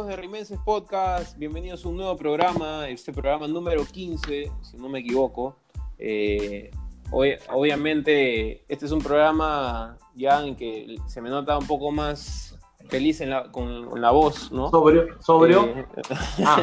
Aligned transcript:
Amigos 0.00 0.16
de 0.16 0.22
Rimenses 0.22 0.58
Podcast, 0.64 1.36
bienvenidos 1.36 1.84
a 1.84 1.88
un 1.90 1.98
nuevo 1.98 2.16
programa, 2.16 2.88
este 2.88 3.12
programa 3.12 3.46
número 3.46 3.84
15, 3.84 4.50
si 4.62 4.76
no 4.78 4.88
me 4.88 5.00
equivoco. 5.00 5.58
Eh, 5.98 6.70
obviamente 7.10 8.64
este 8.66 8.86
es 8.86 8.92
un 8.92 9.02
programa 9.02 9.98
ya 10.14 10.42
en 10.42 10.56
que 10.56 10.96
se 11.06 11.20
me 11.20 11.28
nota 11.28 11.58
un 11.58 11.66
poco 11.66 11.90
más 11.90 12.58
feliz 12.88 13.20
en 13.20 13.28
la, 13.28 13.52
con, 13.52 14.00
la 14.00 14.10
voz, 14.10 14.50
¿no? 14.50 14.70
Sobrio, 14.70 15.20
sobrio. 15.20 15.66
Eh, 15.66 15.84
ah, 16.46 16.62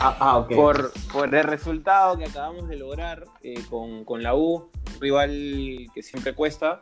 ah, 0.00 0.16
ah 0.18 0.38
okay. 0.38 0.56
por, 0.56 0.92
por, 1.12 1.32
el 1.32 1.44
resultado 1.44 2.18
que 2.18 2.24
acabamos 2.24 2.68
de 2.68 2.78
lograr 2.78 3.26
eh, 3.44 3.62
con, 3.70 4.04
con, 4.04 4.24
la 4.24 4.34
U, 4.34 4.70
un 4.94 5.00
rival 5.00 5.86
que 5.94 6.02
siempre 6.02 6.34
cuesta 6.34 6.80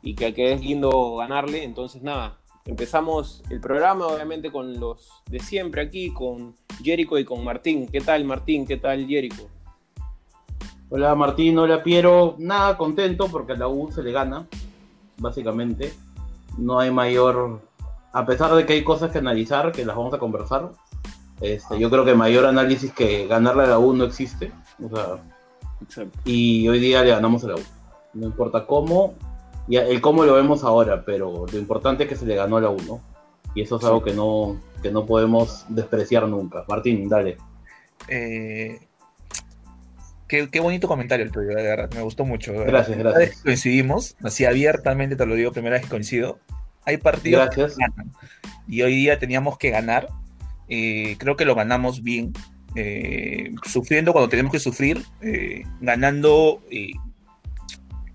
y 0.00 0.14
que, 0.14 0.32
que 0.32 0.54
es 0.54 0.62
lindo 0.62 1.16
ganarle. 1.16 1.62
Entonces, 1.62 2.02
nada, 2.02 2.38
empezamos 2.64 3.42
el 3.50 3.60
programa, 3.60 4.06
obviamente, 4.06 4.50
con 4.50 4.78
los 4.78 5.10
de 5.26 5.40
siempre 5.40 5.82
aquí, 5.82 6.12
con 6.12 6.54
Jerico 6.82 7.18
y 7.18 7.24
con 7.24 7.44
Martín. 7.44 7.88
¿Qué 7.88 8.00
tal, 8.00 8.24
Martín? 8.24 8.66
¿Qué 8.66 8.76
tal, 8.76 9.06
Jerico? 9.06 9.48
Hola, 10.90 11.14
Martín. 11.14 11.58
Hola, 11.58 11.82
Piero. 11.82 12.36
Nada, 12.38 12.76
contento 12.76 13.28
porque 13.28 13.52
a 13.52 13.56
la 13.56 13.68
U 13.68 13.90
se 13.90 14.02
le 14.02 14.12
gana, 14.12 14.46
básicamente. 15.18 15.92
No 16.58 16.78
hay 16.78 16.90
mayor. 16.90 17.60
A 18.12 18.26
pesar 18.26 18.54
de 18.54 18.66
que 18.66 18.74
hay 18.74 18.84
cosas 18.84 19.10
que 19.10 19.18
analizar, 19.18 19.72
que 19.72 19.84
las 19.84 19.96
vamos 19.96 20.12
a 20.12 20.18
conversar, 20.18 20.72
este, 21.40 21.78
yo 21.78 21.90
creo 21.90 22.04
que 22.04 22.14
mayor 22.14 22.46
análisis 22.46 22.92
que 22.92 23.26
ganarle 23.26 23.64
a 23.64 23.68
la 23.68 23.78
U 23.78 23.94
no 23.94 24.04
existe. 24.04 24.52
O 24.84 24.94
sea, 24.94 26.06
y 26.24 26.68
hoy 26.68 26.78
día 26.78 27.02
le 27.02 27.10
ganamos 27.10 27.42
a 27.44 27.48
la 27.48 27.54
U. 27.54 27.62
No 28.12 28.26
importa 28.26 28.66
cómo, 28.66 29.14
y 29.68 29.76
el 29.76 30.00
cómo 30.00 30.24
lo 30.24 30.34
vemos 30.34 30.64
ahora, 30.64 31.04
pero 31.04 31.46
lo 31.50 31.58
importante 31.58 32.04
es 32.04 32.08
que 32.08 32.16
se 32.16 32.26
le 32.26 32.34
ganó 32.34 32.56
a 32.56 32.60
la 32.60 32.70
1. 32.70 33.00
Y 33.54 33.62
eso 33.62 33.76
es 33.76 33.84
algo 33.84 34.02
que 34.02 34.12
no, 34.12 34.60
que 34.82 34.90
no 34.90 35.06
podemos 35.06 35.66
despreciar 35.68 36.26
nunca. 36.26 36.64
Martín, 36.68 37.08
dale. 37.08 37.36
Eh, 38.08 38.80
qué, 40.26 40.60
bonito 40.60 40.88
comentario 40.88 41.24
el 41.24 41.30
tuyo, 41.30 41.48
de 41.48 41.62
verdad. 41.62 41.90
Me 41.94 42.02
gustó 42.02 42.24
mucho. 42.24 42.52
Gracias, 42.52 42.96
gracias. 42.96 43.42
Coincidimos, 43.42 44.16
así 44.22 44.46
abiertamente 44.46 45.16
te 45.16 45.26
lo 45.26 45.34
digo, 45.34 45.52
primera 45.52 45.76
vez 45.76 45.84
que 45.84 45.90
coincido. 45.90 46.38
Hay 46.84 46.96
partidos 46.96 47.50
que 47.50 47.62
ganan. 47.62 48.12
Y 48.66 48.82
hoy 48.82 48.94
día 48.96 49.18
teníamos 49.18 49.58
que 49.58 49.70
ganar. 49.70 50.08
Eh, 50.68 51.16
creo 51.18 51.36
que 51.36 51.44
lo 51.44 51.54
ganamos 51.54 52.02
bien. 52.02 52.32
Eh, 52.74 53.54
sufriendo 53.64 54.12
cuando 54.12 54.30
tenemos 54.30 54.50
que 54.50 54.58
sufrir, 54.58 55.04
ganando 55.80 56.62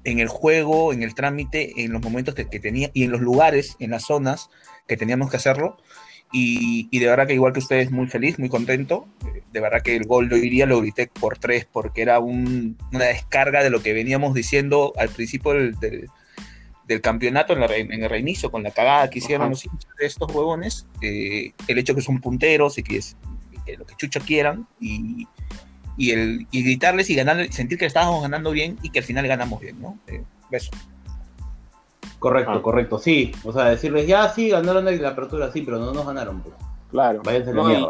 en 0.08 0.20
el 0.20 0.30
juego, 0.30 0.94
en 0.94 1.04
el 1.04 1.14
trámite, 1.14 1.84
en 1.84 1.92
los 1.92 2.02
momentos 2.02 2.34
que, 2.34 2.46
tenía 2.46 2.90
y 2.94 3.04
en 3.04 3.12
los 3.12 3.20
lugares, 3.20 3.76
en 3.80 3.92
las 3.92 4.06
zonas 4.06 4.50
que 4.88 4.96
teníamos 4.96 5.30
que 5.30 5.36
hacerlo. 5.36 5.76
Y, 6.32 6.98
de 6.98 7.08
verdad 7.08 7.28
que 7.28 7.34
igual 7.34 7.52
que 7.52 7.60
ustedes, 7.60 7.92
muy 7.92 8.08
feliz, 8.08 8.40
muy 8.40 8.48
contento. 8.48 9.06
De 9.52 9.60
verdad 9.60 9.82
que 9.82 9.98
el 9.98 10.06
gol 10.06 10.28
lo 10.28 10.38
iría, 10.38 10.66
lo 10.66 10.80
grité 10.80 11.10
por 11.20 11.38
tres, 11.38 11.66
porque 11.66 12.02
era 12.02 12.20
una 12.20 12.76
descarga 12.92 13.64
de 13.64 13.70
lo 13.70 13.82
que 13.82 13.92
veníamos 13.92 14.34
diciendo 14.34 14.94
al 14.98 15.10
principio 15.10 15.52
del, 15.52 15.76
del, 16.88 17.02
campeonato, 17.02 17.54
en, 17.54 17.92
el 17.92 18.10
reinicio, 18.10 18.50
con 18.50 18.64
la 18.64 18.72
cagada 18.72 19.10
que 19.10 19.20
hicieron 19.20 19.50
los 19.50 19.64
de 20.00 20.06
estos 20.06 20.34
huevones. 20.34 20.88
Eh, 21.02 21.52
el 21.68 21.78
hecho 21.80 21.96
que 21.96 22.02
son 22.02 22.22
punteros 22.22 22.78
y 22.78 22.84
que, 22.84 22.98
es, 22.98 23.18
que 23.66 23.76
lo 23.76 23.86
que 23.86 23.96
chucho 23.98 24.22
quieran. 24.22 24.70
Y, 24.80 25.28
y, 25.98 26.12
el, 26.12 26.48
y 26.52 26.64
gritarles 26.64 27.10
y 27.10 27.16
ganar, 27.16 27.52
sentir 27.52 27.78
que 27.78 27.86
estábamos 27.86 28.22
ganando 28.22 28.52
bien 28.52 28.78
y 28.82 28.92
que 28.92 29.00
al 29.00 29.06
final 29.06 29.28
ganamos 29.28 29.60
bien, 29.60 29.82
¿no? 29.82 29.98
Eh, 30.08 30.24
beso. 30.50 30.72
Correcto, 32.20 32.54
ah. 32.54 32.62
correcto, 32.62 33.00
sí. 33.00 33.32
O 33.44 33.52
sea, 33.52 33.66
decirles, 33.66 34.08
ya 34.08 34.30
sí, 34.30 34.50
ganaron 34.50 34.86
la 34.86 35.10
apertura, 35.10 35.52
sí, 35.52 35.62
pero 35.62 35.80
no 35.80 35.94
nos 35.94 36.06
ganaron. 36.06 36.42
Pues. 36.42 36.56
Claro. 36.90 37.22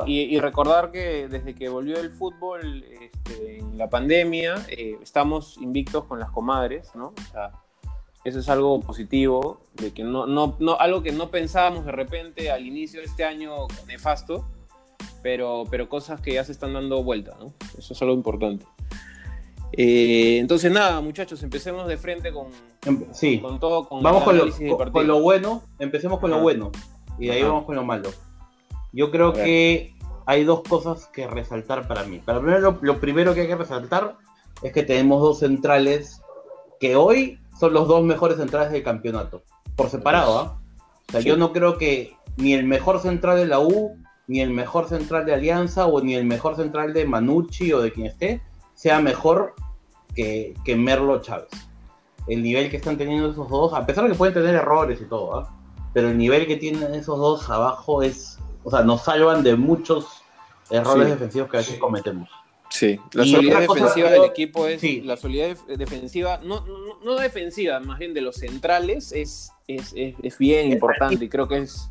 y, 0.07 0.39
recordar 0.39 0.91
que 0.91 1.27
desde 1.27 1.53
que 1.53 1.69
volvió 1.69 1.99
el 1.99 2.09
fútbol 2.09 2.83
este, 2.99 3.59
en 3.59 3.77
la 3.77 3.89
pandemia, 3.89 4.55
eh, 4.69 4.97
estamos 5.03 5.57
invictos 5.61 6.05
con 6.05 6.19
las 6.19 6.31
comadres, 6.31 6.95
¿no? 6.95 7.07
O 7.09 7.31
sea, 7.31 7.51
eso 8.23 8.39
es 8.39 8.49
algo 8.49 8.79
positivo, 8.81 9.61
de 9.75 9.93
que 9.93 10.03
no, 10.03 10.25
no, 10.25 10.57
no, 10.59 10.77
algo 10.79 11.03
que 11.03 11.11
no 11.11 11.29
pensábamos 11.29 11.85
de 11.85 11.91
repente 11.91 12.49
al 12.49 12.65
inicio 12.65 12.99
de 12.99 13.05
este 13.05 13.23
año 13.23 13.67
nefasto, 13.85 14.47
pero, 15.27 15.65
pero 15.69 15.89
cosas 15.89 16.21
que 16.21 16.31
ya 16.31 16.45
se 16.45 16.53
están 16.53 16.71
dando 16.71 17.03
vuelta, 17.03 17.35
¿no? 17.37 17.51
Eso 17.77 17.91
es 17.91 18.01
algo 18.01 18.13
importante. 18.13 18.65
Eh, 19.73 20.37
entonces, 20.39 20.71
nada, 20.71 21.01
muchachos, 21.01 21.43
empecemos 21.43 21.85
de 21.85 21.97
frente 21.97 22.31
con, 22.31 22.47
em, 22.85 23.03
sí. 23.11 23.41
con 23.41 23.59
todo. 23.59 23.89
Con 23.89 24.01
vamos 24.01 24.23
con 24.23 24.37
lo, 24.37 24.45
con, 24.89 25.05
lo, 25.05 25.19
bueno, 25.19 25.63
empecemos 25.79 26.21
con 26.21 26.31
lo 26.31 26.39
bueno 26.39 26.71
y 27.19 27.25
de 27.25 27.33
ahí 27.33 27.43
vamos 27.43 27.65
con 27.65 27.75
lo 27.75 27.83
malo. 27.83 28.09
Yo 28.93 29.11
creo 29.11 29.33
que 29.33 29.97
hay 30.25 30.45
dos 30.45 30.61
cosas 30.63 31.07
que 31.07 31.27
resaltar 31.27 31.89
para 31.89 32.03
mí. 32.03 32.19
Para 32.19 32.39
primero, 32.39 32.79
lo 32.81 32.99
primero 33.01 33.33
que 33.33 33.41
hay 33.41 33.47
que 33.47 33.57
resaltar 33.57 34.15
es 34.61 34.71
que 34.71 34.83
tenemos 34.83 35.21
dos 35.21 35.39
centrales 35.39 36.21
que 36.79 36.95
hoy 36.95 37.37
son 37.59 37.73
los 37.73 37.89
dos 37.89 38.01
mejores 38.01 38.37
centrales 38.37 38.71
del 38.71 38.81
campeonato, 38.81 39.43
por 39.75 39.89
separado. 39.89 40.57
O 41.09 41.11
sea, 41.11 41.19
yo 41.19 41.35
no 41.35 41.51
creo 41.51 41.77
que 41.77 42.15
ni 42.37 42.53
el 42.53 42.63
mejor 42.63 43.01
central 43.01 43.35
de 43.35 43.47
la 43.47 43.59
U 43.59 44.06
ni 44.27 44.41
el 44.41 44.51
mejor 44.51 44.87
central 44.87 45.25
de 45.25 45.33
Alianza 45.33 45.87
o 45.87 46.01
ni 46.01 46.15
el 46.15 46.25
mejor 46.25 46.55
central 46.55 46.93
de 46.93 47.05
Manucci 47.05 47.71
o 47.73 47.81
de 47.81 47.91
quien 47.91 48.07
esté 48.07 48.41
sea 48.75 48.99
mejor 48.99 49.55
que, 50.15 50.53
que 50.65 50.75
Merlo 50.75 51.21
Chávez. 51.21 51.49
El 52.27 52.43
nivel 52.43 52.69
que 52.69 52.77
están 52.77 52.97
teniendo 52.97 53.31
esos 53.31 53.49
dos, 53.49 53.73
a 53.73 53.85
pesar 53.85 54.03
de 54.03 54.11
que 54.11 54.17
pueden 54.17 54.33
tener 54.33 54.55
errores 54.55 54.99
y 55.01 55.05
todo, 55.05 55.35
¿ah? 55.35 55.53
pero 55.93 56.09
el 56.09 56.17
nivel 56.17 56.45
que 56.45 56.57
tienen 56.57 56.93
esos 56.93 57.17
dos 57.17 57.49
abajo 57.49 58.03
es, 58.03 58.37
o 58.63 58.69
sea, 58.69 58.83
nos 58.83 59.03
salvan 59.03 59.43
de 59.43 59.55
muchos 59.55 60.21
errores 60.69 61.07
defensivos 61.07 61.49
que 61.49 61.57
a 61.57 61.59
veces 61.61 61.79
cometemos. 61.79 62.29
Sí, 62.69 62.99
la 63.13 63.23
solidez 63.23 63.59
defensiva 63.61 64.09
del 64.09 64.25
equipo 64.25 64.67
es 64.67 64.83
la 65.05 65.15
solidez 65.15 65.65
defensiva, 65.67 66.41
no, 66.43 66.65
no, 67.03 67.15
defensiva, 67.15 67.79
más 67.79 67.97
bien 67.97 68.13
de 68.13 68.19
los 68.19 68.35
centrales, 68.35 69.13
es, 69.13 69.53
es, 69.67 69.93
es 69.95 70.37
bien 70.37 70.73
importante 70.73 71.23
y 71.23 71.29
creo 71.29 71.47
que 71.47 71.59
es 71.59 71.89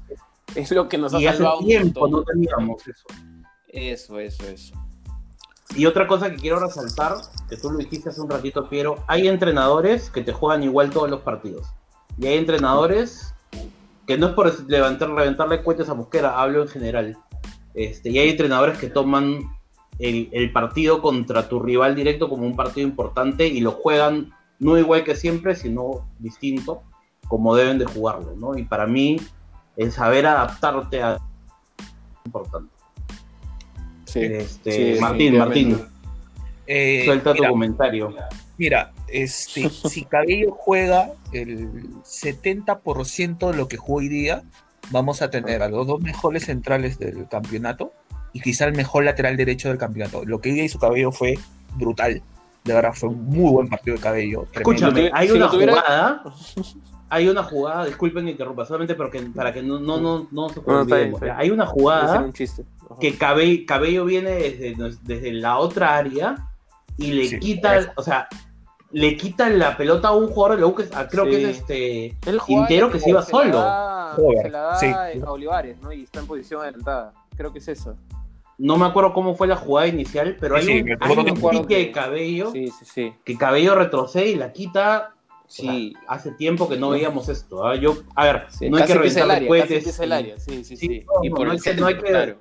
es 0.55 0.71
lo 0.71 0.89
que 0.89 0.99
nos 0.99 1.15
ha 1.15 1.21
salvado 1.21 1.59
hace 1.59 1.67
tiempo 1.67 2.09
no 2.09 2.23
teníamos 2.23 2.87
eso. 2.87 3.07
Eso, 3.69 4.19
eso, 4.21 4.47
eso. 4.47 4.75
Y 5.75 5.85
otra 5.87 6.07
cosa 6.07 6.31
que 6.31 6.37
quiero 6.37 6.61
resaltar, 6.61 7.17
que 7.49 7.57
tú 7.57 7.71
lo 7.71 7.79
dijiste 7.79 8.09
hace 8.09 8.21
un 8.21 8.31
ratito, 8.31 8.69
Piero, 8.69 9.05
hay 9.09 9.29
entrenadores 9.29 10.11
que 10.11 10.23
te 10.23 10.33
juegan 10.33 10.63
igual 10.63 10.91
todos 10.91 11.11
los 11.11 11.21
partidos. 11.21 11.67
Y 12.19 12.27
hay 12.27 12.39
entrenadores 12.39 13.35
que 14.07 14.17
no 14.17 14.29
es 14.29 14.33
por 14.35 14.71
levantar, 14.71 15.11
reventarle 15.11 15.63
cuentas 15.63 15.89
a 15.89 15.95
Mosquera, 15.95 16.41
hablo 16.41 16.63
en 16.63 16.69
general. 16.69 17.19
Este, 17.75 18.11
y 18.11 18.19
hay 18.19 18.31
entrenadores 18.31 18.79
que 18.79 18.89
toman 18.89 19.41
el, 19.99 20.29
el, 20.33 20.53
partido 20.53 21.03
contra 21.03 21.49
tu 21.49 21.61
rival 21.61 21.95
directo 21.95 22.29
como 22.29 22.47
un 22.47 22.57
partido 22.57 22.87
importante 22.87 23.47
y 23.47 23.61
lo 23.61 23.73
juegan 23.73 24.33
no 24.59 24.79
igual 24.79 25.05
que 25.05 25.17
siempre, 25.17 25.55
sino 25.55 26.09
distinto, 26.19 26.83
como 27.29 27.55
deben 27.55 27.79
de 27.79 27.85
jugarlo, 27.85 28.35
¿no? 28.37 28.57
Y 28.57 28.65
para 28.65 28.87
mí, 28.87 29.17
el 29.77 29.93
saber 29.93 30.27
adaptarte 30.27 31.03
a 31.03 31.19
importante. 32.25 32.75
Sí, 34.05 34.21
este, 34.21 35.01
Martín, 35.01 35.39
Martín. 35.39 35.85
Eh, 36.67 37.03
suelta 37.05 37.35
tu 37.35 37.45
comentario. 37.45 38.15
Mira, 38.59 38.93
este, 39.09 39.69
si 39.71 40.05
Cabello 40.05 40.53
juega 40.53 41.11
el 41.33 42.03
70% 42.03 43.51
de 43.51 43.57
lo 43.57 43.69
que 43.69 43.77
juega 43.77 43.99
hoy 43.99 44.09
día, 44.09 44.43
vamos 44.91 45.23
a 45.23 45.31
tener 45.31 45.63
a 45.63 45.69
los 45.69 45.87
dos 45.87 46.01
mejores 46.01 46.47
centrales 46.47 46.99
del 46.99 47.29
campeonato 47.29 47.93
y 48.33 48.41
quizá 48.41 48.67
el 48.67 48.75
mejor 48.75 49.05
lateral 49.05 49.37
derecho 49.37 49.69
del 49.69 49.79
campeonato. 49.79 50.25
Lo 50.25 50.41
que 50.41 50.51
hoy 50.51 50.55
día 50.57 50.65
hizo 50.65 50.79
Cabello 50.79 51.13
fue 51.13 51.39
brutal. 51.75 52.23
De 52.65 52.75
verdad, 52.75 52.93
fue 52.95 53.11
un 53.11 53.25
muy 53.25 53.51
buen 53.53 53.69
partido 53.69 53.97
de 53.97 54.03
Cabello. 54.03 54.47
Escúchame, 54.53 55.11
hay 55.13 55.31
una 55.31 55.49
jugada 55.49 56.23
hay 57.09 57.29
una 57.29 57.43
jugada, 57.43 57.85
disculpen 57.85 58.25
que 58.25 58.33
interrumpa, 58.33 58.65
solamente 58.65 58.95
para 58.95 59.11
que, 59.11 59.21
para 59.23 59.53
que 59.53 59.63
no, 59.63 59.79
no, 59.79 59.99
no, 59.99 60.29
no 60.31 60.49
se 60.49 61.31
Hay 61.31 61.51
una 61.51 61.67
jugada 61.67 62.29
que 63.01 63.17
Cabello, 63.17 64.05
viene 64.05 64.31
desde, 64.31 64.77
desde, 65.03 65.33
la 65.33 65.59
otra 65.59 65.97
área 65.97 66.49
y 66.97 67.13
le 67.13 67.39
quita, 67.39 67.93
o 67.97 68.03
sea, 68.03 68.29
le 68.91 69.17
quita 69.17 69.49
la 69.51 69.77
pelota 69.77 70.09
a 70.09 70.13
un 70.13 70.29
jugador 70.29 70.59
de 70.59 71.09
creo 71.09 71.25
que 71.25 71.43
es 71.43 71.59
este 71.59 72.17
Quintero 72.47 72.91
que 72.91 72.99
se 72.99 73.11
iba 73.11 73.23
solo. 73.23 73.53
se 74.41 74.51
la 74.51 74.61
da 74.61 75.13
a 75.25 75.31
Olivares, 75.31 75.81
¿no? 75.81 75.93
Y 75.93 76.05
está 76.05 76.21
en 76.21 76.27
posición 76.27 76.63
adelantada. 76.63 77.13
Creo 77.37 77.53
que 77.53 77.59
es 77.59 77.69
eso. 77.69 77.97
No 78.59 78.79
me 78.79 78.87
acuerdo 78.87 79.13
cómo 79.13 79.35
fue 79.35 79.47
la 79.47 79.57
jugada 79.57 79.87
inicial, 79.87 80.37
pero 80.41 80.57
hay 80.57 80.81
un, 80.81 80.97
hay 80.99 81.19
un 81.19 81.51
pique 81.51 81.77
de 81.77 81.93
cabello 81.93 82.53
que 82.53 83.39
cabello 83.39 83.75
retrocede 83.75 84.31
y 84.31 84.35
la 84.37 84.53
quita 84.53 85.16
Sí, 85.49 85.95
hace 86.09 86.33
tiempo 86.33 86.69
que 86.69 86.77
no 86.77 86.91
veíamos 86.91 87.29
esto. 87.29 87.67
¿ah? 87.67 87.77
Yo, 87.77 87.99
a 88.15 88.25
ver, 88.25 88.47
no 88.69 88.77
hay 88.77 88.85
que 88.85 88.95
reventar 88.95 89.47
cohetes. 89.47 90.01
el 90.01 90.13
área, 90.13 90.39
sí, 90.39 90.65
sí, 90.65 90.77
sí. 90.77 91.07
y 91.23 91.31
por 91.31 91.47
no, 91.47 91.53
hay 91.53 91.59
que, 91.59 91.75
no 91.75 91.87
hay 91.87 91.95
que, 91.97 92.03
claro. 92.03 92.37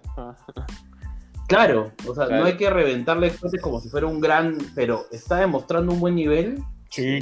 claro, 1.48 1.92
o 2.07 2.16
sea, 2.16 2.28
no 2.28 2.46
hay 2.46 2.57
que 2.57 2.69
reventarle 2.69 3.36
cohetes 3.36 3.62
como 3.62 3.80
si 3.80 3.90
fuera 3.90 4.07
un 4.07 4.19
gran, 4.19 4.57
pero 4.74 5.06
está 5.12 5.38
demostrando 5.38 5.94
un 5.94 6.00
buen 6.00 6.16
nivel. 6.16 6.63
Sí. 6.90 7.19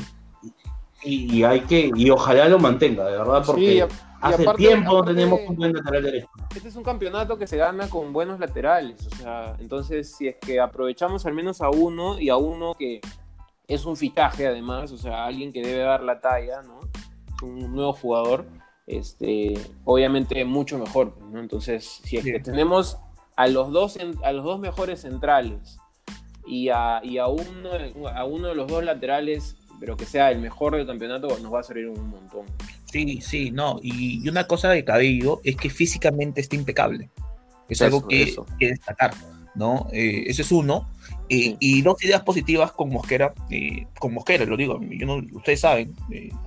Y, 1.03 1.39
y, 1.39 1.43
hay 1.43 1.61
que, 1.61 1.91
y 1.93 2.09
ojalá 2.09 2.47
lo 2.47 2.59
mantenga, 2.59 3.05
de 3.05 3.17
verdad, 3.17 3.43
porque 3.45 3.85
Hace 4.23 4.45
tiempo 4.55 4.93
no 4.93 5.03
tenemos 5.03 5.41
un 5.49 5.57
buen 5.57 5.73
lateral 5.73 6.01
derecho. 6.01 6.29
Este 6.55 6.69
es 6.69 6.75
un 6.77 6.83
campeonato 6.83 7.37
que 7.37 7.45
se 7.45 7.57
gana 7.57 7.89
con 7.89 8.13
buenos 8.13 8.39
laterales. 8.39 9.05
O 9.05 9.15
sea, 9.17 9.57
entonces, 9.59 10.15
si 10.15 10.29
es 10.29 10.37
que 10.37 10.61
aprovechamos 10.61 11.25
al 11.25 11.33
menos 11.33 11.59
a 11.59 11.69
uno 11.69 12.17
y 12.17 12.29
a 12.29 12.37
uno 12.37 12.73
que 12.73 13.01
es 13.67 13.85
un 13.85 13.95
fichaje 13.95 14.47
además, 14.47 14.91
o 14.91 14.97
sea, 14.97 15.25
alguien 15.25 15.51
que 15.51 15.61
debe 15.61 15.83
dar 15.83 16.03
la 16.03 16.19
talla, 16.19 16.61
¿no? 16.61 16.79
un 17.43 17.73
nuevo 17.73 17.93
jugador, 17.93 18.45
este, 18.87 19.53
obviamente 19.85 20.43
mucho 20.45 20.77
mejor, 20.77 21.17
¿no? 21.31 21.39
Entonces, 21.39 22.01
si 22.03 22.17
es 22.17 22.23
que 22.23 22.39
tenemos 22.39 22.97
a 23.35 23.47
los 23.47 23.71
dos, 23.71 23.97
a 24.23 24.31
los 24.31 24.43
dos 24.43 24.59
mejores 24.59 25.01
centrales 25.01 25.77
y 26.45 26.69
a, 26.69 27.01
y 27.03 27.17
a, 27.17 27.27
uno, 27.27 27.69
a 28.13 28.25
uno 28.25 28.49
de 28.49 28.55
los 28.55 28.67
dos 28.67 28.83
laterales, 28.83 29.55
pero 29.79 29.97
que 29.97 30.05
sea 30.05 30.31
el 30.31 30.39
mejor 30.39 30.75
del 30.75 30.85
campeonato, 30.85 31.27
nos 31.39 31.53
va 31.53 31.59
a 31.59 31.63
servir 31.63 31.87
un 31.87 32.09
montón. 32.09 32.45
Sí, 32.91 33.21
sí, 33.21 33.51
no. 33.51 33.79
Y, 33.81 34.27
una 34.29 34.45
cosa 34.45 34.69
de 34.69 34.83
Cabello 34.83 35.41
es 35.43 35.55
que 35.55 35.69
físicamente 35.69 36.41
está 36.41 36.55
impecable. 36.55 37.09
Es 37.67 37.81
algo 37.81 38.07
que, 38.07 38.35
que 38.59 38.67
destacar, 38.67 39.13
¿no? 39.55 39.87
Eh, 39.91 40.25
ese 40.27 40.43
es 40.43 40.51
uno. 40.51 40.89
Eh, 41.35 41.55
y 41.59 41.81
dos 41.81 42.03
ideas 42.03 42.21
positivas 42.21 42.71
con 42.71 42.89
Mosquera, 42.89 43.33
eh, 43.49 43.87
con 43.99 44.13
Mosquera, 44.13 44.45
lo 44.45 44.55
digo, 44.55 44.79
yo 44.81 45.05
no, 45.05 45.21
ustedes 45.33 45.61
saben, 45.61 45.95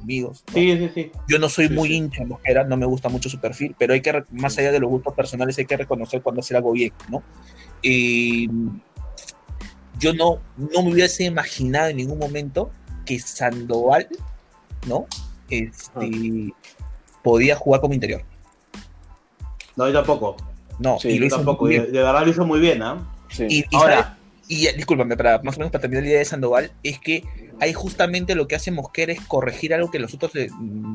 amigos. 0.00 0.44
Sí, 0.52 0.76
sí, 0.76 0.90
sí. 0.94 1.10
Yo 1.28 1.38
no 1.38 1.48
soy 1.48 1.68
muy 1.68 1.92
hincha 1.92 2.22
de 2.22 2.26
Mosquera, 2.26 2.64
no 2.64 2.76
me 2.76 2.86
gusta 2.86 3.08
mucho 3.08 3.28
su 3.28 3.40
perfil, 3.40 3.74
pero 3.78 3.94
hay 3.94 4.00
que, 4.00 4.22
más 4.32 4.56
allá 4.58 4.70
de 4.70 4.80
los 4.80 4.90
gustos 4.90 5.14
personales, 5.14 5.58
hay 5.58 5.66
que 5.66 5.76
reconocer 5.76 6.22
cuando 6.22 6.40
hace 6.40 6.56
algo 6.56 6.72
bien, 6.72 6.92
¿no? 7.08 7.22
yo 9.98 10.12
no, 10.12 10.40
no 10.56 10.82
me 10.82 10.92
hubiese 10.92 11.24
imaginado 11.24 11.88
en 11.88 11.96
ningún 11.96 12.18
momento 12.18 12.70
que 13.06 13.18
Sandoval, 13.18 14.08
¿no? 14.86 15.06
este, 15.50 16.54
podía 17.22 17.56
jugar 17.56 17.80
como 17.80 17.94
interior. 17.94 18.22
No, 19.76 19.88
yo 19.88 19.94
tampoco. 19.94 20.36
No, 20.78 20.98
y 21.02 21.18
yo 21.18 21.28
tampoco. 21.28 21.68
De, 21.68 21.80
verdad 21.90 22.24
lo 22.24 22.30
hizo 22.30 22.44
muy 22.44 22.60
bien, 22.60 22.82
¿ah? 22.82 22.98
Y, 23.38 23.64
Ahora. 23.74 24.15
Y 24.48 24.68
discúlpame, 24.72 25.16
para 25.16 25.40
más 25.42 25.56
o 25.56 25.58
menos 25.58 25.72
para 25.72 25.82
terminar 25.82 26.04
la 26.04 26.10
idea 26.10 26.18
de 26.20 26.24
Sandoval, 26.24 26.72
es 26.82 26.98
que 27.00 27.24
ahí 27.60 27.72
justamente 27.72 28.34
lo 28.34 28.46
que 28.46 28.54
hace 28.54 28.70
Mosquera 28.70 29.12
es 29.12 29.20
corregir 29.20 29.74
algo 29.74 29.90
que 29.90 29.98
nosotros 29.98 30.32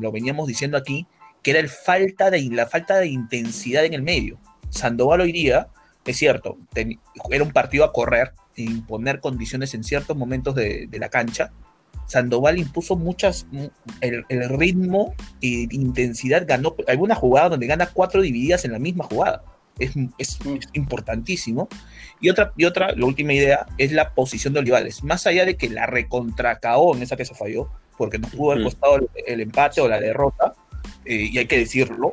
lo 0.00 0.12
veníamos 0.12 0.46
diciendo 0.46 0.78
aquí, 0.78 1.06
que 1.42 1.50
era 1.50 1.62
la 1.62 1.68
falta 2.66 2.98
de 2.98 3.06
intensidad 3.08 3.84
en 3.84 3.94
el 3.94 4.02
medio. 4.02 4.38
Sandoval 4.70 5.20
hoy 5.20 5.32
día, 5.32 5.68
es 6.06 6.16
cierto, 6.16 6.56
era 6.74 7.44
un 7.44 7.52
partido 7.52 7.84
a 7.84 7.92
correr, 7.92 8.32
imponer 8.56 9.20
condiciones 9.20 9.74
en 9.74 9.84
ciertos 9.84 10.16
momentos 10.16 10.54
de, 10.54 10.88
la 10.92 11.08
cancha, 11.08 11.52
Sandoval 12.06 12.58
impuso 12.58 12.96
muchas, 12.96 13.46
el, 14.00 14.48
ritmo 14.58 15.14
e 15.40 15.66
intensidad, 15.70 16.44
ganó 16.46 16.74
alguna 16.86 17.14
jugada 17.14 17.50
donde 17.50 17.66
gana 17.66 17.86
cuatro 17.86 18.22
divididas 18.22 18.64
en 18.64 18.72
la 18.72 18.78
misma 18.78 19.04
jugada. 19.04 19.44
Es, 19.78 20.38
importantísimo. 20.72 21.68
Y 22.20 22.30
otra, 22.30 22.52
y 22.56 22.64
otra, 22.64 22.94
la 22.94 23.06
última 23.06 23.32
idea, 23.32 23.66
es 23.78 23.92
la 23.92 24.14
posición 24.14 24.52
de 24.52 24.60
Olivares. 24.60 25.02
Más 25.02 25.26
allá 25.26 25.44
de 25.44 25.56
que 25.56 25.68
la 25.68 25.86
recontracaó 25.86 26.94
en 26.94 27.02
esa 27.02 27.16
que 27.16 27.24
se 27.24 27.34
falló, 27.34 27.68
porque 27.96 28.18
no 28.18 28.28
pudo 28.28 28.52
haber 28.52 28.64
costado 28.64 28.98
el, 29.26 29.40
empate 29.40 29.80
o 29.80 29.88
la 29.88 30.00
derrota, 30.00 30.54
eh, 31.04 31.28
y 31.32 31.38
hay 31.38 31.46
que 31.46 31.58
decirlo, 31.58 32.12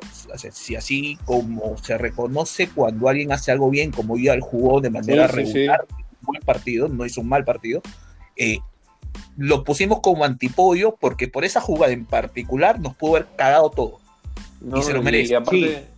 si 0.51 0.75
así 0.75 1.17
como 1.25 1.77
se 1.77 1.97
reconoce 1.97 2.69
cuando 2.69 3.07
alguien 3.07 3.31
hace 3.31 3.51
algo 3.51 3.69
bien, 3.69 3.91
como 3.91 4.15
él 4.15 4.41
jugó 4.41 4.81
de 4.81 4.89
manera 4.89 5.27
regular, 5.27 5.85
un 5.91 6.25
buen 6.25 6.41
partido, 6.41 6.87
no 6.87 7.05
hizo 7.05 7.21
un 7.21 7.29
mal 7.29 7.45
partido, 7.45 7.81
eh, 8.35 8.59
lo 9.37 9.63
pusimos 9.63 10.01
como 10.01 10.25
antipollo 10.25 10.97
porque 10.99 11.27
por 11.27 11.45
esa 11.45 11.61
jugada 11.61 11.93
en 11.93 12.05
particular 12.05 12.79
nos 12.79 12.95
pudo 12.95 13.17
haber 13.17 13.27
cagado 13.35 13.69
todo. 13.69 13.99
Y 14.61 14.81
se 14.81 14.93
lo 14.93 15.01
merece. 15.01 15.37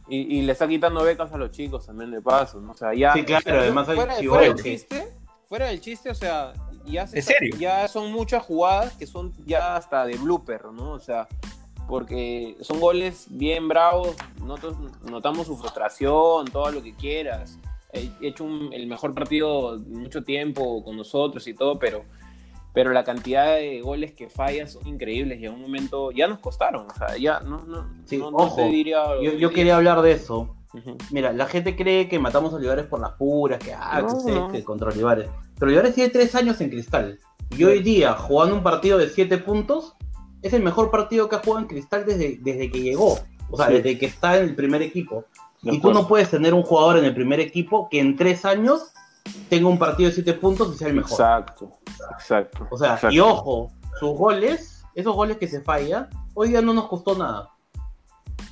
Y, 0.07 0.41
le 0.41 0.51
está 0.51 0.67
quitando 0.67 1.03
becas 1.03 1.31
a 1.31 1.37
los 1.37 1.51
chicos 1.51 1.85
también 1.85 2.11
de 2.11 2.21
paso. 2.21 2.59
¿no? 2.59 2.71
O 2.71 2.75
sea, 2.75 2.93
ya, 2.93 3.13
sí, 3.13 3.23
claro, 3.23 3.61
además 3.61 3.87
fuera, 3.87 4.15
del 4.41 4.55
chiste, 4.55 5.13
fuera 5.47 5.67
del 5.67 5.79
chiste, 5.79 6.09
o 6.09 6.15
sea, 6.15 6.53
ya, 6.85 7.07
ya 7.57 7.87
son 7.87 8.11
muchas 8.11 8.43
jugadas 8.43 8.93
que 8.95 9.07
son 9.07 9.33
ya 9.45 9.75
hasta 9.75 10.05
de 10.05 10.17
blooper, 10.17 10.65
¿no? 10.65 10.91
O 10.91 10.99
sea, 10.99 11.27
porque 11.87 12.55
son 12.61 12.79
goles 12.79 13.27
bien 13.29 13.67
bravos, 13.67 14.15
nosotros 14.39 14.77
notamos 15.09 15.47
su 15.47 15.57
frustración, 15.57 16.45
todo 16.47 16.71
lo 16.71 16.81
que 16.81 16.93
quieras. 16.93 17.57
He 17.93 18.09
hecho 18.21 18.47
el 18.71 18.87
mejor 18.87 19.13
partido 19.13 19.77
mucho 19.87 20.23
tiempo 20.23 20.83
con 20.83 20.95
nosotros 20.95 21.45
y 21.47 21.53
todo, 21.53 21.77
pero 21.77 22.05
pero 22.73 22.91
la 22.91 23.03
cantidad 23.03 23.55
de 23.55 23.81
goles 23.81 24.13
que 24.13 24.29
fallas 24.29 24.73
son 24.73 24.87
increíbles 24.87 25.39
y 25.39 25.45
en 25.45 25.53
un 25.53 25.61
momento 25.61 26.11
ya 26.11 26.27
nos 26.27 26.39
costaron, 26.39 26.87
o 26.89 26.93
sea, 26.93 27.17
ya 27.17 27.39
no, 27.41 27.59
no, 27.65 28.27
ojo, 28.33 28.63
diría, 28.63 29.03
yo, 29.21 29.49
quería 29.51 29.75
hablar 29.75 30.01
de 30.01 30.13
eso. 30.13 30.55
Mira, 31.11 31.33
la 31.33 31.47
gente 31.47 31.75
cree 31.75 32.07
que 32.07 32.17
matamos 32.17 32.53
a 32.53 32.55
Olivares 32.55 32.85
por 32.85 33.01
las 33.01 33.11
puras, 33.13 33.59
que, 33.59 33.73
ah, 33.73 34.07
que, 34.53 34.63
contra 34.63 34.89
Olivares. 34.89 35.29
Pero 35.59 35.67
Olivares 35.67 35.93
tiene 35.93 36.09
tres 36.09 36.33
años 36.33 36.61
en 36.61 36.69
cristal. 36.69 37.19
Y 37.57 37.65
hoy 37.65 37.81
día, 37.83 38.13
jugando 38.13 38.55
un 38.55 38.63
partido 38.63 38.97
de 38.97 39.09
siete 39.09 39.37
puntos, 39.37 39.97
es 40.41 40.53
el 40.53 40.63
mejor 40.63 40.89
partido 40.89 41.27
que 41.27 41.35
ha 41.35 41.39
jugado 41.39 41.63
en 41.63 41.67
cristal 41.67 42.05
desde, 42.05 42.37
desde 42.41 42.71
que 42.71 42.81
llegó. 42.81 43.19
O 43.49 43.57
sea, 43.57 43.67
desde 43.67 43.97
que 43.97 44.05
está 44.05 44.37
en 44.37 44.45
el 44.45 44.55
primer 44.55 44.81
equipo. 44.81 45.25
y 45.61 45.81
tú 45.81 45.91
no 45.91 46.07
puedes 46.07 46.29
tener 46.29 46.53
un 46.53 46.63
jugador 46.63 46.97
en 46.97 47.03
el 47.03 47.13
primer 47.13 47.41
equipo 47.41 47.89
que 47.89 47.99
en 47.99 48.15
tres 48.15 48.45
años 48.45 48.93
tenga 49.49 49.67
un 49.67 49.77
partido 49.77 50.09
de 50.09 50.15
7 50.15 50.33
puntos 50.35 50.73
y 50.73 50.77
sea 50.77 50.87
el 50.87 50.95
mejor. 50.95 51.11
Exacto, 51.11 51.71
exacto. 52.11 52.67
O 52.71 52.77
sea, 52.77 52.99
y 53.09 53.19
ojo, 53.19 53.71
sus 53.99 54.17
goles, 54.17 54.85
esos 54.95 55.15
goles 55.15 55.37
que 55.37 55.47
se 55.47 55.61
falla, 55.61 56.09
hoy 56.33 56.49
día 56.49 56.61
no 56.61 56.73
nos 56.73 56.87
costó 56.87 57.17
nada. 57.17 57.51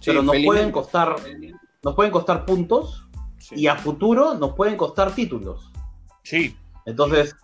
pero 0.06 0.22
nos 0.22 0.36
pueden 0.44 0.72
costar, 0.72 1.16
nos 1.84 1.96
pueden 1.96 2.12
costar 2.12 2.46
puntos 2.46 3.08
y 3.52 3.68
a 3.68 3.76
futuro 3.76 4.34
nos 4.36 4.54
pueden 4.56 4.76
costar 4.76 5.14
títulos. 5.14 5.72
Sí. 6.24 6.58
Entonces, 6.86 7.36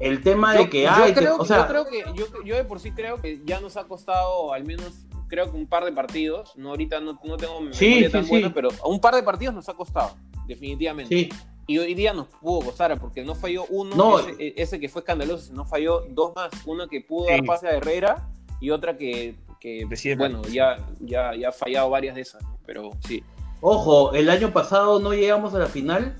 el 0.00 0.22
tema 0.22 0.54
de 0.54 0.68
que 0.68 0.88
hay. 0.88 1.12
Creo, 1.12 1.36
o 1.38 1.44
sea, 1.44 1.58
yo 1.58 1.66
creo 1.66 1.86
que 1.86 2.04
yo, 2.44 2.56
de 2.56 2.64
por 2.64 2.80
sí 2.80 2.92
creo 2.92 3.20
que 3.20 3.40
ya 3.44 3.60
nos 3.60 3.76
ha 3.76 3.84
costado 3.84 4.52
al 4.52 4.64
menos 4.64 5.06
creo 5.28 5.50
que 5.50 5.56
un 5.56 5.66
par 5.66 5.84
de 5.84 5.92
partidos. 5.92 6.52
No 6.56 6.70
ahorita 6.70 7.00
no, 7.00 7.18
no 7.24 7.36
tengo 7.36 7.60
memoria 7.60 8.10
tan 8.10 8.26
buena, 8.26 8.52
pero 8.52 8.68
un 8.84 9.00
par 9.00 9.14
de 9.14 9.22
partidos 9.22 9.54
nos 9.54 9.68
ha 9.68 9.74
costado, 9.74 10.14
definitivamente. 10.46 11.14
Sí. 11.14 11.28
Y 11.66 11.78
hoy 11.78 11.94
día 11.94 12.12
nos 12.12 12.28
pudo 12.28 12.66
costar, 12.66 12.98
porque 13.00 13.24
no 13.24 13.34
falló 13.34 13.64
uno, 13.70 14.20
ese, 14.38 14.78
que 14.78 14.88
fue 14.88 15.00
escandaloso, 15.00 15.52
no 15.52 15.64
falló 15.64 16.02
dos 16.10 16.32
más. 16.34 16.50
Uno 16.64 16.86
que 16.88 17.00
pudo 17.00 17.26
dar 17.26 17.44
pase 17.44 17.66
a 17.66 17.72
Herrera 17.72 18.28
y 18.60 18.70
otra 18.70 18.96
que, 18.96 19.36
bueno, 20.16 20.42
ya, 20.42 20.76
ya, 21.00 21.34
ya 21.34 21.48
ha 21.48 21.52
fallado 21.52 21.90
varias 21.90 22.14
de 22.14 22.20
esas, 22.20 22.42
pero 22.64 22.90
sí. 23.06 23.24
Ojo, 23.60 24.12
el 24.12 24.30
año 24.30 24.52
pasado 24.52 25.00
no 25.00 25.12
llegamos 25.12 25.54
a 25.54 25.58
la 25.58 25.66
final 25.66 26.16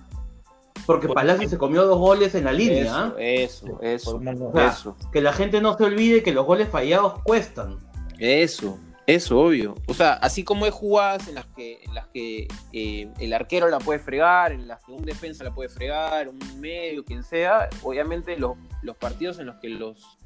porque 0.85 1.09
Palacio 1.09 1.49
se 1.49 1.59
comió 1.59 1.85
dos 1.85 1.99
goles 1.99 2.35
en 2.35 2.45
la 2.45 2.53
línea. 2.53 3.13
Eso, 3.19 3.79
¿ah? 3.81 3.87
eso, 3.87 4.21
eso. 4.55 4.97
Que 5.13 5.21
la 5.21 5.33
gente 5.33 5.61
no 5.61 5.77
se 5.77 5.85
olvide 5.85 6.23
que 6.23 6.33
los 6.33 6.47
goles 6.47 6.69
fallados 6.69 7.23
cuestan. 7.23 7.79
Eso. 8.19 8.79
Eso, 9.07 9.39
obvio. 9.39 9.77
O 9.87 9.95
sea, 9.95 10.15
así 10.15 10.43
como 10.43 10.65
hay 10.65 10.73
jugadas 10.73 11.29
en 11.29 11.37
las 11.37 11.47
que, 11.47 11.79
en 11.85 11.95
las 11.95 12.09
que 12.09 12.49
eh, 12.73 13.09
el 13.21 13.33
arquero 13.33 13.69
la 13.69 13.79
puede 13.79 14.01
fregar, 14.01 14.51
en 14.51 14.67
las 14.67 14.83
que 14.83 14.91
un 14.91 15.05
defensa 15.05 15.45
la 15.45 15.55
puede 15.55 15.69
fregar, 15.69 16.29
un 16.29 16.39
medio, 16.61 17.05
quien 17.05 17.23
sea, 17.23 17.69
obviamente 17.83 18.37
los, 18.37 18.57
los 18.83 18.97
partidos 18.97 19.39
en 19.39 19.47
los 19.47 19.57
que 19.57 19.69
los, 19.69 20.19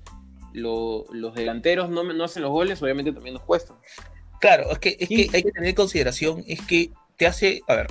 los, 0.54 1.34
delanteros 1.34 1.90
no, 1.90 2.02
no, 2.04 2.24
hacen 2.24 2.42
los 2.42 2.50
goles, 2.50 2.82
obviamente 2.82 3.12
también 3.12 3.34
nos 3.34 3.42
cuestan. 3.42 3.76
Claro, 4.40 4.70
es 4.70 4.78
que, 4.78 4.96
es 4.98 5.08
que 5.08 5.28
hay 5.32 5.42
que 5.42 5.52
tener 5.52 5.68
en 5.68 5.74
consideración, 5.74 6.42
es 6.46 6.62
que 6.62 6.90
te 7.16 7.26
hace, 7.26 7.60
a 7.68 7.74
ver, 7.74 7.86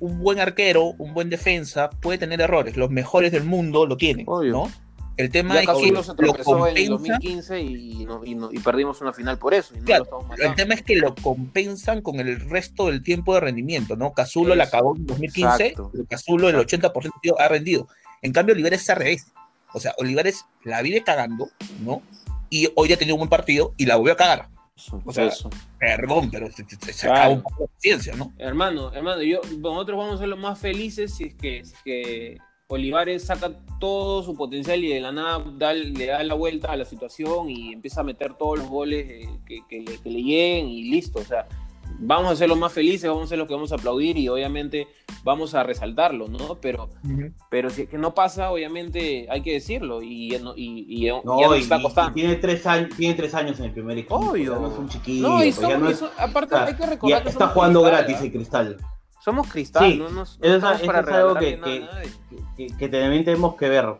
un 0.00 0.18
buen 0.18 0.40
arquero, 0.40 0.94
un 0.98 1.14
buen 1.14 1.30
defensa 1.30 1.90
puede 1.90 2.18
tener 2.18 2.40
errores, 2.40 2.76
los 2.76 2.90
mejores 2.90 3.30
del 3.30 3.44
mundo 3.44 3.86
lo 3.86 3.96
tienen, 3.96 4.26
¿no? 4.26 4.68
El 5.16 5.30
tema 5.30 5.60
es 5.60 5.68
que 5.68 5.86
se 5.86 5.92
lo 5.92 6.34
compensa, 6.34 6.80
en 6.80 6.88
2015 6.88 7.60
y, 7.60 8.06
y, 8.24 8.58
perdimos 8.58 9.00
una 9.00 9.12
final 9.12 9.38
por 9.38 9.54
eso. 9.54 9.74
el 9.74 10.54
tema 10.56 10.74
es 10.74 10.82
que 10.82 10.96
lo 10.96 11.14
compensan 11.14 12.02
con 12.02 12.18
el 12.18 12.40
resto 12.40 12.86
del 12.86 13.02
tiempo 13.02 13.34
de 13.34 13.40
rendimiento, 13.40 13.96
¿no? 13.96 14.12
Cazulo 14.12 14.54
la 14.54 14.64
acabó 14.64 14.96
en 14.96 15.06
2015, 15.06 15.74
pero 15.76 16.06
Cazulo 16.08 16.48
el 16.48 16.56
80% 16.56 17.36
ha 17.38 17.48
rendido. 17.48 17.88
En 18.22 18.32
cambio, 18.32 18.54
Olivares 18.54 18.82
es 18.82 18.90
al 18.90 18.96
revés. 18.96 19.26
O 19.72 19.80
sea, 19.80 19.94
Olivares 19.98 20.44
la 20.64 20.82
vive 20.82 21.02
cagando, 21.02 21.48
¿no? 21.80 22.02
Y 22.50 22.68
hoy 22.74 22.88
ya 22.88 22.96
tenido 22.96 23.14
un 23.16 23.20
buen 23.20 23.30
partido 23.30 23.74
y 23.76 23.86
la 23.86 23.96
volvió 23.96 24.14
a 24.14 24.16
cagar. 24.16 24.48
o 25.04 25.12
sea, 25.12 25.30
perdón, 25.78 26.30
pero 26.30 26.50
se, 26.50 26.64
se, 26.92 27.08
un 27.08 27.42
poco 27.42 27.64
de 27.64 27.70
ciencia, 27.78 28.16
¿no? 28.16 28.32
Hermano, 28.38 28.92
hermano, 28.92 29.22
yo, 29.22 29.40
nosotros 29.58 29.98
vamos 29.98 30.14
a 30.16 30.18
ser 30.18 30.28
los 30.28 30.38
más 30.38 30.58
felices 30.58 31.14
si 31.14 31.24
es 31.24 31.34
que, 31.34 31.64
si 31.64 31.74
es 31.74 31.82
que 31.84 32.38
Olivares 32.74 33.24
saca 33.24 33.52
todo 33.78 34.22
su 34.22 34.34
potencial 34.34 34.82
y 34.84 34.88
de 34.88 35.00
la 35.00 35.12
nada 35.12 35.42
le 35.74 36.06
da 36.06 36.22
la 36.22 36.34
vuelta 36.34 36.72
a 36.72 36.76
la 36.76 36.84
situación 36.84 37.50
y 37.50 37.72
empieza 37.72 38.00
a 38.00 38.04
meter 38.04 38.34
todos 38.34 38.58
los 38.58 38.68
goles 38.68 39.28
que, 39.46 39.84
le, 40.04 40.22
lleguen 40.22 40.68
y 40.68 40.90
listo. 40.90 41.20
O 41.20 41.24
sea, 41.24 41.46
vamos 41.98 42.32
a 42.32 42.36
ser 42.36 42.48
los 42.48 42.58
más 42.58 42.72
felices, 42.72 43.08
vamos 43.08 43.24
a 43.24 43.28
ser 43.28 43.38
los 43.38 43.48
que 43.48 43.54
vamos 43.54 43.72
a 43.72 43.76
aplaudir 43.76 44.16
y 44.18 44.28
obviamente 44.28 44.88
vamos 45.22 45.54
a 45.54 45.62
resaltarlo, 45.62 46.28
¿no? 46.28 46.56
Pero, 46.60 46.88
pero 47.48 47.70
si 47.70 47.82
es 47.82 47.88
que 47.88 47.98
no 47.98 48.14
pasa, 48.14 48.50
obviamente 48.50 49.26
hay 49.30 49.42
que 49.42 49.52
decirlo 49.52 50.02
y, 50.02 50.34
y, 50.34 50.40
y, 50.56 51.04
ya 51.04 51.20
nos 51.24 51.56
está 51.56 51.80
costando. 51.80 52.12
tiene, 52.12 52.36
tres 52.36 52.66
años, 52.66 52.90
tiene 52.96 53.14
tres 53.14 53.34
años 53.34 53.58
en 53.58 53.66
el 53.66 53.72
primer 53.72 53.98
equipo. 53.98 54.16
Obvio. 54.16 54.56
no 54.56 54.72
es 54.72 54.78
un 54.78 54.88
chiquillo. 54.88 55.28
No, 55.28 55.44
y 55.44 55.52
pues 55.52 56.02
aparte 56.18 56.56
hay 56.56 56.74
que 56.74 56.86
recordar 56.86 57.22
que 57.22 57.28
está 57.28 57.48
jugando 57.48 57.82
gratis 57.82 58.20
el 58.20 58.32
Cristal. 58.32 58.78
Somos 59.24 59.48
Cristal, 59.48 59.98
no, 59.98 60.10
nos, 60.10 60.38
no 60.38 60.46
eso, 60.46 60.70
es 60.70 60.88
algo 61.08 61.34
que, 61.36 61.58
que, 62.56 62.66
que, 62.76 62.88
también 62.90 63.24
tenemos 63.24 63.56
que 63.56 63.70
ver. 63.70 63.96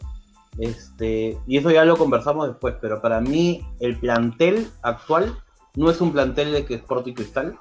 Este, 0.58 1.38
y 1.46 1.56
eso 1.56 1.70
ya 1.70 1.86
lo 1.86 1.96
conversamos 1.96 2.46
después, 2.46 2.74
pero 2.78 3.00
para 3.00 3.22
mí 3.22 3.66
el 3.80 3.98
plantel 3.98 4.68
actual 4.82 5.34
no 5.76 5.88
es 5.90 6.02
un 6.02 6.12
plantel 6.12 6.52
de 6.52 6.66
que 6.66 6.74
Sport 6.74 7.08
y 7.08 7.14
Cristal. 7.14 7.58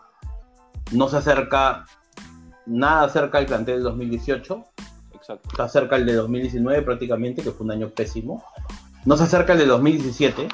No 0.91 1.08
se 1.08 1.15
acerca 1.15 1.86
nada 2.65 3.08
cerca 3.08 3.38
del 3.38 3.48
plantel 3.48 3.75
del 3.75 3.84
2018. 3.84 4.63
Exacto. 5.13 5.50
Está 5.50 5.70
cerca 5.70 5.96
el 5.96 6.05
de 6.05 6.15
2019 6.15 6.82
prácticamente, 6.82 7.43
que 7.43 7.51
fue 7.51 7.63
un 7.63 7.72
año 7.72 7.88
pésimo. 7.88 8.43
No 9.05 9.15
se 9.15 9.24
acerca 9.24 9.53
el 9.53 9.60
de 9.60 9.67
2017. 9.67 10.50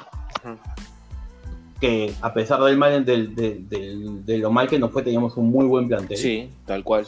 Que 1.80 2.12
a 2.20 2.34
pesar 2.34 2.60
del 2.60 2.76
mal, 2.76 3.04
de 3.04 4.38
lo 4.38 4.50
mal 4.50 4.68
que 4.68 4.78
nos 4.78 4.90
fue, 4.90 5.02
teníamos 5.02 5.36
un 5.36 5.50
muy 5.50 5.66
buen 5.66 5.88
plantel. 5.88 6.18
Sí, 6.18 6.50
tal 6.66 6.84
cual. 6.84 7.06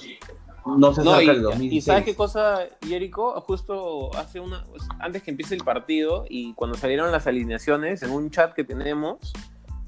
No 0.64 0.94
se 0.94 1.00
acerca 1.00 1.32
el 1.32 1.42
2016. 1.42 1.72
Y 1.72 1.80
sabes 1.80 2.04
qué 2.04 2.14
cosa, 2.14 2.60
Jerico, 2.86 3.40
justo 3.40 4.14
hace 4.16 4.38
una, 4.38 4.64
antes 5.00 5.22
que 5.22 5.32
empiece 5.32 5.54
el 5.54 5.64
partido 5.64 6.24
y 6.28 6.54
cuando 6.54 6.76
salieron 6.76 7.10
las 7.10 7.26
alineaciones 7.26 8.02
en 8.02 8.10
un 8.10 8.30
chat 8.30 8.54
que 8.54 8.62
tenemos, 8.62 9.32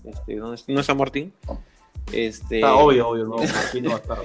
este, 0.05 0.35
¿no, 0.35 0.53
está 0.55 0.95
Martín? 0.95 1.33
Este, 2.13 2.57
está 2.57 2.75
obvio, 2.77 3.09
obvio, 3.09 3.25
no, 3.25 3.37
Martín 3.37 3.85
no 3.85 3.91
va 3.91 3.97
a 3.97 3.99
estar. 4.01 4.19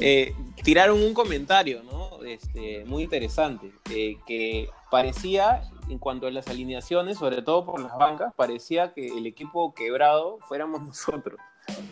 eh, 0.00 0.34
tiraron 0.62 1.02
un 1.02 1.14
comentario, 1.14 1.82
¿no? 1.82 2.22
Este, 2.24 2.84
muy 2.86 3.04
interesante, 3.04 3.72
eh, 3.90 4.16
que 4.26 4.68
parecía, 4.90 5.62
en 5.88 5.98
cuanto 5.98 6.26
a 6.26 6.30
las 6.30 6.48
alineaciones, 6.48 7.18
sobre 7.18 7.42
todo 7.42 7.64
por 7.64 7.80
las 7.80 7.96
bancas, 7.96 8.32
parecía 8.34 8.92
que 8.92 9.06
el 9.06 9.26
equipo 9.26 9.74
quebrado 9.74 10.38
fuéramos 10.48 10.82
nosotros. 10.86 11.38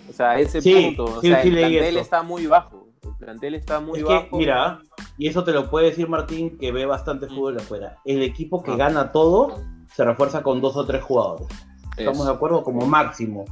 O 0.08 0.12
sea, 0.12 0.38
ese 0.38 0.60
punto, 0.60 1.04
o 1.04 1.20
sea, 1.20 1.42
el 1.42 1.52
plantel 1.52 1.96
está 1.96 2.22
muy 2.22 2.46
bajo. 2.46 2.88
El 3.02 3.14
plantel 3.16 3.54
está 3.54 3.80
muy 3.80 4.02
bajo. 4.02 4.36
mira, 4.36 4.80
y 5.16 5.28
eso 5.28 5.44
te 5.44 5.52
lo 5.52 5.70
puede 5.70 5.90
decir 5.90 6.08
Martín, 6.08 6.58
que 6.58 6.72
ve 6.72 6.84
bastante 6.84 7.26
mm. 7.26 7.28
fútbol 7.30 7.58
afuera. 7.58 7.98
El 8.04 8.22
equipo 8.22 8.62
que 8.62 8.72
ah. 8.72 8.76
gana 8.76 9.12
todo 9.12 9.62
se 9.94 10.04
refuerza 10.04 10.42
con 10.42 10.60
dos 10.60 10.76
o 10.76 10.84
tres 10.84 11.02
jugadores. 11.02 11.48
¿Estamos 11.96 12.26
de 12.26 12.32
acuerdo? 12.32 12.62
Como 12.62 12.86
máximo. 12.86 13.44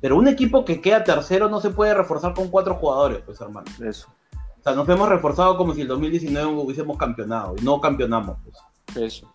Pero 0.00 0.16
un 0.16 0.28
equipo 0.28 0.64
que 0.64 0.80
queda 0.80 1.04
tercero 1.04 1.48
no 1.48 1.60
se 1.60 1.70
puede 1.70 1.94
reforzar 1.94 2.34
con 2.34 2.48
cuatro 2.48 2.74
jugadores, 2.74 3.22
pues 3.24 3.40
hermano. 3.40 3.70
Eso. 3.82 4.08
O 4.60 4.62
sea, 4.62 4.74
nos 4.74 4.88
hemos 4.88 5.08
reforzado 5.08 5.56
como 5.56 5.74
si 5.74 5.80
el 5.80 5.88
2019 5.88 6.46
hubiésemos 6.52 6.96
campeonado 6.96 7.54
y 7.58 7.62
no 7.62 7.80
campeonamos, 7.80 8.36
pues. 8.44 9.12
Eso. 9.12 9.32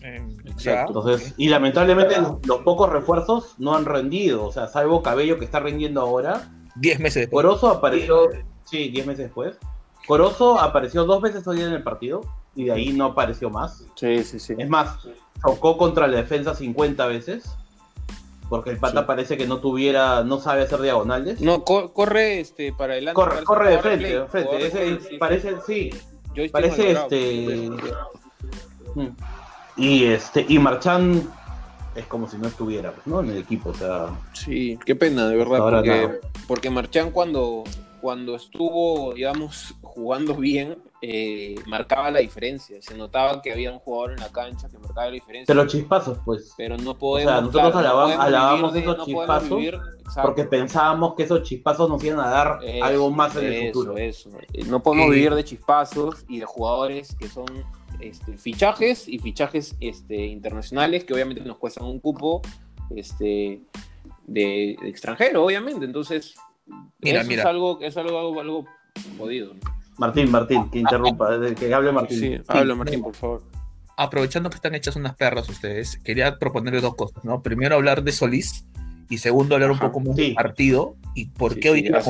Exacto. 0.00 0.98
Entonces, 0.98 1.34
y 1.36 1.48
lamentablemente 1.48 2.16
los, 2.20 2.60
pocos 2.62 2.90
refuerzos 2.90 3.54
no 3.58 3.74
han 3.74 3.84
rendido. 3.84 4.44
O 4.44 4.52
sea, 4.52 4.68
salvo 4.68 5.02
Cabello 5.02 5.38
que 5.38 5.44
está 5.44 5.60
rindiendo 5.60 6.00
ahora. 6.00 6.48
Diez 6.76 6.98
meses 7.00 7.22
después. 7.22 7.44
Corozo 7.44 7.70
apareció. 7.70 8.28
Sí, 8.64 8.88
diez 8.88 9.06
meses 9.06 9.26
después. 9.26 9.58
Corozo 10.06 10.60
apareció 10.60 11.04
dos 11.04 11.20
veces 11.20 11.46
hoy 11.46 11.60
en 11.60 11.72
el 11.72 11.82
partido 11.82 12.22
y 12.54 12.64
de 12.64 12.72
ahí 12.72 12.92
no 12.92 13.06
apareció 13.06 13.50
más. 13.50 13.84
Sí, 13.96 14.22
sí, 14.22 14.38
sí. 14.38 14.54
Es 14.56 14.68
más, 14.68 14.98
chocó 15.44 15.76
contra 15.76 16.06
la 16.06 16.18
defensa 16.18 16.54
50 16.54 17.06
veces. 17.06 17.56
Porque 18.48 18.70
el 18.70 18.78
pata 18.78 19.06
parece 19.06 19.36
que 19.36 19.46
no 19.46 19.58
tuviera, 19.58 20.22
no 20.22 20.38
sabe 20.38 20.62
hacer 20.62 20.80
diagonales. 20.80 21.40
No, 21.40 21.64
corre 21.64 22.40
este 22.40 22.72
para 22.72 22.92
adelante. 22.92 23.14
Corre, 23.14 23.44
corre 23.44 23.70
de 23.70 23.78
frente, 23.78 24.24
frente. 24.26 25.18
parece, 25.18 25.54
sí. 25.66 25.90
Parece 26.52 26.92
este. 26.92 27.70
Y 29.76 30.04
este, 30.04 30.46
y 30.48 30.58
Marchán 30.58 31.28
es 31.94 32.06
como 32.06 32.28
si 32.28 32.38
no 32.38 32.48
estuviera, 32.48 32.94
¿no? 33.04 33.20
En 33.20 33.30
el 33.30 33.38
equipo, 33.38 33.70
o 33.70 33.74
sea. 33.74 34.08
Sí, 34.32 34.78
qué 34.84 34.94
pena, 34.94 35.28
de 35.28 35.36
verdad, 35.36 35.58
porque, 35.58 36.20
porque 36.46 36.70
Marchán 36.70 37.10
cuando, 37.10 37.64
cuando 38.00 38.36
estuvo, 38.36 39.14
digamos, 39.14 39.74
jugando 39.82 40.34
bien, 40.34 40.78
eh, 41.02 41.54
marcaba 41.66 42.10
la 42.10 42.20
diferencia. 42.20 42.80
Se 42.80 42.96
notaba 42.96 43.42
que 43.42 43.52
había 43.52 43.72
un 43.72 43.78
jugador 43.78 44.12
en 44.12 44.20
la 44.20 44.30
cancha 44.30 44.68
que 44.68 44.78
marcaba 44.78 45.06
la 45.06 45.12
diferencia. 45.12 45.54
Pero 45.54 45.66
chispazos, 45.66 46.18
pues. 46.24 46.54
Pero 46.56 46.76
no 46.76 46.96
podemos. 46.96 47.32
O 47.32 47.34
sea, 47.34 47.40
nosotros 47.40 47.76
alabamos, 47.76 48.74
esos 48.74 49.04
chispazos 49.04 49.62
porque 50.22 50.44
pensábamos 50.44 51.14
que 51.14 51.24
esos 51.24 51.42
chispazos 51.42 51.88
nos 51.88 52.02
iban 52.04 52.20
a 52.20 52.28
dar 52.28 52.60
algo 52.82 53.10
más 53.10 53.36
en 53.36 53.52
el 53.52 53.66
futuro. 53.72 53.96
Eso. 53.96 54.30
No 54.66 54.82
podemos 54.82 55.10
vivir 55.10 55.34
de 55.34 55.44
chispazos 55.44 56.24
y 56.28 56.38
de 56.38 56.46
jugadores 56.46 57.14
que 57.16 57.28
son 57.28 57.46
este, 58.00 58.36
fichajes 58.36 59.08
y 59.08 59.18
fichajes 59.18 59.76
este, 59.80 60.26
internacionales 60.26 61.04
que 61.04 61.14
obviamente 61.14 61.42
nos 61.42 61.58
cuestan 61.58 61.86
un 61.86 61.98
cupo 61.98 62.42
este, 62.94 63.60
de 64.26 64.72
extranjero, 64.82 65.44
obviamente. 65.44 65.84
Entonces, 65.84 66.34
Mira, 67.00 67.20
eso 67.20 67.28
mira. 67.28 67.42
Es 67.42 67.46
algo, 67.46 67.78
es 67.80 67.96
algo, 67.96 68.40
algo, 68.40 68.64
jodido. 69.18 69.54
Martín, 69.98 70.30
Martín, 70.30 70.70
que 70.70 70.80
interrumpa, 70.80 71.30
que 71.54 71.72
hable 71.74 71.92
Martín. 71.92 72.18
Sí, 72.18 72.38
habla 72.48 72.74
Martín, 72.74 73.02
por 73.02 73.14
favor. 73.14 73.42
Aprovechando 73.96 74.50
que 74.50 74.56
están 74.56 74.74
hechas 74.74 74.96
unas 74.96 75.14
perras 75.16 75.48
ustedes, 75.48 75.98
quería 75.98 76.38
proponerles 76.38 76.82
dos 76.82 76.96
cosas, 76.96 77.24
¿no? 77.24 77.42
Primero 77.42 77.76
hablar 77.76 78.02
de 78.02 78.12
Solís 78.12 78.66
y 79.08 79.18
segundo 79.18 79.54
hablar 79.54 79.70
un 79.70 79.78
poco 79.78 80.00
más 80.00 80.16
del 80.16 80.34
partido 80.34 80.96
y 81.14 81.26
por 81.26 81.58
qué 81.58 81.70
hoy 81.70 81.82
día 81.82 82.02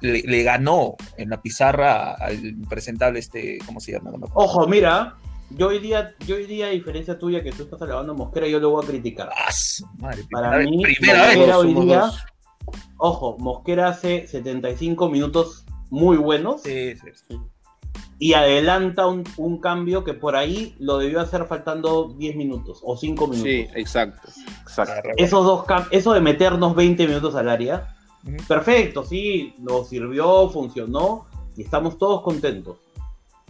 le, 0.00 0.22
le, 0.22 0.42
ganó 0.42 0.96
en 1.16 1.30
la 1.30 1.40
pizarra 1.40 2.14
al 2.14 2.56
presentable 2.68 3.20
este, 3.20 3.58
¿cómo 3.64 3.80
se 3.80 3.92
llama? 3.92 4.10
Ojo, 4.34 4.66
mira, 4.66 5.16
yo 5.50 5.68
hoy 5.68 5.78
día, 5.78 6.14
yo 6.26 6.36
hoy 6.36 6.46
día, 6.46 6.66
a 6.66 6.70
diferencia 6.70 7.18
tuya, 7.18 7.42
que 7.42 7.52
tú 7.52 7.64
estás 7.64 7.80
alabando 7.82 8.12
a 8.12 8.16
Mosquera, 8.16 8.48
yo 8.48 8.58
lo 8.58 8.70
voy 8.70 8.84
a 8.84 8.88
criticar. 8.88 9.30
Ah, 9.32 9.50
madre, 9.98 10.24
Para 10.30 10.58
mí, 10.58 10.82
primera 10.82 11.28
vez, 11.28 11.54
hoy 11.54 11.74
día, 11.74 12.10
Ojo, 12.98 13.36
Mosquera 13.38 13.88
hace 13.88 14.26
75 14.26 15.08
minutos 15.08 15.64
muy 15.90 16.16
buenos. 16.16 16.62
Sí, 16.62 16.94
sí, 16.96 17.38
Y 18.18 18.34
adelanta 18.34 19.06
un, 19.06 19.58
cambio 19.60 20.04
que 20.04 20.14
por 20.14 20.36
ahí 20.36 20.74
lo 20.78 20.98
debió 20.98 21.20
hacer 21.20 21.46
faltando 21.46 22.14
10 22.16 22.36
minutos 22.36 22.80
o 22.82 22.96
5 22.96 23.26
minutos. 23.28 23.42
Sí, 23.42 23.66
exacto. 23.74 24.28
Esos 25.16 25.44
dos 25.44 25.64
eso 25.90 26.12
de 26.12 26.20
meternos 26.20 26.74
20 26.74 27.06
minutos 27.06 27.34
al 27.34 27.48
área, 27.48 27.96
perfecto, 28.48 29.04
sí, 29.04 29.54
nos 29.58 29.88
sirvió, 29.88 30.48
funcionó 30.48 31.26
y 31.56 31.62
estamos 31.62 31.98
todos 31.98 32.22
contentos. 32.22 32.78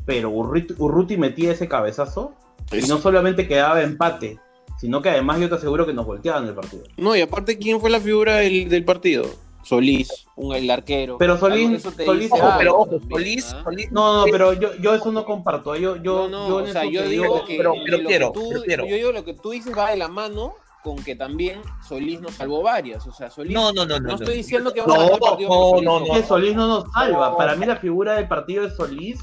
Pero 0.05 0.31
Urruti, 0.31 1.17
metía 1.17 1.53
ese 1.53 1.69
cabezazo 1.69 2.35
y 2.73 2.87
no 2.87 2.99
solamente 2.99 3.49
quedaba 3.49 3.83
empate, 3.83 4.39
sino 4.85 5.01
que 5.01 5.09
además 5.09 5.41
yo 5.41 5.49
te 5.49 5.55
aseguro 5.55 5.87
que 5.87 5.95
nos 5.95 6.05
volteaban 6.05 6.47
el 6.47 6.53
partido. 6.53 6.83
No, 6.99 7.17
y 7.17 7.23
aparte, 7.23 7.57
¿quién 7.57 7.81
fue 7.81 7.89
la 7.89 8.01
figura 8.01 8.37
del, 8.37 8.85
partido? 8.85 9.25
Solís, 9.63 10.27
un, 10.37 10.55
el 10.55 10.71
arquero. 10.71 11.17
Pero 11.17 11.39
Solís, 11.39 11.81
Solís, 11.81 12.31
pero 12.59 12.81
ojo, 12.81 13.01
Solís, 13.11 13.51
¿ah? 13.55 13.63
Solís, 13.65 13.91
no, 13.91 14.27
no, 14.27 14.31
pero 14.31 14.53
yo, 14.53 14.77
yo 14.77 14.95
eso 14.95 15.11
no 15.11 15.25
comparto. 15.25 15.75
Yo, 15.77 15.97
yo, 15.97 16.29
no, 16.29 16.49
yo, 16.49 16.57
o 16.57 16.67
sea, 16.67 16.85
yo 16.85 17.03
digo 17.09 17.47
que, 17.47 17.57
pero, 17.57 17.73
quiero, 18.07 18.87
Yo 18.87 18.95
digo 18.95 19.13
lo 19.13 19.25
que 19.25 19.33
tú 19.33 19.53
dices 19.53 19.75
va 19.75 19.91
de 19.91 19.97
la 19.97 20.09
mano 20.09 20.53
con 20.83 21.03
que 21.03 21.17
también 21.17 21.63
Solís 21.89 22.21
nos 22.21 22.35
salvó 22.35 22.63
varias. 22.63 23.07
O 23.07 23.13
sea, 23.15 23.31
Solís. 23.31 23.55
No, 23.55 23.73
no, 23.73 23.87
no. 23.87 23.99
No, 23.99 24.17
estoy 24.17 24.37
diciendo 24.37 24.75
que 24.75 24.83
vamos 24.83 24.97
a 24.97 24.99
ganar 24.99 25.15
el 25.15 25.19
partido. 25.19 25.49
No, 25.49 25.81
no, 25.81 26.01
no. 26.07 26.13
Que 26.13 26.23
Solís 26.25 26.55
no 26.55 26.69
nos 26.69 26.93
salva. 26.93 27.35
Para 27.39 27.57
mí 27.57 27.65
la 27.65 27.77
figura 27.77 28.17
del 28.17 28.29
partido 28.29 28.67
es 28.67 28.77
Solís 28.77 29.19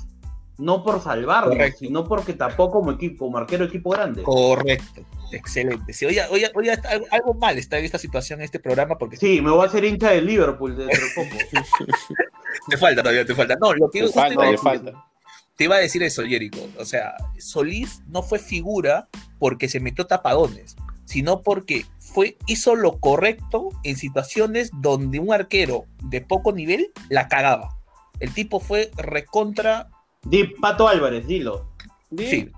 no 0.58 0.84
por 0.84 1.02
salvarlo, 1.02 1.56
sino 1.78 2.08
porque 2.08 2.34
tapó 2.34 2.70
como 2.70 2.92
equipo, 2.92 3.26
como 3.26 3.38
arquero 3.38 3.66
equipo 3.66 3.92
grande. 3.92 4.24
Correcto, 4.24 5.02
excelente. 5.32 5.94
Sí, 5.94 6.06
oye, 6.06 6.24
oye, 6.30 6.52
oye 6.56 6.72
algo, 7.12 7.34
mal 7.34 7.58
está 7.58 7.80
en 7.80 7.86
esta 7.86 7.98
situación, 7.98 8.40
en 8.40 8.46
este 8.46 8.60
programa, 8.60 8.98
porque... 8.98 9.18
Sí, 9.18 9.42
me 9.42 9.52
voy 9.52 9.64
a 9.64 9.68
hacer 9.68 9.84
hincha 9.84 10.12
de 10.12 10.22
Liverpool 10.22 10.78
dentro 10.78 11.00
de 11.00 11.12
poco. 11.16 11.64
te 12.70 12.78
falta 12.78 13.02
todavía, 13.02 13.26
te 13.26 13.36
falta. 13.36 13.56
No, 13.60 13.74
lo 13.74 13.90
que 13.90 14.02
te 14.02 14.10
falta, 14.10 14.50
te 14.50 14.58
falta. 14.58 15.06
Te 15.56 15.66
iba 15.66 15.76
a 15.76 15.80
decir 15.80 16.02
eso, 16.04 16.24
Jerico. 16.24 16.60
O 16.78 16.86
sea, 16.86 17.16
Solís 17.38 18.02
no 18.08 18.24
fue 18.24 18.40
figura 18.40 19.08
porque 19.38 19.70
se 19.70 19.80
metió 19.80 20.08
tapadones, 20.08 20.76
sino 21.06 21.42
porque 21.42 21.86
fue, 22.00 22.38
hizo 22.48 22.76
lo 22.76 23.00
correcto 23.00 23.70
en 23.84 23.96
situaciones 23.96 24.72
donde 24.74 25.20
un 25.20 25.34
arquero 25.34 25.86
de 26.04 26.22
poco 26.22 26.52
nivel 26.52 26.92
la 27.10 27.28
cagaba. 27.28 27.78
El 28.20 28.34
tipo 28.34 28.60
fue 28.60 28.92
recontra 28.98 29.90
Di 30.24 30.46
Pato 30.46 30.88
Álvarez, 30.88 31.26
dilo. 31.26 31.72
Sí, 32.18 32.52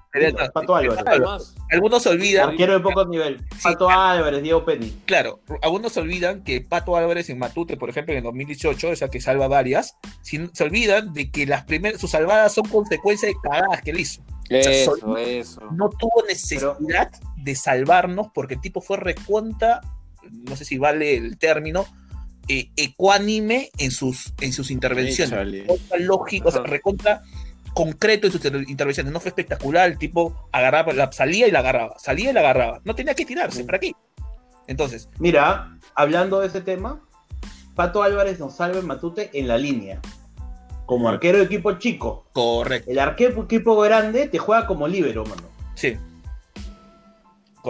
Pato 0.53 0.75
Álvarez. 0.75 1.03
Algunos 1.71 2.05
olvidan. 2.07 2.49
Arquero 2.49 2.73
de 2.73 2.79
poco 2.79 3.05
nivel. 3.05 3.39
Pato 3.61 3.89
Álvarez, 3.89 4.41
Diego 4.41 4.65
Penny. 4.65 4.93
Claro, 5.05 5.41
algunos 5.61 5.95
olvidan 5.97 6.43
que 6.43 6.61
Pato 6.61 6.95
Álvarez 6.97 7.29
en 7.29 7.37
Matute, 7.37 7.77
por 7.77 7.89
ejemplo, 7.89 8.13
en 8.13 8.19
el 8.19 8.23
2018, 8.23 8.91
esa 8.91 9.09
que 9.09 9.21
salva 9.21 9.47
varias, 9.47 9.95
se 10.21 10.63
olvidan 10.63 11.13
de 11.13 11.29
que 11.29 11.45
las 11.45 11.65
primeras, 11.65 12.01
sus 12.01 12.11
salvadas 12.11 12.53
son 12.53 12.67
consecuencia 12.67 13.27
de 13.27 13.35
cagadas 13.41 13.81
que 13.81 13.91
él 13.91 13.99
hizo. 13.99 14.23
Eso, 14.49 15.17
eso. 15.17 15.61
No 15.71 15.89
tuvo 15.89 16.23
necesidad 16.27 17.09
de 17.37 17.55
salvarnos 17.55 18.27
porque 18.33 18.55
el 18.55 18.61
tipo 18.61 18.81
fue 18.81 18.97
recuenta, 18.97 19.81
no 20.31 20.55
sé 20.55 20.65
si 20.65 20.77
vale 20.77 21.15
el 21.15 21.37
término, 21.37 21.85
eh, 22.47 22.69
ecuánime 22.75 23.69
en 23.77 23.91
sus, 23.91 24.33
en 24.41 24.51
sus 24.51 24.69
intervenciones. 24.69 25.65
Lógico, 25.97 26.49
o 26.49 26.51
sea, 26.51 26.63
recontra 26.63 27.21
concreto 27.73 28.27
en 28.27 28.33
sus 28.33 28.43
intervenciones. 28.45 29.11
No 29.11 29.19
fue 29.19 29.29
espectacular, 29.29 29.89
el 29.89 29.97
tipo 29.97 30.47
agarraba, 30.51 30.93
la, 30.93 31.11
salía 31.11 31.47
y 31.47 31.51
la 31.51 31.59
agarraba, 31.59 31.95
salía 31.97 32.31
y 32.31 32.33
la 32.33 32.41
agarraba. 32.41 32.81
No 32.83 32.95
tenía 32.95 33.13
que 33.13 33.25
tirarse, 33.25 33.63
¿para 33.63 33.79
qué? 33.79 33.93
Entonces. 34.67 35.09
Mira, 35.19 35.77
hablando 35.95 36.39
de 36.39 36.47
ese 36.47 36.61
tema, 36.61 37.01
Pato 37.75 38.03
Álvarez 38.03 38.39
nos 38.39 38.55
salva 38.55 38.79
en 38.79 38.87
Matute 38.87 39.29
en 39.33 39.47
la 39.47 39.57
línea. 39.57 39.99
Como 40.85 41.09
arquero 41.09 41.39
de 41.39 41.45
equipo 41.45 41.73
chico. 41.73 42.25
Correcto. 42.33 42.91
El 42.91 42.99
arquero 42.99 43.35
de 43.35 43.41
equipo 43.41 43.75
grande 43.77 44.27
te 44.27 44.37
juega 44.37 44.67
como 44.67 44.87
líbero, 44.87 45.25
mano. 45.25 45.43
Sí. 45.75 45.97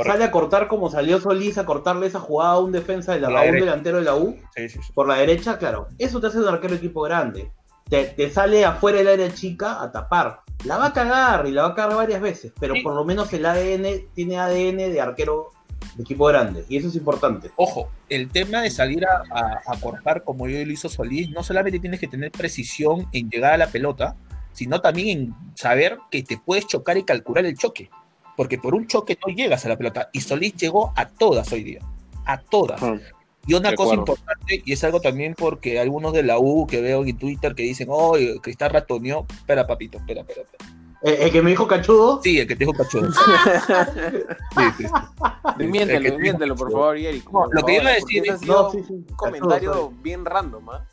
Sale 0.04 0.24
a 0.24 0.32
cortar 0.32 0.68
como 0.68 0.90
salió 0.90 1.20
Solís 1.20 1.60
a 1.60 1.66
cortarle 1.66 2.08
esa 2.08 2.20
jugada 2.20 2.54
a 2.54 2.60
un 2.60 2.72
defensa 2.72 3.14
de 3.14 3.20
la, 3.20 3.30
un 3.30 3.52
delantero 3.52 4.00
de 4.00 4.04
la 4.04 4.16
U. 4.16 4.36
Por 4.96 5.08
la 5.08 5.16
derecha, 5.16 5.60
claro. 5.60 5.88
Eso 6.00 6.20
te 6.20 6.28
hace 6.28 6.40
un 6.40 6.48
arquero 6.48 6.72
de 6.72 6.78
equipo 6.78 7.02
grande. 7.02 7.52
Te, 8.02 8.32
sale 8.32 8.66
afuera 8.66 8.98
del 8.98 9.08
área 9.08 9.32
chica 9.32 9.80
a 9.80 9.92
tapar. 9.92 10.42
La 10.66 10.78
va 10.78 10.88
a 10.88 10.94
cagar 10.94 11.46
y 11.46 11.52
la 11.52 11.62
va 11.62 11.68
a 11.70 11.76
cagar 11.76 11.98
varias 11.98 12.22
veces, 12.22 12.52
pero 12.60 12.74
por 12.82 12.96
lo 12.96 13.06
menos 13.06 13.32
el 13.34 13.46
ADN 13.46 14.08
tiene 14.16 14.40
ADN 14.40 14.78
de 14.78 15.00
arquero 15.00 15.52
de 15.96 16.02
equipo 16.02 16.26
grande, 16.26 16.66
y 16.70 16.78
eso 16.78 16.88
es 16.88 16.96
importante. 16.96 17.52
Ojo, 17.56 17.90
el 18.10 18.30
tema 18.30 18.62
de 18.62 18.72
salir 18.72 19.06
a, 19.06 19.62
cortar 19.80 20.24
como 20.24 20.48
yo 20.48 20.66
lo 20.66 20.72
hizo 20.72 20.90
Solís, 20.90 21.30
no 21.30 21.44
solamente 21.44 21.80
tienes 21.80 22.00
que 22.00 22.08
tener 22.08 22.32
precisión 22.32 23.08
en 23.12 23.30
llegar 23.30 23.54
a 23.54 23.58
la 23.58 23.68
pelota, 23.68 24.16
sino 24.54 24.82
también 24.82 25.20
en 25.20 25.36
saber 25.54 26.00
que 26.10 26.24
te 26.24 26.38
puedes 26.38 26.66
chocar 26.66 26.98
y 26.98 27.04
calcular 27.04 27.46
el 27.46 27.56
choque, 27.56 27.92
porque 28.36 28.58
por 28.58 28.74
un 28.74 28.88
choque 28.88 29.20
no 29.24 29.36
llegas 29.36 29.66
a 29.66 29.70
la 29.70 29.78
pelota, 29.78 30.10
y 30.14 30.22
Solís 30.22 30.56
llegó 30.56 30.94
a 30.96 31.10
todas 31.10 31.52
hoy 31.52 31.64
día, 31.64 31.82
a 32.26 32.40
todas. 32.40 32.82
Y 33.46 33.56
una 33.56 33.76
cosa 33.76 33.96
importante, 33.96 34.62
y 34.66 34.72
es 34.72 34.84
algo 34.84 35.02
también 35.02 35.36
porque 35.36 35.80
algunos 35.80 36.14
de 36.14 36.24
la 36.24 36.40
U 36.40 36.66
que 36.66 36.82
veo 36.82 37.04
en 37.04 37.18
Twitter 37.18 37.54
que 37.56 37.64
dicen, 37.64 37.88
oh, 37.92 38.16
Cristal 38.42 38.72
ratoneó, 38.72 39.26
espera 39.30 39.68
papito, 39.68 39.98
espera, 39.98 40.22
espera, 40.22 40.42
espera 40.44 40.66
¿El, 41.04 41.32
que 41.34 41.42
me 41.42 41.50
dijo 41.50 41.68
cachudo? 41.68 42.22
Sí, 42.24 42.40
el 42.40 42.48
que 42.48 42.56
te 42.56 42.60
dijo 42.66 42.72
cachudo. 42.72 43.12
sí, 43.12 44.62
sí, 44.78 44.86
por 46.56 46.72
favor, 46.72 46.98
Eric. 46.98 47.26
lo 47.52 47.64
que 47.64 47.76
iba 47.76 47.90
a 47.90 47.94
decir 47.96 48.24
es 48.26 48.42
no, 48.44 48.70
un 48.70 49.04
comentario 49.18 49.92
bien 50.02 50.24
random, 50.24 50.70
¿ah? 50.70 50.88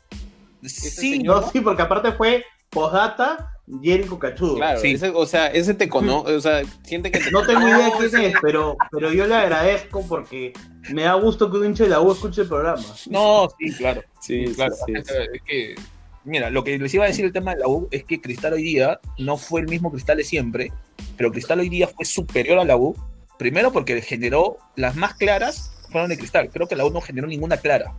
Sí, 0.63 1.23
no, 1.23 1.49
sí, 1.49 1.61
porque 1.61 1.83
aparte 1.83 2.11
fue 2.11 2.43
postdata 2.69 3.50
Jericho 3.81 4.19
Cachudo. 4.19 4.55
Claro, 4.55 4.79
sí. 4.79 4.97
o 5.13 5.25
sea, 5.25 5.47
ese 5.47 5.73
te 5.73 5.87
conoce, 5.87 6.33
o 6.33 6.41
sea, 6.41 6.61
siente 6.83 7.11
que 7.11 7.19
te 7.19 7.31
No 7.31 7.45
tengo 7.45 7.67
idea 7.67 7.91
quién 7.97 8.21
es, 8.21 8.33
pero, 8.41 8.75
pero 8.91 9.11
yo 9.11 9.25
le 9.27 9.35
agradezco 9.35 10.05
porque 10.07 10.53
me 10.89 11.03
da 11.03 11.13
gusto 11.13 11.49
que 11.49 11.57
un 11.57 11.67
hincha 11.67 11.83
de 11.83 11.91
la 11.91 12.01
U 12.01 12.11
escuche 12.11 12.41
el 12.41 12.47
programa. 12.47 12.83
No, 13.09 13.49
sí, 13.57 13.73
claro. 13.73 14.03
Sí, 14.19 14.45
claro. 14.55 14.73
Es 14.87 15.41
que 15.45 15.75
mira, 16.23 16.49
lo 16.49 16.63
que 16.63 16.77
les 16.77 16.93
iba 16.93 17.05
a 17.05 17.07
decir 17.07 17.25
el 17.25 17.33
tema 17.33 17.53
de 17.53 17.61
la 17.61 17.67
U 17.67 17.87
es 17.91 18.03
que 18.03 18.21
Cristal 18.21 18.53
hoy 18.53 18.63
día 18.63 18.99
no 19.17 19.37
fue 19.37 19.61
el 19.61 19.67
mismo 19.67 19.91
Cristal 19.91 20.17
de 20.17 20.23
siempre, 20.23 20.71
pero 21.17 21.31
Cristal 21.31 21.59
hoy 21.59 21.69
día 21.69 21.87
fue 21.87 22.05
superior 22.05 22.59
a 22.59 22.65
la 22.65 22.77
U, 22.77 22.95
primero 23.37 23.71
porque 23.71 24.01
generó 24.01 24.57
las 24.75 24.95
más 24.95 25.15
claras 25.15 25.71
fueron 25.91 26.09
de 26.09 26.17
Cristal, 26.17 26.49
creo 26.49 26.67
que 26.67 26.75
la 26.75 26.85
U 26.85 26.89
no 26.89 27.01
generó 27.01 27.27
ninguna 27.27 27.57
clara. 27.57 27.93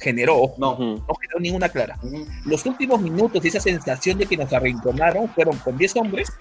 Generó, 0.00 0.54
no, 0.56 0.78
no 0.78 1.14
generó 1.20 1.40
ninguna 1.40 1.68
clara. 1.68 1.98
Los 2.46 2.64
últimos 2.64 3.00
minutos, 3.00 3.44
esa 3.44 3.60
sensación 3.60 4.18
de 4.18 4.26
que 4.26 4.36
nos 4.36 4.52
arrinconaron, 4.52 5.28
fueron 5.28 5.56
con 5.58 5.76
10 5.76 5.96
hombres, 5.96 6.32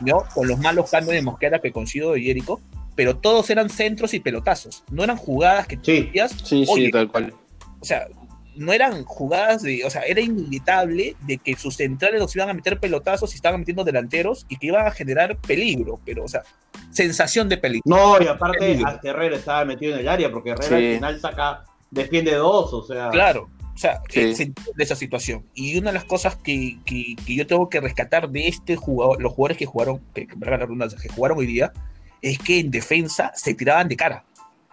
¿no? 0.00 0.24
con 0.34 0.48
los 0.48 0.58
malos 0.58 0.90
cambios 0.90 1.14
de 1.14 1.22
Mosquera 1.22 1.60
que 1.60 1.72
consigo 1.72 2.12
de 2.12 2.22
Jericho, 2.22 2.60
pero 2.94 3.18
todos 3.18 3.50
eran 3.50 3.68
centros 3.68 4.14
y 4.14 4.20
pelotazos, 4.20 4.82
no 4.90 5.04
eran 5.04 5.16
jugadas 5.16 5.66
que 5.66 5.78
sí, 5.82 6.10
sí, 6.42 6.66
sí, 6.66 6.90
tal 6.90 7.10
cual. 7.10 7.34
O 7.80 7.84
sea, 7.84 8.08
no 8.56 8.72
eran 8.72 9.04
jugadas 9.04 9.62
de, 9.62 9.84
o 9.84 9.90
sea, 9.90 10.02
era 10.02 10.20
inevitable 10.20 11.14
de 11.20 11.38
que 11.38 11.54
sus 11.56 11.76
centrales 11.76 12.20
los 12.20 12.34
iban 12.34 12.48
a 12.48 12.54
meter 12.54 12.80
pelotazos 12.80 13.32
y 13.32 13.36
estaban 13.36 13.60
metiendo 13.60 13.84
delanteros 13.84 14.46
y 14.48 14.56
que 14.56 14.68
iban 14.68 14.86
a 14.86 14.90
generar 14.90 15.36
peligro, 15.36 16.00
pero, 16.04 16.24
o 16.24 16.28
sea, 16.28 16.42
sensación 16.90 17.48
de 17.48 17.58
peligro. 17.58 17.82
No, 17.84 18.20
y 18.20 18.26
aparte, 18.26 18.80
Herrera 19.02 19.36
estaba 19.36 19.64
metido 19.64 19.94
en 19.94 20.00
el 20.00 20.08
área 20.08 20.30
porque 20.30 20.50
Herrera 20.50 20.76
al 20.76 20.94
final 20.94 21.20
saca, 21.20 21.64
defiende 21.90 22.34
dos, 22.34 22.72
o 22.72 22.82
sea. 22.82 23.10
Claro. 23.10 23.48
O 23.74 23.78
sea, 23.78 24.00
de 24.10 24.54
esa 24.78 24.96
situación. 24.96 25.44
Y 25.52 25.76
una 25.76 25.90
de 25.90 25.94
las 25.98 26.04
cosas 26.04 26.36
que, 26.36 26.78
que, 26.86 27.14
yo 27.26 27.46
tengo 27.46 27.68
que 27.68 27.78
rescatar 27.78 28.30
de 28.30 28.48
este 28.48 28.74
jugador, 28.74 29.20
los 29.20 29.34
jugadores 29.34 29.58
que 29.58 29.66
jugaron, 29.66 30.00
que, 30.14 30.26
que 30.26 31.08
jugaron 31.10 31.38
hoy 31.38 31.46
día, 31.46 31.74
es 32.22 32.38
que 32.38 32.60
en 32.60 32.70
defensa 32.70 33.32
se 33.34 33.52
tiraban 33.52 33.88
de 33.88 33.96
cara. 33.96 34.24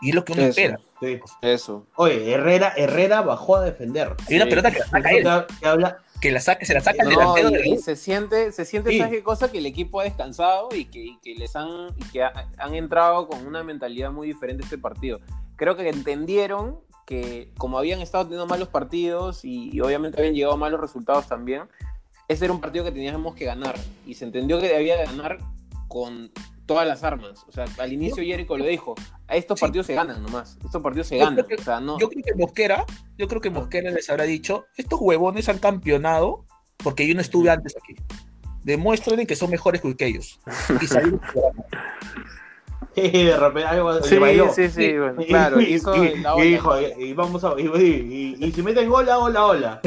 Y 0.01 0.09
es 0.09 0.15
lo 0.15 0.23
que 0.23 0.31
uno 0.31 0.43
espera. 0.43 0.79
Eso. 1.41 1.85
Oye, 1.95 2.31
Herrera, 2.31 2.73
Herrera 2.77 3.21
bajó 3.21 3.57
a 3.57 3.65
defender. 3.65 4.15
Y 4.29 4.37
una 4.37 4.45
pelota 4.45 4.71
que 4.71 4.79
la 4.79 4.85
saca 4.85 5.11
él. 5.11 5.23
Que, 5.59 5.67
habla... 5.67 5.97
que 6.21 6.31
la 6.31 6.39
saque, 6.39 6.65
se 6.65 6.73
la 6.73 6.79
saca 6.79 7.03
el 7.03 7.09
delantero. 7.09 7.51
Y, 7.63 7.77
se 7.79 7.97
siente, 7.97 8.53
se 8.53 8.63
siente 8.63 8.95
esa 8.95 9.09
cosa 9.21 9.51
que 9.51 9.57
el 9.57 9.65
equipo 9.65 9.99
ha 9.99 10.05
descansado 10.05 10.69
y 10.73 10.85
que, 10.85 11.17
que 11.21 11.35
les 11.35 11.55
han, 11.57 11.93
que 12.13 12.23
han 12.23 12.73
entrado 12.73 13.27
con 13.27 13.45
una 13.45 13.63
mentalidad 13.63 14.11
muy 14.11 14.27
diferente 14.27 14.63
a 14.63 14.65
este 14.65 14.77
partido. 14.77 15.19
Creo 15.57 15.75
que 15.75 15.87
entendieron 15.89 16.79
que 17.05 17.51
como 17.57 17.77
habían 17.77 18.01
estado 18.01 18.25
teniendo 18.25 18.47
malos 18.47 18.69
partidos 18.69 19.43
y, 19.45 19.69
y 19.71 19.81
obviamente 19.81 20.19
habían 20.19 20.35
llegado 20.35 20.57
malos 20.57 20.79
resultados 20.79 21.27
también, 21.27 21.63
ese 22.27 22.45
era 22.45 22.53
un 22.53 22.61
partido 22.61 22.85
que 22.85 22.91
teníamos 22.91 23.35
que 23.35 23.45
ganar. 23.45 23.75
Y 24.05 24.15
se 24.15 24.25
entendió 24.25 24.59
que 24.59 24.67
debía 24.67 25.03
ganar 25.03 25.37
con 25.87 26.31
todas 26.65 26.87
las 26.87 27.03
armas. 27.03 27.45
O 27.47 27.51
sea, 27.51 27.65
al 27.77 27.93
inicio 27.93 28.23
Jericho 28.23 28.57
lo 28.57 28.65
dijo, 28.65 28.95
a 29.27 29.35
estos 29.35 29.59
partidos 29.59 29.87
se 29.87 29.95
ganan 29.95 30.21
nomás, 30.23 30.57
estos 30.63 30.81
partidos 30.81 31.07
se 31.07 31.17
ganan. 31.17 31.37
Yo 31.99 32.09
creo 32.09 32.23
que 32.23 32.35
Mosquera, 32.35 32.85
yo 33.17 33.27
creo 33.27 33.41
que 33.41 33.49
Mosquera 33.49 33.91
les 33.91 34.09
habrá 34.09 34.23
dicho, 34.23 34.65
estos 34.77 34.99
huevones 35.01 35.49
han 35.49 35.59
campeonado 35.59 36.45
porque 36.77 37.07
yo 37.07 37.15
no 37.15 37.21
estuve 37.21 37.49
antes 37.49 37.75
aquí. 37.77 37.95
Demuéstrenle 38.63 39.27
que 39.27 39.35
son 39.35 39.49
mejores 39.49 39.81
que 39.81 40.05
ellos. 40.05 40.39
Y 40.81 40.87
salimos 40.87 41.21
y 42.95 43.23
de 43.23 43.37
repente 43.37 43.67
algo 43.67 43.93
sí, 44.03 44.17
sí, 44.55 44.69
sí, 44.69 44.97
bueno, 44.97 45.21
claro, 45.27 45.59
y, 45.59 45.65
dijo, 45.65 45.93
y, 46.99 47.13
vamos 47.13 47.43
a, 47.43 47.53
y, 47.57 48.37
y, 48.39 48.51
si 48.51 48.61
meten 48.61 48.91
hola, 48.91 49.17
hola, 49.17 49.45
hola. 49.45 49.81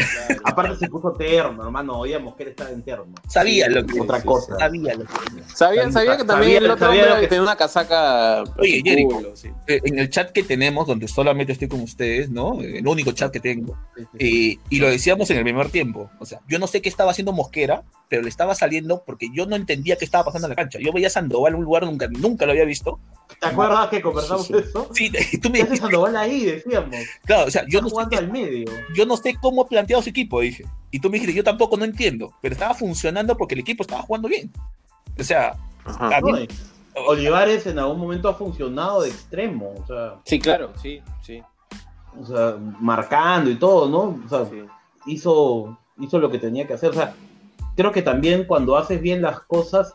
Aparte 0.45 0.77
se 0.77 0.89
puso 0.89 1.13
terno, 1.13 1.65
hermano, 1.65 2.01
oíamos 2.01 2.35
que 2.35 2.45
él 2.45 2.49
estaba 2.51 2.71
en 2.71 2.83
terno. 2.83 3.15
Sabía 3.29 3.69
lo 3.69 3.85
que 3.87 4.01
otra 4.01 4.23
cosa. 4.23 4.57
Sabía 4.59 4.95
lo 4.95 5.05
que 5.05 5.13
sabía, 5.55 5.91
sabía 5.93 6.17
que 6.17 6.25
también 6.25 6.65
el 6.65 6.71
otro 6.71 6.91
hombre 6.91 7.21
que 7.21 7.29
tenía 7.29 7.43
una 7.43 7.57
casaca. 7.57 8.43
Oye, 8.59 8.83
Jericho, 8.85 9.35
eh, 9.67 9.81
en 9.85 9.99
el 9.99 10.11
chat 10.11 10.33
que 10.33 10.43
tenemos, 10.43 10.87
donde 10.87 11.07
solamente 11.09 11.53
estoy 11.53 11.69
con 11.69 11.81
ustedes, 11.81 12.31
¿no? 12.31 12.61
El 12.61 12.87
único 12.87 13.13
chat 13.13 13.33
que 13.33 13.41
tengo. 13.41 13.77
Eh, 14.19 14.57
y 14.69 14.79
lo 14.79 14.89
decíamos 14.89 15.31
en 15.31 15.39
el 15.39 15.45
primer 15.45 15.71
tiempo. 15.71 16.11
O 16.19 16.27
sea, 16.27 16.41
yo 16.49 16.59
no 16.59 16.67
sé 16.67 16.83
qué 16.83 16.89
estaba 16.89 17.11
haciendo 17.11 17.33
Mosquera, 17.33 17.85
pero 18.09 18.23
le 18.23 18.29
estaba 18.29 18.55
saliendo 18.55 19.03
porque 19.05 19.29
yo 19.35 19.47
no 19.47 19.57
entendía 19.57 19.97
qué 19.97 20.05
estaba 20.05 20.25
pasando 20.25 20.47
en 20.47 20.51
la 20.51 20.57
cancha. 20.57 20.79
Yo 20.81 20.93
veía 20.93 21.09
a 21.09 21.11
Sandoval 21.11 21.53
en 21.53 21.59
un 21.59 21.65
lugar 21.65 21.85
nunca, 21.85 22.09
nunca 22.09 22.47
lo 22.47 22.53
había 22.53 22.65
visto. 22.65 22.96
¿Te 23.41 23.49
acuerdas 23.49 23.89
que 23.89 24.01
conversamos 24.01 24.51
eso? 24.51 24.89
Sí, 24.93 25.11
tú 25.43 25.51
me 25.51 25.59
dijiste. 25.59 25.77
Sandoval 25.77 26.17
ahí, 26.17 26.45
decíamos. 26.45 26.95
Claro, 27.25 27.47
o 27.47 27.51
sea, 27.51 27.65
yo 27.69 27.83
no, 27.83 27.91
sé, 27.91 28.17
al 28.17 28.31
medio. 28.31 28.71
yo 28.95 29.05
no 29.05 29.17
sé 29.17 29.37
cómo 29.41 29.63
ha 29.63 29.69
planteado 29.69 30.03
su 30.03 30.09
equipo, 30.09 30.41
dije. 30.41 30.65
Y 30.91 31.01
tú 31.01 31.11
me 31.11 31.15
dijiste, 31.15 31.37
yo 31.37 31.45
tampoco 31.45 31.77
no 31.77 31.85
entiendo, 31.85 32.33
pero 32.41 32.55
estaba 32.55 32.75
funcionando 32.75 33.37
porque 33.37 33.55
el 33.55 33.61
equipo 33.61 33.83
estaba 33.83 34.03
jugando 34.03 34.29
bien. 34.29 34.51
O 35.19 35.25
sea, 35.25 35.57
Olivares 37.07 37.67
en 37.67 37.79
algún 37.79 37.99
momento 37.99 38.29
ha 38.29 38.35
funcionado 38.35 39.03
de 39.03 39.11
extremo. 39.11 39.75
O 39.83 39.87
sea, 39.87 40.15
sí, 40.25 40.39
claro, 40.39 40.73
sí, 40.81 41.03
sí. 41.23 41.43
O 42.19 42.25
sea, 42.25 42.57
marcando 42.81 43.51
y 43.51 43.57
todo, 43.57 43.89
¿no? 43.89 44.19
O 44.25 44.29
sea, 44.29 44.47
hizo, 45.07 45.79
hizo 45.99 46.19
lo 46.19 46.31
que 46.31 46.39
tenía 46.39 46.67
que 46.67 46.75
hacer. 46.75 46.91
O 46.91 46.95
sea, 46.95 47.15
creo 47.77 47.93
que 47.93 48.03
también 48.03 48.45
cuando 48.45 48.77
haces 48.77 49.01
bien 49.01 49.21
las 49.21 49.41
cosas, 49.41 49.93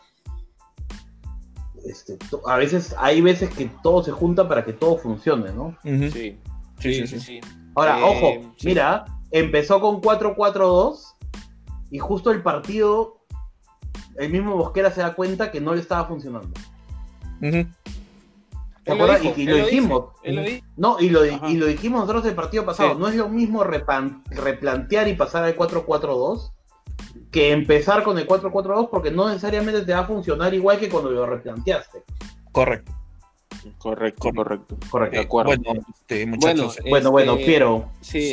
este, 1.84 2.18
a 2.46 2.56
veces 2.56 2.94
hay 2.98 3.20
veces 3.20 3.50
que 3.50 3.70
todo 3.82 4.02
se 4.02 4.12
junta 4.12 4.48
para 4.48 4.64
que 4.64 4.72
todo 4.72 4.96
funcione, 4.98 5.52
¿no? 5.52 5.76
sí. 5.82 6.38
Sí, 6.78 7.06
sí, 7.06 7.20
sí, 7.20 7.40
Ahora, 7.76 8.00
eh, 8.00 8.02
ojo, 8.02 8.54
mira, 8.64 9.04
empezó 9.30 9.80
con 9.80 10.00
4-4-2 10.00 11.14
y 11.92 11.98
justo 11.98 12.32
el 12.32 12.42
partido, 12.42 13.20
el 14.16 14.30
mismo 14.30 14.56
Bosquera 14.56 14.90
se 14.90 15.00
da 15.00 15.14
cuenta 15.14 15.52
que 15.52 15.60
no 15.60 15.74
le 15.74 15.80
estaba 15.80 16.06
funcionando. 16.06 16.50
¿Te 17.40 18.92
acuerdas? 18.92 19.20
y, 19.36 19.44
lo, 19.44 19.56
dijimos. 19.56 20.04
no, 20.76 20.98
y 20.98 21.08
lo, 21.08 21.24
y 21.24 21.56
lo 21.56 21.66
dijimos 21.66 22.00
nosotros 22.00 22.26
el 22.26 22.34
partido 22.34 22.64
pasado. 22.64 22.94
No 22.94 23.06
es 23.06 23.14
lo 23.14 23.28
mismo 23.28 23.62
replantear 23.62 25.06
y 25.06 25.14
pasar 25.14 25.44
al 25.44 25.56
4-4-2 25.56 26.52
que 27.30 27.52
empezar 27.52 28.02
con 28.02 28.18
el 28.18 28.26
4-4-2 28.26 28.88
porque 28.90 29.10
no 29.10 29.28
necesariamente 29.28 29.82
te 29.82 29.92
va 29.92 30.00
a 30.00 30.06
funcionar 30.06 30.52
igual 30.54 30.78
que 30.78 30.88
cuando 30.88 31.10
lo 31.10 31.26
replanteaste. 31.26 32.02
Correcto. 32.50 32.92
Correcto, 33.78 34.30
correcto. 34.34 34.76
Correcto. 34.90 35.16
De 35.16 35.22
acuerdo. 35.22 35.52
Bueno, 35.56 35.86
este, 35.94 36.26
muchachos. 36.26 36.78
Bueno, 36.88 37.10
bueno, 37.10 37.32
este, 37.34 37.44
quiero. 37.44 37.90
Sí, 38.00 38.32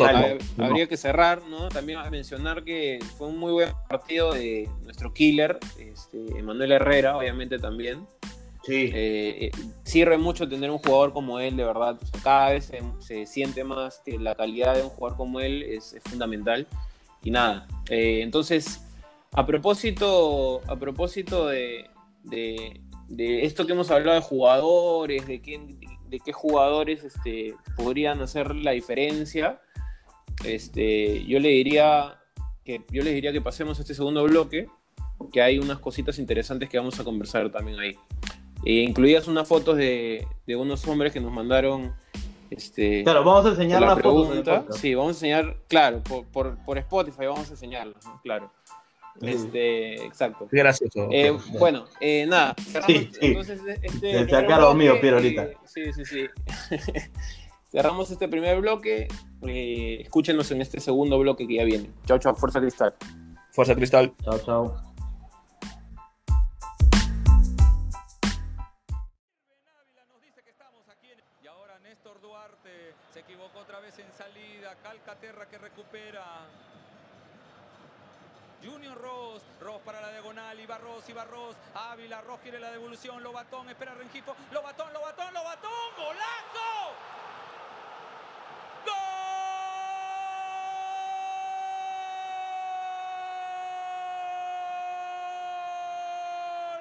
habría 0.58 0.88
que 0.88 0.98
cerrar, 0.98 1.42
¿no? 1.48 1.70
También 1.70 2.00
a 2.00 2.10
mencionar 2.10 2.64
que 2.64 3.00
fue 3.18 3.28
un 3.28 3.38
muy 3.38 3.52
buen 3.52 3.70
partido 3.88 4.34
de 4.34 4.70
nuestro 4.84 5.14
killer, 5.14 5.60
este, 5.78 6.38
Emanuel 6.38 6.72
Herrera, 6.74 7.18
obviamente 7.18 7.60
también. 7.60 8.08
Sí. 8.64 8.92
Eh, 8.94 9.52
sirve 9.84 10.18
mucho 10.18 10.48
tener 10.48 10.70
un 10.70 10.80
jugador 10.80 11.14
como 11.14 11.40
él, 11.40 11.56
de 11.56 11.64
verdad. 11.64 11.98
cada 12.24 12.52
vez 12.52 12.72
se, 13.00 13.26
siente 13.26 13.64
más 13.64 14.02
que 14.06 14.20
la 14.20 14.36
calidad 14.36 14.76
de 14.76 14.84
un 14.84 14.90
jugador 14.90 15.18
como 15.18 15.40
él 15.40 15.64
es, 15.64 15.96
fundamental. 16.06 16.68
Y 17.24 17.32
nada, 17.32 17.68
entonces, 17.90 18.86
a 19.32 19.46
propósito, 19.46 20.62
a 20.68 20.76
propósito 20.78 21.48
de, 21.48 21.90
esto 23.18 23.66
que 23.66 23.74
hemos 23.74 23.92
hablado 23.92 24.16
de 24.16 24.26
jugadores, 24.26 25.28
de, 25.28 25.40
de 26.08 26.20
qué 26.20 26.34
jugadores 26.34 27.04
este, 27.04 27.56
podrían 27.76 28.22
hacer 28.22 28.56
la 28.56 28.72
diferencia, 28.72 29.62
este, 30.44 31.26
yo 31.26 31.40
le 31.40 31.50
diría 31.50 32.16
que 32.64 32.82
yo 32.92 33.04
les 33.04 33.14
diría 33.14 33.32
que 33.32 33.42
pasemos 33.42 33.78
a 33.78 33.82
este 33.82 33.94
segundo 33.94 34.24
bloque, 34.24 34.68
que 35.32 35.42
hay 35.42 35.60
unas 35.60 35.80
cositas 35.80 36.18
interesantes 36.20 36.70
que 36.70 36.78
vamos 36.78 37.00
a 37.00 37.04
conversar 37.04 37.52
también 37.52 37.80
ahí. 37.80 37.96
E 38.66 38.82
incluidas 38.82 39.28
unas 39.28 39.48
fotos 39.48 39.78
de, 39.78 40.26
unos 40.48 40.86
hombres 40.88 41.14
que 41.14 41.20
nos 41.20 41.32
mandaron. 41.32 41.94
Este, 42.50 43.04
claro, 43.04 43.24
vamos 43.24 43.46
a 43.46 43.50
enseñar 43.50 43.82
la, 43.82 43.96
pregunta. 43.96 44.66
Sí, 44.72 44.96
vamos 44.96 45.10
a 45.10 45.16
enseñar, 45.18 45.58
claro, 45.68 46.02
por, 46.04 46.26
por, 46.26 46.58
por 46.66 46.78
Spotify 46.78 47.26
vamos 47.28 47.48
a 47.48 47.52
enseñarlas, 47.52 48.04
claro. 48.24 48.52
Este, 49.22 50.06
exacto. 50.06 50.48
gracioso. 50.52 51.08
Eh, 51.12 51.38
bueno, 51.60 51.86
eh, 52.00 52.26
nada. 52.28 52.56
Sí, 52.86 53.10
sí. 53.12 53.20
Entonces, 53.22 53.60
este, 53.82 54.26
Te 54.26 54.74
mío, 54.76 55.02
Piero, 55.02 55.18
ahorita. 55.18 55.50
sí, 55.66 55.92
sí, 55.94 56.06
sí. 56.06 56.26
Cerramos 57.72 58.10
este 58.10 58.28
primer 58.28 58.60
bloque. 58.62 59.08
Eh, 59.46 59.98
escúchenos 60.02 60.50
en 60.52 60.62
este 60.62 60.80
segundo 60.80 61.20
bloque 61.20 61.48
que 61.48 61.56
ya 61.56 61.64
viene. 61.64 61.92
Chao, 62.06 62.18
chao. 62.18 62.36
Fuerza 62.36 62.60
Cristal. 62.60 62.96
Fuerza 63.52 63.76
Cristal. 63.76 64.14
Chao, 64.24 64.40
chao. 64.40 64.89
Junior 78.80 79.02
Ross, 79.02 79.42
Ross 79.60 79.82
para 79.82 80.00
la 80.00 80.10
diagonal, 80.10 80.58
Iba 80.58 80.78
Ross, 80.78 81.10
Iba 81.10 81.26
Ross, 81.26 81.58
Ávila, 81.74 82.22
Ross 82.22 82.40
quiere 82.40 82.62
la 82.62 82.72
devolución, 82.72 83.22
Lobatón, 83.22 83.68
espera 83.68 83.94
Rengifo, 83.94 84.34
Lobatón, 84.54 84.94
Lobatón, 84.94 85.34
Lobatón, 85.34 85.70
golazo. 85.98 86.96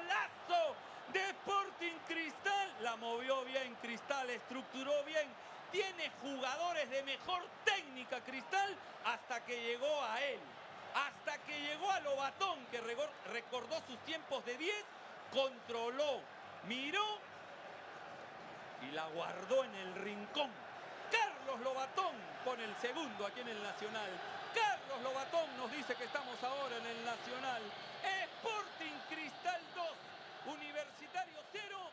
¡Golazo! 0.04 0.76
De 1.12 1.30
Sporting 1.30 1.98
Cristal. 2.06 2.76
La 2.82 2.94
movió 2.94 3.44
bien 3.44 3.74
Cristal, 3.82 4.30
estructuró 4.30 5.02
bien. 5.02 5.28
Tiene 5.72 6.12
jugadores 6.22 6.88
de 6.90 7.02
mejor 7.02 7.42
técnica 7.64 8.20
Cristal 8.20 8.76
hasta 9.04 9.44
que 9.44 9.60
llegó 9.60 10.00
a 10.04 10.22
él. 10.22 10.38
Hasta 11.06 11.38
que 11.44 11.60
llegó 11.60 11.90
a 11.92 12.00
Lobatón, 12.00 12.66
que 12.70 12.80
recordó 12.80 13.80
sus 13.86 13.98
tiempos 14.04 14.44
de 14.44 14.56
10, 14.56 14.74
controló, 15.32 16.20
miró 16.66 17.04
y 18.82 18.90
la 18.92 19.06
guardó 19.08 19.64
en 19.64 19.74
el 19.74 19.94
rincón. 19.94 20.50
Carlos 21.10 21.60
Lobatón 21.60 22.14
con 22.44 22.60
el 22.60 22.74
segundo 22.80 23.26
aquí 23.26 23.40
en 23.40 23.48
el 23.48 23.62
Nacional. 23.62 24.10
Carlos 24.54 25.02
Lobatón 25.02 25.56
nos 25.56 25.70
dice 25.70 25.94
que 25.94 26.04
estamos 26.04 26.42
ahora 26.42 26.76
en 26.76 26.86
el 26.86 27.04
Nacional. 27.04 27.62
Sporting 28.02 28.98
Cristal 29.08 29.60
2, 29.74 30.54
Universitario 30.54 31.38
0, 31.52 31.87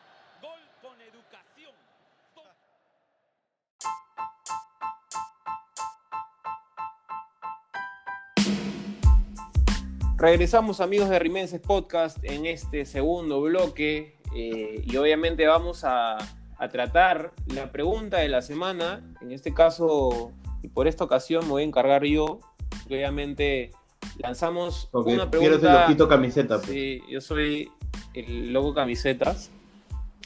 Regresamos 10.26 10.80
amigos 10.80 11.08
de 11.08 11.20
Rimenses 11.20 11.60
Podcast 11.60 12.18
en 12.24 12.46
este 12.46 12.84
segundo 12.84 13.40
bloque 13.40 14.16
eh, 14.34 14.82
y 14.84 14.96
obviamente 14.96 15.46
vamos 15.46 15.84
a 15.84 16.18
a 16.58 16.68
tratar 16.68 17.32
la 17.46 17.70
pregunta 17.70 18.18
de 18.18 18.28
la 18.28 18.42
semana. 18.42 19.02
En 19.20 19.32
este 19.32 19.52
caso, 19.52 20.32
y 20.62 20.68
por 20.68 20.88
esta 20.88 21.04
ocasión 21.04 21.44
me 21.44 21.50
voy 21.50 21.62
a 21.62 21.66
encargar 21.66 22.04
yo. 22.04 22.40
Obviamente 22.86 23.70
lanzamos 24.18 24.88
una 24.92 25.30
pregunta. 25.30 25.66
el 25.66 25.80
loquito 25.82 26.08
camiseta. 26.08 26.56
Pues. 26.56 26.70
Sí, 26.70 27.02
yo 27.08 27.20
soy 27.20 27.70
el 28.14 28.52
loco 28.52 28.74
camisetas. 28.74 29.50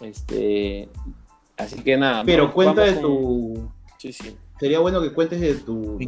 Este, 0.02 0.88
así 1.56 1.82
que 1.82 1.96
nada. 1.96 2.24
Pero 2.24 2.52
cuenta 2.52 2.82
de 2.82 2.94
tu. 2.94 3.70
Sí, 4.00 4.14
sí. 4.14 4.34
Sería 4.58 4.78
bueno 4.78 5.02
que 5.02 5.12
cuentes 5.12 5.42
de 5.42 5.56
tu, 5.56 5.98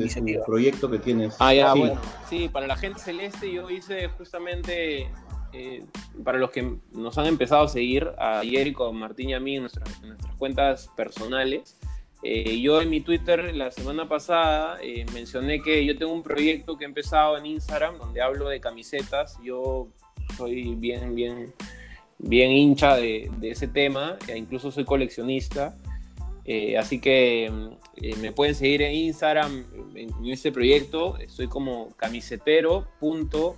proyecto 0.47 0.91
que 0.91 0.99
tienes. 0.99 1.37
Ah, 1.39 1.53
ya, 1.53 1.75
bueno. 1.75 2.01
Sí, 2.27 2.49
para 2.49 2.67
la 2.67 2.75
gente 2.75 2.99
celeste 2.99 3.53
yo 3.53 3.69
hice 3.69 4.09
justamente 4.09 5.11
eh, 5.53 5.85
para 6.25 6.39
los 6.39 6.51
que 6.51 6.79
nos 6.93 7.19
han 7.19 7.27
empezado 7.27 7.65
a 7.65 7.69
seguir, 7.69 8.09
a 8.17 8.41
con 8.75 8.97
Martín 8.97 9.29
y 9.29 9.35
a 9.35 9.41
mí 9.41 9.57
en 9.57 9.65
nuestras, 9.65 10.01
cuentas 10.39 10.89
personales, 10.97 11.79
eh, 12.23 12.63
yo 12.63 12.81
en 12.81 12.89
mi 12.89 13.03
Twitter 13.03 13.55
la 13.55 13.71
semana 13.71 14.09
pasada 14.09 14.79
eh, 14.81 15.05
mencioné 15.13 15.61
que 15.61 15.85
yo 15.85 15.99
tengo 15.99 16.15
un 16.15 16.23
proyecto 16.23 16.79
que 16.79 16.85
he 16.85 16.89
empezado 16.89 17.37
en 17.37 17.45
Instagram 17.45 17.99
donde 17.99 18.23
hablo 18.23 18.49
de 18.49 18.59
camisetas. 18.59 19.39
Yo 19.45 19.89
soy 20.39 20.77
bien, 20.77 21.15
bien, 21.15 21.53
bien 22.17 22.53
hincha 22.53 22.97
de, 22.97 23.31
ese 23.43 23.69
tema, 23.69 24.17
e 24.29 24.39
incluso 24.39 24.73
soy 24.73 24.87
coleccionista. 24.87 25.77
Así 26.79 27.01
que 27.01 27.51
me 28.21 28.33
pueden 28.33 28.55
seguir 28.55 28.83
en 28.83 28.93
Instagram 28.93 29.65
en, 29.95 30.13
en 30.13 30.27
este 30.27 30.53
proyecto. 30.53 31.17
Estoy 31.19 31.49
como 31.49 31.89
camisetero.com 31.97 33.57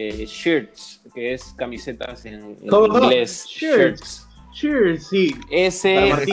eh, 0.00 0.26
shirts, 0.26 1.00
que 1.14 1.34
es 1.34 1.52
camisetas 1.56 2.24
en, 2.24 2.56
inglés. 2.62 3.44
Shirts. 3.48 4.28
Shirts, 4.52 5.08
sí. 5.08 5.34
S 5.50 5.88
H 5.88 6.24
I 6.24 6.30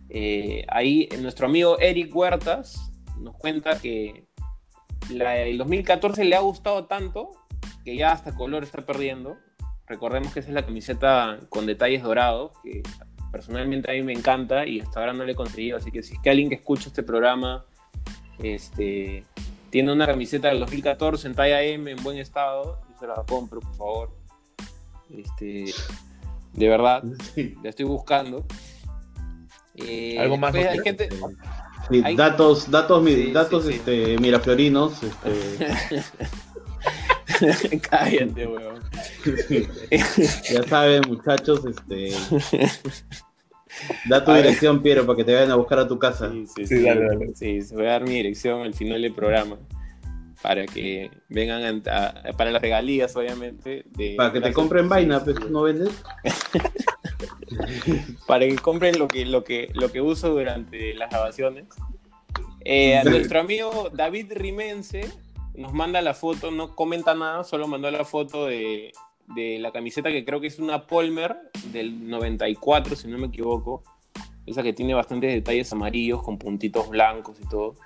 Este, 0.09 0.65
ahí 0.69 1.09
nuestro 1.21 1.47
amigo 1.47 1.81
Eric 1.81 2.15
Huertas 2.15 2.93
nos 3.19 3.37
cuenta 3.37 3.81
que 3.81 4.25
el 5.11 5.59
2014 5.59 6.25
le 6.25 6.37
ha 6.37 6.41
gustado 6.41 6.87
tanto 6.87 7.33
que 7.85 7.97
ya 7.97 8.13
hasta 8.13 8.37
color 8.37 8.63
está 8.63 8.83
perdiendo. 8.83 9.37
Recordemos 9.89 10.33
que 10.33 10.39
esa 10.39 10.51
es 10.51 10.55
la 10.55 10.65
camiseta 10.65 11.41
con 11.49 11.67
detalles 11.67 12.05
dorados, 12.05 12.53
que 12.63 12.85
personalmente 13.33 13.91
a 13.91 13.95
mí 13.95 14.03
me 14.03 14.13
encanta 14.13 14.67
y 14.67 14.79
hasta 14.79 15.01
ahora 15.01 15.13
no 15.13 15.25
le 15.25 15.33
he 15.33 15.35
conseguido. 15.35 15.77
Así 15.77 15.91
que 15.91 16.05
si 16.05 16.15
es 16.15 16.21
que 16.21 16.31
alguien 16.31 16.49
que 16.49 16.55
escucha 16.55 16.89
este 16.89 17.03
programa 17.03 17.65
este, 18.39 19.25
tiene 19.71 19.93
una 19.93 20.07
camiseta 20.07 20.49
del 20.49 20.61
2014 20.61 21.27
en 21.27 21.35
talla 21.35 21.63
M 21.63 21.91
en 21.91 22.01
buen 22.05 22.19
estado, 22.19 22.79
yo 22.89 22.97
se 23.01 23.07
la 23.09 23.25
compro, 23.27 23.61
por 23.61 23.75
favor. 23.75 24.20
Este, 25.17 25.73
de 26.53 26.69
verdad, 26.69 27.03
la 27.63 27.71
estoy 27.71 27.85
buscando. 27.85 28.45
Eh, 29.75 30.19
¿Algo 30.19 30.37
más? 30.37 30.55
Hay 30.55 30.81
gente, 30.81 31.09
datos, 32.17 32.71
datos, 32.71 33.05
datos 33.33 33.67
Este, 33.67 34.19
miraflorinos. 34.19 34.95
Este... 35.03 36.03
Cállate, 37.91 38.47
weón. 38.47 38.81
ya 40.53 40.63
saben, 40.65 41.03
muchachos, 41.09 41.61
este. 41.65 42.13
Da 44.09 44.25
tu 44.25 44.33
dirección, 44.33 44.83
Piero, 44.83 45.07
para 45.07 45.17
que 45.17 45.25
te 45.25 45.35
vayan 45.35 45.51
a 45.53 45.57
buscar 45.57 45.79
a 45.79 45.89
tu 45.89 45.99
casa. 45.99 46.31
Sí, 46.31 46.47
sí, 46.47 46.67
sí, 46.67 46.85
sí, 46.85 47.35
sí, 47.35 47.63
se 47.63 47.75
voy 47.75 47.87
a 47.87 47.91
dar 47.91 48.05
mi 48.05 48.15
dirección 48.15 48.63
al 48.63 48.75
final 48.75 49.01
del 49.01 49.15
programa. 49.15 49.57
Para 50.43 50.67
que 50.67 51.11
vengan 51.29 51.83
para 51.83 52.51
las 52.51 52.63
regalías, 52.63 53.15
obviamente. 53.17 53.85
para 54.17 54.33
que 54.33 54.41
te 54.41 54.53
compren 54.53 54.89
vaina, 54.89 55.23
pues 55.23 55.39
no 55.51 55.63
vendes. 55.63 55.91
para 58.27 58.47
que 58.47 58.57
compren 58.57 58.99
lo 58.99 59.09
que, 59.09 59.27
lo 59.27 59.45
que, 59.45 59.71
lo 59.75 59.93
que 59.93 60.01
uso 60.01 60.31
durante 60.31 60.95
las 60.95 61.11
grabaciones. 61.11 61.67
Eh, 62.65 63.01
nuestro 63.05 63.41
amigo 63.41 63.91
David 63.93 64.33
Rimense 64.35 65.09
nos 65.55 65.73
manda 65.73 66.01
la 66.03 66.15
foto, 66.15 66.51
no 66.51 66.75
comenta 66.75 67.15
nada, 67.15 67.45
solo 67.45 67.67
mandó 67.67 67.91
la 67.91 68.05
foto 68.05 68.47
de, 68.47 68.93
de 69.35 69.59
la 69.59 69.73
camiseta 69.73 70.11
que 70.11 70.25
creo 70.25 70.41
que 70.41 70.47
es 70.47 70.59
una 70.59 70.87
Polmer 70.87 71.37
del 71.73 72.09
94, 72.09 72.97
si 72.97 73.09
no 73.09 73.19
me 73.19 73.29
equivoco. 73.29 73.83
Esa 74.47 74.63
que 74.63 74.73
tiene 74.73 74.95
bastantes 74.95 75.33
detalles 75.33 75.73
amarillos 75.73 76.23
con 76.23 76.39
puntitos 76.39 76.89
blancos 76.89 77.39
y 77.41 77.49
todo. 77.49 77.77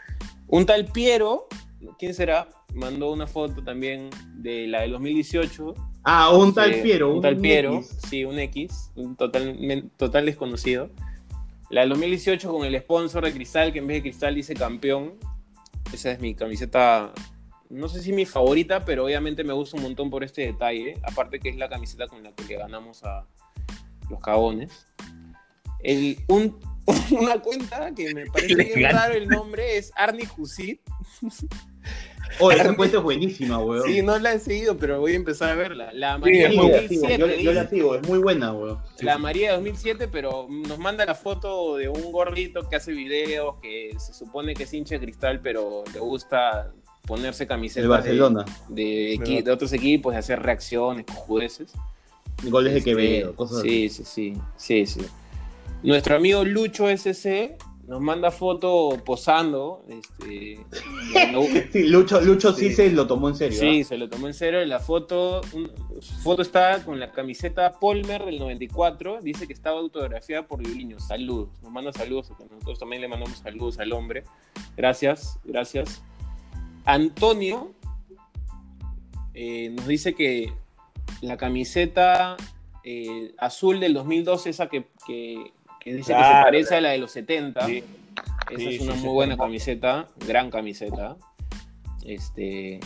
Un 0.47 0.67
tal 0.67 0.87
Piero, 0.87 1.49
¿quién 1.99 2.15
será? 2.15 2.49
Mandó 2.75 3.13
una 3.13 3.27
foto 3.27 3.63
también 3.63 4.11
de 4.35 4.67
la 4.67 4.83
del 4.83 4.93
2018. 4.93 5.75
Ah, 6.05 6.31
un 6.31 6.53
tal 6.53 6.75
Piero. 6.83 7.15
Un, 7.15 7.23
tal 7.23 7.37
Piero, 7.37 7.83
sí, 8.09 8.25
un 8.25 8.39
X, 8.39 8.91
un 8.95 9.17
total, 9.17 9.91
total 9.97 10.27
desconocido. 10.27 10.91
La 11.71 11.81
del 11.81 11.91
2018 11.91 12.51
con 12.53 12.67
el 12.67 12.79
sponsor 12.81 13.25
de 13.25 13.33
Cristal, 13.33 13.73
que 13.73 13.79
en 13.79 13.87
vez 13.87 13.99
de 13.99 14.03
Cristal 14.03 14.35
dice 14.35 14.55
campeón. 14.55 15.15
Esa 15.93 16.13
es 16.13 16.21
mi 16.21 16.35
camiseta, 16.35 17.13
no 17.71 17.89
sé 17.89 18.03
si 18.03 18.13
mi 18.13 18.27
favorita, 18.27 18.85
pero 18.85 19.05
obviamente 19.05 19.45
me 19.45 19.53
gusta 19.53 19.77
un 19.77 19.83
montón 19.85 20.11
por 20.11 20.25
este 20.25 20.43
detalle. 20.43 20.99
Aparte 21.03 21.39
que 21.41 21.49
es 21.49 21.57
la 21.57 21.69
camiseta 21.69 22.07
con 22.07 22.23
la 22.23 22.33
que 22.33 22.45
le 22.45 22.57
ganamos 22.57 23.05
a 23.05 23.27
los. 24.11 24.87
El, 25.81 26.19
un, 26.29 26.59
una 27.11 27.41
cuenta 27.41 27.95
que 27.95 28.15
me 28.15 28.27
parece 28.27 28.55
bien 28.75 28.93
raro 28.93 29.15
el 29.15 29.29
nombre 29.29 29.77
es 29.77 29.93
Arnie 29.97 30.29
Husit. 30.37 30.81
Oh, 32.41 32.51
esa 32.51 32.75
cuenta 32.75 32.97
es 32.99 33.03
buenísima, 33.03 33.59
weón. 33.59 33.85
Sí, 33.85 34.03
no 34.03 34.19
la 34.19 34.33
he 34.33 34.41
seguido, 34.41 34.77
pero 34.77 35.01
voy 35.01 35.13
a 35.13 35.17
empezar 35.17 35.51
a 35.51 35.55
verla. 35.55 35.93
La 35.93 36.19
María 36.19 36.49
de 36.49 36.57
2007. 36.57 37.43
Yo, 37.43 37.53
la 37.53 37.69
sigo, 37.69 37.95
es 37.95 38.09
muy 38.09 38.19
buena, 38.19 38.53
weón. 38.53 38.79
La 39.01 39.19
María 39.19 39.51
de 39.51 39.57
2007, 39.57 40.09
pero 40.09 40.49
nos 40.51 40.79
manda 40.79 41.05
la 41.07 41.15
foto 41.15 41.77
de 41.77 41.89
un 41.89 42.11
gordito 42.11 42.69
que 42.69 42.77
hace 42.77 42.93
videos, 42.93 43.57
que 43.63 43.93
se 43.99 44.13
supone 44.13 44.55
que 44.55 44.65
es 44.65 44.75
hincha 44.75 44.97
de 44.97 45.01
cristal, 45.01 45.41
pero 45.41 45.85
le 45.93 46.01
gusta 46.01 46.73
ponerse 47.07 47.47
camisetas 47.47 47.83
de, 47.83 47.89
Barcelona. 47.89 48.45
de, 48.69 49.43
de, 49.45 49.51
otros 49.53 49.73
equipos, 49.73 50.13
de 50.13 50.19
hacer 50.19 50.41
reacciones, 50.41 51.07
cojudeces. 51.07 51.73
Goles 52.43 52.73
de 52.73 52.79
este, 52.79 52.91
Quevedo, 52.91 53.37
cosas 53.37 53.63
sí, 53.63 53.87
así. 53.87 54.05
Sí, 54.05 54.35
sí, 54.57 54.87
sí, 54.87 54.87
sí. 54.87 55.07
Nuestro 55.83 56.17
amigo 56.17 56.45
Lucho 56.45 56.89
SC 56.89 57.57
nos 57.87 58.01
manda 58.01 58.31
foto 58.31 59.03
posando. 59.05 59.85
Este, 59.89 60.65
sí, 61.73 61.83
Lucho, 61.85 62.21
Lucho 62.21 62.53
sí. 62.53 62.73
se 62.73 62.91
lo 62.91 63.07
tomó 63.07 63.29
en 63.29 63.37
serio. 63.37 63.59
Sí, 63.59 63.81
¿ah? 63.81 63.85
se 63.85 63.99
lo 63.99 64.09
tomó 64.09 64.27
en 64.27 64.35
serio. 64.35 64.65
La 64.65 64.81
foto, 64.81 65.43
su 66.01 66.15
foto 66.23 66.43
está 66.43 66.83
con 66.85 66.99
la 66.99 67.13
camiseta 67.13 67.73
Polmer 67.79 68.25
del 68.25 68.39
94. 68.39 69.21
Dice 69.23 69.47
que 69.47 69.53
estaba 69.53 69.79
autografiada 69.79 70.47
por 70.47 70.61
Violinho. 70.61 70.99
Saludos. 70.99 71.51
Nos 71.63 71.73
manda 71.73 71.93
saludos. 71.93 72.31
Nosotros 72.51 72.79
también 72.79 73.03
le 73.03 73.09
mandamos 73.09 73.39
saludos 73.39 73.79
al 73.79 73.93
hombre. 73.93 74.25
Gracias, 74.77 75.39
gracias. 75.45 76.03
Antonio 76.87 77.73
eh, 79.35 79.71
nos 79.71 79.87
dice 79.87 80.15
que 80.15 80.53
la 81.21 81.37
camiseta 81.37 82.37
eh, 82.83 83.35
azul 83.39 83.81
del 83.81 83.95
2012, 83.95 84.51
esa 84.51 84.69
que 84.69 84.87
que 85.07 85.53
dice 85.93 86.13
que 86.13 86.19
se 86.19 86.33
parece 86.43 86.77
a 86.77 86.81
la 86.81 86.91
de 86.91 86.99
los 86.99 87.11
70. 87.11 87.67
Esa 87.67 88.71
es 88.71 88.81
una 88.81 88.95
muy 88.95 89.11
buena 89.11 89.37
camiseta, 89.37 90.09
gran 90.27 90.51
camiseta. 90.51 91.17
Este, 92.05 92.81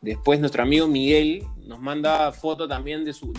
después 0.00 0.40
nuestro 0.40 0.62
amigo 0.62 0.86
Miguel 0.86 1.44
nos 1.64 1.80
manda 1.80 2.30
foto 2.32 2.68
también 2.68 3.04
de 3.04 3.12
su, 3.12 3.32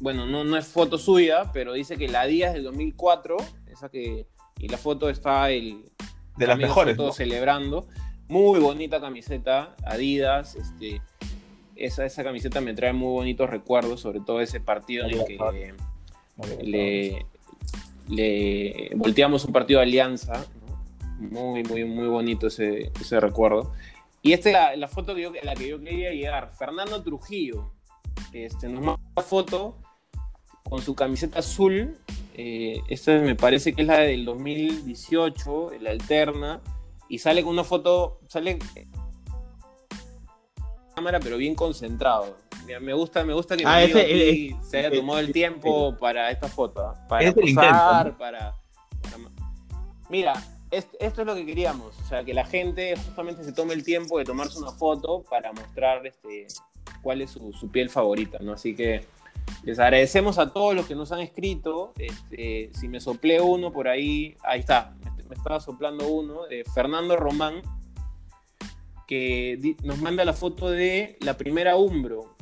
bueno, 0.00 0.26
no, 0.26 0.44
no 0.44 0.56
es 0.56 0.66
foto 0.66 0.98
suya, 0.98 1.50
pero 1.52 1.72
dice 1.72 1.96
que 1.96 2.08
la 2.08 2.26
Díaz 2.26 2.54
del 2.54 2.64
2004, 2.64 3.36
esa 3.66 3.88
que, 3.88 4.26
y 4.58 4.68
la 4.68 4.78
foto 4.78 5.10
está 5.10 5.50
el... 5.50 5.84
De 6.36 6.46
las 6.46 6.56
mejores. 6.56 6.96
Todos 6.96 7.16
celebrando. 7.16 7.88
Muy 8.28 8.60
bonita 8.60 9.00
camiseta, 9.00 9.74
Adidas, 9.84 10.54
este, 10.54 11.02
esa, 11.74 12.04
esa 12.04 12.22
camiseta 12.22 12.60
me 12.60 12.74
trae 12.74 12.92
muy 12.92 13.12
bonitos 13.12 13.50
recuerdos, 13.50 14.00
sobre 14.00 14.20
todo 14.20 14.40
ese 14.40 14.60
partido 14.60 15.06
en 15.06 15.18
el 15.18 15.24
que 15.24 15.74
le, 16.62 17.26
le 18.08 18.90
volteamos 18.96 19.44
un 19.44 19.52
partido 19.52 19.80
de 19.80 19.86
alianza, 19.86 20.46
muy, 21.18 21.62
muy, 21.64 21.84
muy 21.84 22.08
bonito 22.08 22.46
ese, 22.46 22.92
ese 23.00 23.20
recuerdo. 23.20 23.72
Y 24.22 24.32
esta 24.32 24.72
es 24.72 24.78
la, 24.78 24.88
foto 24.88 25.14
que 25.14 25.22
yo, 25.22 25.32
la 25.42 25.54
que 25.54 25.68
yo 25.68 25.80
quería 25.80 26.10
llegar. 26.10 26.52
Fernando 26.52 27.02
Trujillo 27.02 27.72
este, 28.32 28.68
nos 28.68 28.84
manda 28.84 29.00
una 29.16 29.22
foto 29.22 29.78
con 30.64 30.82
su 30.82 30.94
camiseta 30.94 31.38
azul. 31.38 31.96
Eh, 32.34 32.80
esta 32.88 33.12
me 33.18 33.34
parece 33.34 33.72
que 33.72 33.82
es 33.82 33.88
la 33.88 33.98
del 33.98 34.24
2018, 34.24 35.70
la 35.80 35.90
alterna. 35.90 36.60
Y 37.08 37.18
sale 37.18 37.42
con 37.42 37.52
una 37.52 37.64
foto, 37.64 38.20
sale 38.28 38.58
cámara, 40.94 41.20
pero 41.20 41.36
bien 41.36 41.54
concentrado. 41.54 42.36
Me 42.80 42.92
gusta, 42.92 43.24
me 43.24 43.32
gusta 43.32 43.56
que 43.56 43.64
ah, 43.66 43.86
se 44.62 44.78
haya 44.78 44.90
tomado 44.90 45.20
el 45.20 45.32
tiempo 45.32 45.96
para 45.96 46.30
esta 46.30 46.48
foto, 46.48 46.94
para 47.08 47.32
posar, 47.32 48.16
para, 48.18 48.54
Mira, 50.10 50.34
esto, 50.70 50.96
es 51.00 51.16
lo 51.16 51.34
que 51.34 51.46
queríamos, 51.46 51.98
o 51.98 52.04
sea, 52.06 52.24
que 52.24 52.34
la 52.34 52.44
gente 52.44 52.94
justamente 52.96 53.42
se 53.42 53.52
tome 53.52 53.74
el 53.74 53.84
tiempo 53.84 54.18
de 54.18 54.24
tomarse 54.24 54.58
una 54.58 54.72
foto 54.72 55.22
para 55.22 55.52
mostrar 55.52 56.06
este, 56.06 56.46
cuál 57.02 57.22
es 57.22 57.30
su, 57.30 57.70
piel 57.70 57.88
favorita, 57.88 58.38
¿no? 58.40 58.52
Así 58.52 58.74
que 58.74 59.06
les 59.64 59.78
agradecemos 59.78 60.38
a 60.38 60.52
todos 60.52 60.74
los 60.74 60.86
que 60.86 60.94
nos 60.94 61.10
han 61.12 61.20
escrito. 61.20 61.92
Este, 61.98 62.70
si 62.74 62.88
me 62.88 63.00
soplé 63.00 63.40
uno 63.40 63.72
por 63.72 63.88
ahí, 63.88 64.36
ahí 64.42 64.60
está, 64.60 64.94
me, 65.28 65.34
estaba 65.34 65.60
soplando 65.60 66.06
uno, 66.06 66.46
de 66.46 66.64
Fernando 66.74 67.16
Román, 67.16 67.62
que 69.06 69.76
nos 69.82 70.00
manda 70.00 70.24
la 70.24 70.34
foto 70.34 70.70
de 70.70 71.16
la 71.20 71.36
primera 71.38 71.76
Umbro, 71.76 72.36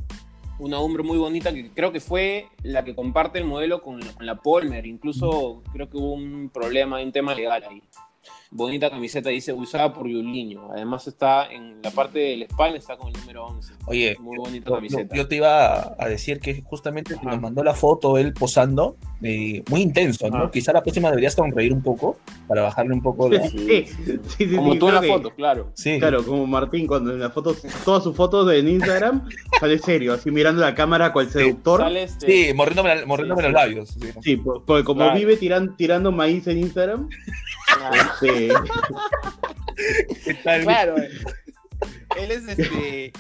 una 0.59 0.81
Umbro 0.81 1.05
muy 1.05 1.19
bonita 1.19 1.53
que 1.53 1.71
creo 1.71 1.93
que 1.93 2.01
fue 2.01 2.49
la 2.63 2.85
que 2.85 2.95
comparte 2.95 3.39
el 3.39 3.45
modelo 3.45 3.83
con, 3.83 4.01
con 4.01 4.27
la 4.27 4.37
Polmer, 4.37 4.87
incluso 4.87 5.63
creo 5.73 5.89
que 5.89 5.97
hubo 5.97 6.13
un 6.13 6.51
problema, 6.53 7.01
un 7.01 7.13
tema 7.13 7.35
legal 7.35 7.63
ahí 7.69 7.83
bonita 8.57 8.91
camiseta, 8.91 9.31
dice 9.31 9.53
usada 9.53 9.93
por 9.93 10.09
Yuliño. 10.09 10.71
Además 10.73 11.07
está 11.07 11.47
en 11.51 11.81
la 11.83 11.91
parte 11.91 12.19
de 12.19 12.37
la 12.39 12.45
espalda, 12.47 12.79
está 12.79 12.97
con 12.97 13.09
el 13.09 13.21
número 13.21 13.47
11. 13.47 13.75
Oye, 13.87 14.17
muy 14.21 14.39
bonita 14.39 14.71
camiseta. 14.71 15.15
Yo, 15.15 15.29
te 15.29 15.37
iba 15.37 15.95
a 15.99 16.09
decir 16.09 16.41
que 16.41 16.63
justamente 16.63 17.15
nos 17.23 17.41
mandó 17.41 17.63
la 17.63 17.75
foto 17.75 18.19
él 18.19 18.33
posando, 18.33 18.97
eh, 19.23 19.63
muy 19.71 19.83
intenso, 19.83 20.31
¿no? 20.31 20.51
Quizá 20.51 20.73
la 20.73 20.83
próxima 20.83 21.11
deberías 21.11 21.35
sonreír 21.35 21.73
un 21.73 21.83
poco 21.83 22.19
para 22.49 22.63
bajarle 22.63 22.95
un 22.95 23.03
poco 23.03 23.29
la... 23.29 23.47
Sí, 23.57 23.87
sí, 24.37 24.57
como 24.57 24.77
tú 24.77 24.89
en 24.89 24.95
la 24.95 25.03
foto, 25.03 25.31
claro. 25.31 25.71
Sí. 25.75 25.99
Claro, 25.99 26.25
como 26.25 26.47
Martín 26.47 26.87
cuando 26.87 27.13
en 27.13 27.21
las 27.21 27.33
fotos, 27.33 27.63
todas 27.85 28.03
sus 28.03 28.17
fotos 28.17 28.51
en 28.53 28.69
Instagram 28.69 29.29
sale 29.61 29.79
serio, 29.79 30.15
así 30.15 30.31
mirando 30.31 30.63
la 30.63 30.75
cámara 30.75 31.13
cual 31.13 31.29
seductor. 31.31 31.85
Este... 31.97 32.27
Sí, 32.49 32.55
morriéndome, 32.55 33.05
morriéndome 33.07 33.43
los 33.43 33.53
labios. 33.53 33.99
Sí, 34.23 34.37
porque 34.37 34.85
como 34.85 35.13
vive 35.13 35.37
tirando 35.77 36.13
maíz 36.13 36.47
en 36.47 36.59
Instagram, 36.59 37.09
este, 37.93 38.49
Claro. 40.43 40.97
Él 42.17 42.31
es 42.31 42.49
este. 42.49 43.13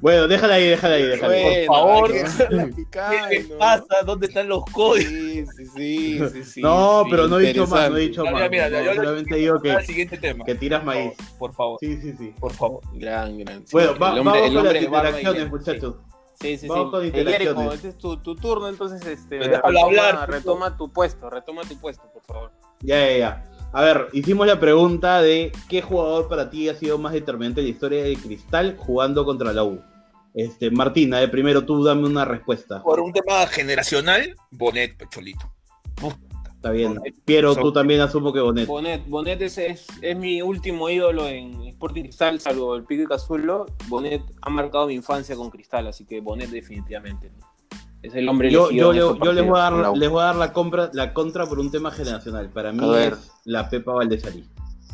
bueno, 0.00 0.28
déjala 0.28 0.54
ahí, 0.54 0.68
déjala 0.68 0.94
ahí, 0.96 1.02
déjala 1.04 1.34
ahí. 1.34 1.66
Por 1.66 1.76
favor. 1.76 2.12
¿Qué, 2.12 3.46
pasa? 3.58 4.02
¿Dónde 4.04 4.26
están 4.26 4.48
los 4.48 4.64
códigos? 4.66 5.10
Sí, 5.10 5.46
sí, 5.76 6.22
sí, 6.32 6.44
sí, 6.44 6.60
No, 6.60 7.04
pero 7.10 7.28
no 7.28 7.38
he 7.40 7.46
dicho 7.46 7.66
más, 7.66 7.90
no 7.90 7.96
he 7.96 8.00
dicho 8.00 8.24
más. 8.24 8.50
Mira, 8.50 8.68
yo 8.68 8.94
solamente 8.94 9.36
digo 9.36 9.60
que, 9.62 9.80
siguiente 9.82 10.18
tema. 10.18 10.44
que 10.44 10.54
tiras 10.54 10.84
maíz. 10.84 11.12
Por 11.38 11.54
favor. 11.54 11.78
Sí, 11.80 11.96
sí, 12.02 12.14
sí. 12.18 12.34
Por 12.38 12.52
favor. 12.52 12.82
Gran, 12.94 13.38
gran. 13.38 13.64
Bueno, 13.72 13.94
vamos 13.98 14.52
con 14.52 14.64
las 14.64 14.82
interacciones, 14.82 15.50
muchachos. 15.50 15.94
Sí, 15.96 16.15
sí, 16.40 16.66
Vamos 16.66 17.02
sí. 17.02 17.10
Con 17.10 17.72
este 17.72 17.88
es 17.88 17.98
tu, 17.98 18.18
tu, 18.18 18.36
turno, 18.36 18.68
entonces 18.68 19.04
este, 19.06 19.38
retoma, 19.38 19.80
hablar, 19.80 20.30
retoma 20.30 20.76
tu 20.76 20.92
puesto, 20.92 21.30
retoma 21.30 21.62
tu 21.62 21.76
puesto, 21.78 22.10
por 22.12 22.22
favor. 22.22 22.52
Ya, 22.80 23.10
ya, 23.10 23.18
ya. 23.18 23.44
A 23.72 23.82
ver, 23.82 24.08
hicimos 24.12 24.46
la 24.46 24.58
pregunta 24.58 25.20
de 25.20 25.52
qué 25.68 25.82
jugador 25.82 26.28
para 26.28 26.50
ti 26.50 26.68
ha 26.68 26.74
sido 26.74 26.98
más 26.98 27.12
determinante 27.12 27.60
en 27.60 27.66
la 27.66 27.72
historia 27.72 28.04
de 28.04 28.16
Cristal 28.16 28.76
jugando 28.78 29.24
contra 29.24 29.52
la 29.52 29.64
U. 29.64 29.82
Este, 30.34 30.70
Martina, 30.70 31.18
de 31.18 31.28
primero 31.28 31.64
tú 31.64 31.82
dame 31.82 32.06
una 32.06 32.24
respuesta. 32.24 32.82
Por 32.82 33.00
un 33.00 33.12
tema 33.12 33.46
generacional, 33.46 34.34
Bonet, 34.50 34.96
Pecholito. 34.96 35.55
Está 36.56 36.70
bien. 36.70 37.00
Piero, 37.24 37.54
tú 37.54 37.72
también 37.72 38.00
asumo 38.00 38.32
que 38.32 38.40
Bonet. 38.40 38.66
Bonet, 38.66 39.06
Bonet 39.06 39.40
es, 39.42 39.58
es, 39.58 40.16
mi 40.16 40.42
último 40.42 40.88
ídolo 40.88 41.26
en 41.28 41.62
Sporting 41.68 42.02
Cristal, 42.02 42.40
salvo 42.40 42.74
el 42.74 42.84
Pico 42.84 43.02
y 43.02 43.06
Cazulo. 43.06 43.66
Bonet 43.88 44.22
ha 44.42 44.50
marcado 44.50 44.88
mi 44.88 44.94
infancia 44.94 45.36
con 45.36 45.50
Cristal, 45.50 45.86
así 45.86 46.04
que 46.04 46.20
Bonet 46.20 46.50
definitivamente 46.50 47.30
es 48.06 48.14
el 48.14 48.28
hombre 48.28 48.50
yo, 48.50 48.70
yo, 48.70 48.92
yo 48.92 49.32
les, 49.32 49.46
voy 49.46 49.58
a 49.58 49.70
dar, 49.70 49.96
les 49.96 50.10
voy 50.10 50.22
a 50.22 50.26
dar 50.26 50.36
la, 50.36 50.52
compra, 50.52 50.90
la 50.92 51.12
contra 51.12 51.46
por 51.46 51.58
un 51.58 51.70
tema 51.70 51.90
generacional. 51.90 52.48
Para 52.50 52.72
mí 52.72 52.80
es 52.96 53.32
la 53.44 53.68
Pepa 53.68 53.92
Valdesari. 53.92 54.44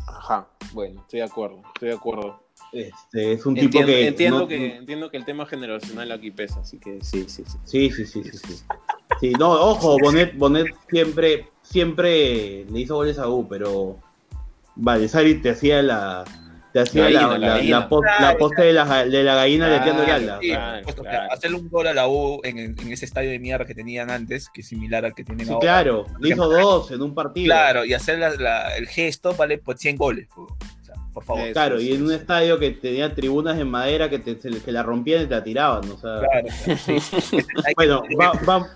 Ajá, 0.07 0.47
bueno, 0.73 1.01
estoy 1.01 1.19
de 1.19 1.25
acuerdo, 1.25 1.61
estoy 1.73 1.89
de 1.89 1.95
acuerdo. 1.95 2.43
Este, 2.71 3.33
es 3.33 3.45
un 3.45 3.55
tipo 3.55 3.85
que 3.85 4.07
entiendo, 4.07 4.47
que. 4.47 4.77
entiendo 4.77 5.11
que 5.11 5.17
el 5.17 5.25
tema 5.25 5.45
generacional 5.45 6.11
aquí 6.11 6.31
pesa, 6.31 6.61
así 6.61 6.79
que 6.79 7.01
sí, 7.01 7.25
sí, 7.27 7.43
sí. 7.45 7.57
Sí, 7.65 7.91
sí, 7.91 8.05
sí, 8.05 8.23
sí. 8.23 8.37
sí. 8.37 8.63
No, 9.31 9.51
ojo, 9.51 9.97
Bonet, 9.99 10.37
Bonet 10.37 10.67
siempre, 10.89 11.47
siempre 11.61 12.65
le 12.69 12.79
hizo 12.79 12.95
goles 12.95 13.17
a 13.17 13.29
U, 13.29 13.47
pero 13.47 13.99
Vale, 14.75 15.07
Sari 15.07 15.35
te 15.35 15.51
hacía 15.51 15.81
la, 15.83 16.23
te 16.71 16.79
hacía 16.79 17.09
la, 17.09 17.37
la, 17.37 17.61
la, 17.61 17.87
poste 18.37 18.63
de 18.63 18.73
la, 18.73 19.05
de 19.05 19.23
la 19.23 19.35
gallina 19.35 19.83
claro, 19.83 20.01
de 20.01 20.11
ala. 20.11 20.39
Sí, 20.41 20.51
Hacerle 21.31 21.57
un 21.57 21.69
gol 21.69 21.87
a 21.87 21.93
la 21.93 22.07
U 22.07 22.41
en, 22.43 22.57
en, 22.57 22.91
ese 22.91 23.05
estadio 23.05 23.29
de 23.29 23.39
mierda 23.39 23.65
que 23.65 23.75
tenían 23.75 24.09
antes, 24.09 24.49
que 24.49 24.61
es 24.61 24.67
similar 24.67 25.05
al 25.05 25.13
que 25.13 25.23
tienen 25.23 25.45
sí, 25.45 25.53
ahora. 25.53 25.61
Claro, 25.61 26.05
le 26.19 26.29
hizo 26.29 26.49
dos 26.49 26.89
en 26.91 27.01
un 27.03 27.13
partido. 27.13 27.45
Claro, 27.45 27.85
y 27.85 27.93
hacer 27.93 28.19
el 28.21 28.87
gesto 28.87 29.35
vale 29.35 29.59
por 29.59 29.77
100 29.77 29.95
goles. 29.95 30.27
por 31.13 31.23
favor. 31.23 31.51
Claro, 31.51 31.79
y 31.79 31.93
en 31.93 32.03
un 32.03 32.11
estadio 32.11 32.57
que 32.57 32.71
tenía 32.71 33.13
tribunas 33.13 33.59
en 33.59 33.69
madera 33.69 34.09
que, 34.09 34.17
te, 34.17 34.35
que 34.37 34.71
la 34.71 34.81
rompían 34.81 35.21
y 35.21 35.25
te 35.27 35.35
la 35.35 35.43
tiraban. 35.43 35.87
O 35.91 35.97
sea... 35.99 36.19
Claro, 36.19 36.47
bueno, 37.75 38.03
va, 38.19 38.31
va, 38.49 38.75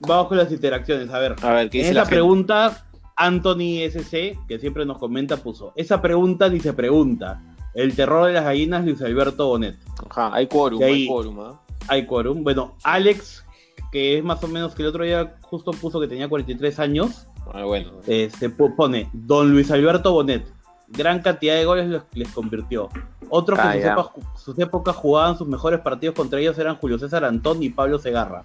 vamos 0.00 0.28
con 0.28 0.38
las 0.38 0.50
interacciones. 0.50 1.10
A 1.10 1.18
ver, 1.18 1.36
a 1.42 1.52
ver 1.52 1.70
¿qué 1.70 1.80
en 1.86 1.96
esa 1.96 2.04
pregunta 2.04 2.86
Anthony 3.16 3.82
SC, 3.88 4.38
que 4.46 4.58
siempre 4.58 4.84
nos 4.84 4.98
comenta, 4.98 5.38
puso, 5.38 5.72
esa 5.76 6.00
pregunta 6.00 6.48
ni 6.48 6.60
se 6.60 6.72
pregunta. 6.72 7.42
El 7.74 7.94
terror 7.94 8.26
de 8.26 8.32
las 8.32 8.44
gallinas, 8.44 8.84
Luis 8.84 9.02
Alberto 9.02 9.48
Bonet. 9.48 9.76
Ajá, 10.08 10.34
hay 10.34 10.46
quórum, 10.46 10.82
hay 10.82 11.06
quórum. 11.06 11.40
¿eh? 11.40 11.54
Hay 11.88 12.06
quórum. 12.06 12.42
Bueno, 12.42 12.74
Alex, 12.82 13.44
que 13.92 14.18
es 14.18 14.24
más 14.24 14.42
o 14.42 14.48
menos 14.48 14.74
que 14.74 14.82
el 14.82 14.88
otro 14.88 15.04
día 15.04 15.36
justo 15.42 15.72
puso 15.72 16.00
que 16.00 16.08
tenía 16.08 16.28
43 16.28 16.78
años. 16.78 17.26
Ah, 17.52 17.64
bueno. 17.64 17.92
se 18.04 18.24
este, 18.24 18.50
pone 18.50 19.08
Don 19.12 19.50
Luis 19.50 19.70
Alberto 19.70 20.12
Bonet. 20.12 20.46
Gran 20.88 21.20
cantidad 21.20 21.54
de 21.54 21.64
goles 21.64 22.02
les 22.12 22.28
convirtió. 22.28 22.88
Otros 23.30 23.58
que 23.58 23.80
en 23.80 23.88
ah, 23.88 24.10
sus, 24.36 24.58
épocas 24.58 24.96
jugaban 24.96 25.36
sus 25.36 25.46
mejores 25.46 25.80
partidos 25.80 26.14
contra 26.14 26.40
ellos 26.40 26.58
eran 26.58 26.76
Julio 26.76 26.98
César 26.98 27.24
Antón 27.24 27.62
y 27.62 27.70
Pablo 27.70 27.98
Segarra. 27.98 28.42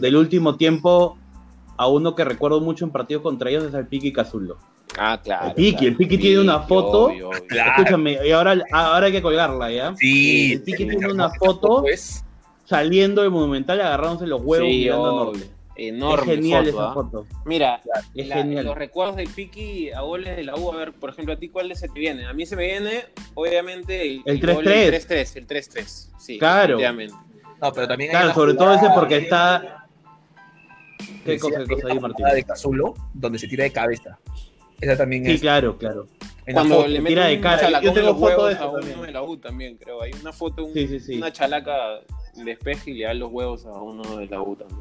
Del 0.00 0.16
último 0.16 0.56
tiempo, 0.56 1.16
a 1.76 1.86
uno 1.88 2.14
que 2.14 2.24
recuerdo 2.24 2.60
mucho 2.60 2.84
en 2.84 2.90
partidos 2.90 3.22
contra 3.22 3.50
ellos 3.50 3.64
es 3.64 3.74
al 3.74 3.86
Piki 3.86 4.12
Cazullo. 4.12 4.58
Ah, 4.98 5.20
claro. 5.22 5.48
El 5.48 5.54
Piki, 5.54 5.86
el 5.86 5.96
Piki 5.96 6.18
tiene 6.18 6.40
una 6.40 6.60
foto. 6.60 7.10
Escúchame, 7.50 8.18
y 8.26 8.32
ahora, 8.32 8.56
ahora 8.72 9.06
hay 9.06 9.12
que 9.12 9.22
colgarla, 9.22 9.70
¿ya? 9.70 9.94
Sí. 9.96 10.54
El 10.54 10.62
Piki 10.62 10.86
tiene 10.86 11.12
una 11.12 11.30
foto 11.30 11.84
saliendo 12.64 13.22
del 13.22 13.30
Monumental 13.30 13.80
agarrándose 13.80 14.26
los 14.26 14.42
huevos 14.42 14.68
y 14.68 14.78
mirando 14.78 15.32
Enorme. 15.78 16.34
Es 16.34 16.38
genial 16.40 16.68
esa 16.68 16.90
¿ah? 16.90 16.94
foto. 16.94 17.26
Mira, 17.44 17.80
es 18.14 18.32
genial. 18.32 18.66
los 18.66 18.76
recuerdos 18.76 19.16
del 19.16 19.28
Piki 19.28 19.90
a 19.92 20.00
goles 20.00 20.36
de 20.36 20.42
la 20.42 20.56
U, 20.56 20.72
a 20.72 20.76
ver, 20.76 20.92
por 20.92 21.10
ejemplo, 21.10 21.34
a 21.34 21.38
ti, 21.38 21.48
¿cuál 21.48 21.74
se 21.76 21.88
te 21.88 21.98
viene? 21.98 22.26
A 22.26 22.32
mí 22.32 22.44
se 22.46 22.56
me 22.56 22.66
viene, 22.66 23.06
obviamente, 23.34 24.22
el 24.24 24.40
3-3. 24.40 25.36
El 25.36 25.46
3-3, 25.46 26.10
sí. 26.18 26.38
Claro. 26.38 26.78
No, 27.60 27.72
pero 27.72 27.88
también 27.88 28.10
claro, 28.10 28.34
sobre 28.34 28.54
todo 28.54 28.74
ese 28.74 28.88
porque 28.94 29.16
está 29.16 29.78
¿Qué 31.24 31.38
cosa, 31.38 31.58
qué 31.64 31.74
cosa 31.74 31.88
ahí, 31.88 32.00
Martín? 32.00 32.26
de 32.26 32.42
Cazulo, 32.44 32.94
donde 33.12 33.38
se 33.38 33.48
tira 33.48 33.64
de 33.64 33.72
cabeza. 33.72 34.18
Esa 34.80 34.96
también 34.96 35.24
sí, 35.24 35.32
es. 35.32 35.36
Sí, 35.36 35.40
claro, 35.42 35.76
claro. 35.76 36.06
Cuando 36.52 36.86
le 36.86 37.02
tira 37.02 37.26
de 37.26 37.40
cara. 37.40 37.80
Yo 37.82 37.92
tengo 37.92 38.14
foto 38.16 38.46
de 38.46 38.54
eso 38.54 38.72
también. 38.72 39.02
de 39.02 39.12
la 39.12 39.22
U 39.22 39.36
también, 39.36 39.76
creo. 39.76 40.02
Hay 40.02 40.12
una 40.20 40.32
foto, 40.32 40.64
un, 40.64 40.72
sí, 40.72 41.00
sí, 41.00 41.16
una 41.16 41.32
chalaca 41.32 42.00
de 42.34 42.52
espejo 42.52 42.90
y 42.90 42.94
le 42.94 43.04
da 43.04 43.14
los 43.14 43.30
huevos 43.30 43.66
a 43.66 43.72
uno 43.72 44.16
de 44.16 44.26
la 44.26 44.40
U 44.40 44.56
también. 44.56 44.80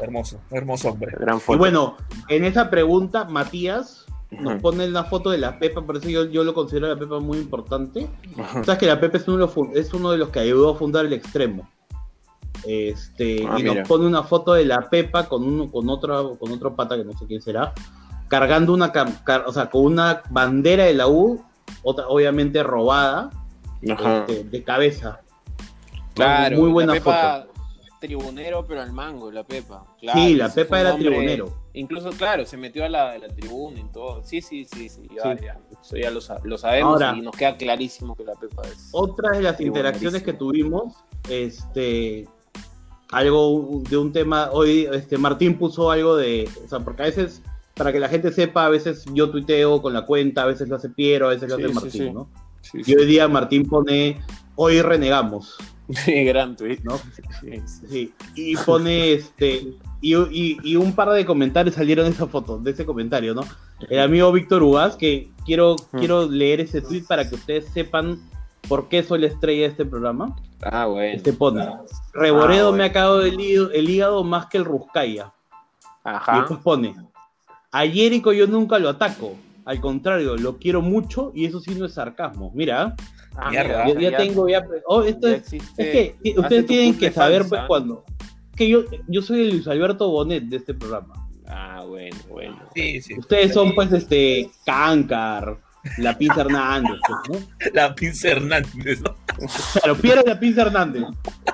Hermoso, 0.00 0.40
hermoso 0.50 0.90
hombre. 0.90 1.14
Gran 1.18 1.40
foto. 1.40 1.56
Y 1.56 1.58
bueno, 1.58 1.96
en 2.28 2.44
esa 2.44 2.70
pregunta, 2.70 3.24
Matías 3.24 4.04
nos 4.30 4.60
pone 4.60 4.86
una 4.88 5.04
foto 5.04 5.30
de 5.30 5.38
la 5.38 5.58
Pepa, 5.58 5.82
por 5.82 5.96
eso 5.96 6.08
yo, 6.08 6.24
yo 6.26 6.44
lo 6.44 6.54
considero 6.54 6.86
a 6.86 6.90
la 6.90 6.98
Pepa 6.98 7.20
muy 7.20 7.38
importante. 7.38 8.08
Sabes 8.64 8.78
que 8.78 8.86
la 8.86 9.00
Pepa 9.00 9.18
es 9.18 9.28
uno, 9.28 9.50
es 9.74 9.94
uno 9.94 10.10
de 10.10 10.18
los 10.18 10.30
que 10.30 10.40
ayudó 10.40 10.70
a 10.70 10.76
fundar 10.76 11.06
el 11.06 11.12
extremo. 11.12 11.68
Este, 12.66 13.46
ah, 13.48 13.58
y 13.58 13.62
nos 13.62 13.86
pone 13.86 14.06
una 14.06 14.22
foto 14.22 14.54
de 14.54 14.64
la 14.64 14.88
Pepa 14.88 15.28
con 15.28 15.44
uno, 15.44 15.70
con 15.70 15.88
otra, 15.88 16.22
con 16.38 16.50
otro 16.50 16.74
pata 16.74 16.96
que 16.96 17.04
no 17.04 17.12
sé 17.12 17.26
quién 17.26 17.42
será, 17.42 17.74
cargando 18.28 18.72
una, 18.72 18.92
o 19.46 19.52
sea, 19.52 19.70
con 19.70 19.84
una 19.84 20.22
bandera 20.30 20.84
de 20.84 20.94
la 20.94 21.08
U, 21.08 21.44
otra, 21.82 22.06
obviamente 22.08 22.62
robada, 22.62 23.30
este, 23.82 24.44
de 24.44 24.62
cabeza. 24.62 25.20
Claro, 26.14 26.58
muy 26.58 26.70
buena 26.70 26.94
foto. 27.00 27.53
Tribunero, 28.06 28.64
pero 28.66 28.82
al 28.82 28.92
mango, 28.92 29.30
la 29.30 29.44
Pepa. 29.44 29.86
sí, 30.12 30.34
la 30.34 30.52
Pepa 30.52 30.80
era 30.80 30.96
tribunero. 30.96 31.52
Incluso, 31.72 32.10
claro, 32.10 32.44
se 32.44 32.56
metió 32.56 32.84
a 32.84 32.88
la, 32.88 33.16
la 33.18 33.28
tribuna 33.28 33.80
y 33.80 33.84
todo. 33.92 34.22
Sí, 34.22 34.40
sí, 34.40 34.64
sí, 34.64 34.88
sí. 34.88 35.08
Ya, 35.14 35.34
ya. 35.40 35.58
Eso 35.82 35.96
ya 35.96 36.10
lo, 36.10 36.20
lo 36.44 36.58
sabemos 36.58 37.00
y 37.16 37.20
nos 37.20 37.34
queda 37.34 37.56
clarísimo 37.56 38.14
que 38.14 38.24
la 38.24 38.34
Pepa 38.34 38.62
es. 38.62 38.90
Otra 38.92 39.30
de 39.36 39.42
las 39.42 39.60
interacciones 39.60 40.22
que 40.22 40.32
tuvimos, 40.34 40.94
este, 41.28 42.28
algo 43.10 43.82
de 43.88 43.96
un 43.96 44.12
tema, 44.12 44.50
hoy 44.52 44.88
este 44.92 45.18
Martín 45.18 45.56
puso 45.56 45.90
algo 45.90 46.16
de, 46.16 46.48
o 46.64 46.68
sea, 46.68 46.80
porque 46.80 47.02
a 47.02 47.06
veces, 47.06 47.42
para 47.74 47.92
que 47.92 48.00
la 48.00 48.08
gente 48.08 48.32
sepa, 48.32 48.66
a 48.66 48.68
veces 48.68 49.04
yo 49.12 49.30
tuiteo 49.30 49.80
con 49.80 49.92
la 49.94 50.04
cuenta, 50.04 50.42
a 50.42 50.46
veces 50.46 50.68
lo 50.68 50.76
hace 50.76 50.90
Piero, 50.90 51.26
a 51.26 51.30
veces 51.30 51.48
lo 51.48 51.54
hace 51.56 51.68
Martín, 51.68 52.14
¿no? 52.14 52.28
y 52.72 52.94
hoy 52.94 53.06
día 53.06 53.28
Martín 53.28 53.66
pone, 53.66 54.20
hoy 54.56 54.82
renegamos. 54.82 55.56
Sí, 55.90 56.24
gran 56.24 56.56
tweet. 56.56 56.78
¿no? 56.82 56.98
Sí, 57.66 58.14
y 58.34 58.56
pone 58.56 59.12
este, 59.12 59.74
y, 60.00 60.58
y, 60.62 60.76
un 60.76 60.94
par 60.94 61.10
de 61.10 61.24
comentarios 61.24 61.74
salieron 61.74 62.06
de 62.06 62.12
esa 62.12 62.26
foto, 62.26 62.58
de 62.58 62.70
ese 62.70 62.84
comentario, 62.84 63.34
¿no? 63.34 63.42
El 63.88 64.00
amigo 64.00 64.32
Víctor 64.32 64.62
Ugaz, 64.62 64.96
que 64.96 65.30
quiero, 65.44 65.76
quiero 65.92 66.28
leer 66.28 66.60
ese 66.60 66.80
tweet 66.80 67.04
para 67.08 67.28
que 67.28 67.34
ustedes 67.34 67.66
sepan 67.72 68.20
por 68.68 68.88
qué 68.88 69.02
soy 69.02 69.20
la 69.20 69.26
estrella 69.28 69.62
de 69.62 69.68
este 69.68 69.84
programa. 69.84 70.36
Ah, 70.62 70.86
bueno. 70.86 71.16
Este 71.16 71.32
pone. 71.32 71.66
Reboredo 72.12 72.70
ah, 72.70 72.76
me 72.76 72.84
ha 72.84 72.92
cagado 72.92 73.22
el 73.22 73.40
hígado, 73.90 74.24
más 74.24 74.46
que 74.46 74.58
el 74.58 74.64
Ruscaya. 74.64 75.32
Ajá. 76.02 76.36
Y 76.36 76.38
después 76.40 76.60
pone. 76.60 76.94
A 77.72 77.80
Jericho 77.86 78.32
yo 78.32 78.46
nunca 78.46 78.78
lo 78.78 78.88
ataco. 78.88 79.34
Al 79.64 79.80
contrario, 79.80 80.36
lo 80.36 80.58
quiero 80.58 80.82
mucho 80.82 81.32
y 81.34 81.46
eso 81.46 81.60
sí 81.60 81.74
no 81.74 81.86
es 81.86 81.94
sarcasmo. 81.94 82.52
Mira. 82.54 82.94
Ah, 83.36 83.52
ya, 83.52 83.94
ya, 83.98 84.16
tengo 84.16 84.48
ya. 84.48 84.64
Oh, 84.86 85.02
esto 85.02 85.28
es, 85.28 85.52
es, 85.52 85.70
que 85.76 86.16
ustedes 86.36 86.66
tienen 86.66 86.96
que 86.96 87.10
saber 87.10 87.44
pues, 87.48 87.62
cuando. 87.66 88.04
Que 88.56 88.68
yo, 88.68 88.84
yo 89.08 89.22
soy 89.22 89.42
el 89.42 89.50
Luis 89.50 89.66
Alberto 89.66 90.08
Bonet 90.08 90.44
de 90.44 90.56
este 90.56 90.74
programa. 90.74 91.14
Ah, 91.46 91.82
bueno, 91.86 92.16
bueno. 92.28 92.58
Sí, 92.74 93.00
sí. 93.02 93.18
Ustedes 93.18 93.52
son 93.52 93.74
pues 93.74 93.92
este 93.92 94.50
Cancar, 94.64 95.58
la 95.98 96.16
Pinza 96.16 96.42
Hernández, 96.42 96.98
¿no? 97.28 97.38
La 97.74 97.94
Pinza 97.94 98.28
Hernández, 98.28 99.00
¿no? 99.00 99.16
Claro, 99.74 99.96
Piero 99.96 100.22
la 100.24 100.38
Pinza 100.38 100.62
Hernández. 100.62 101.02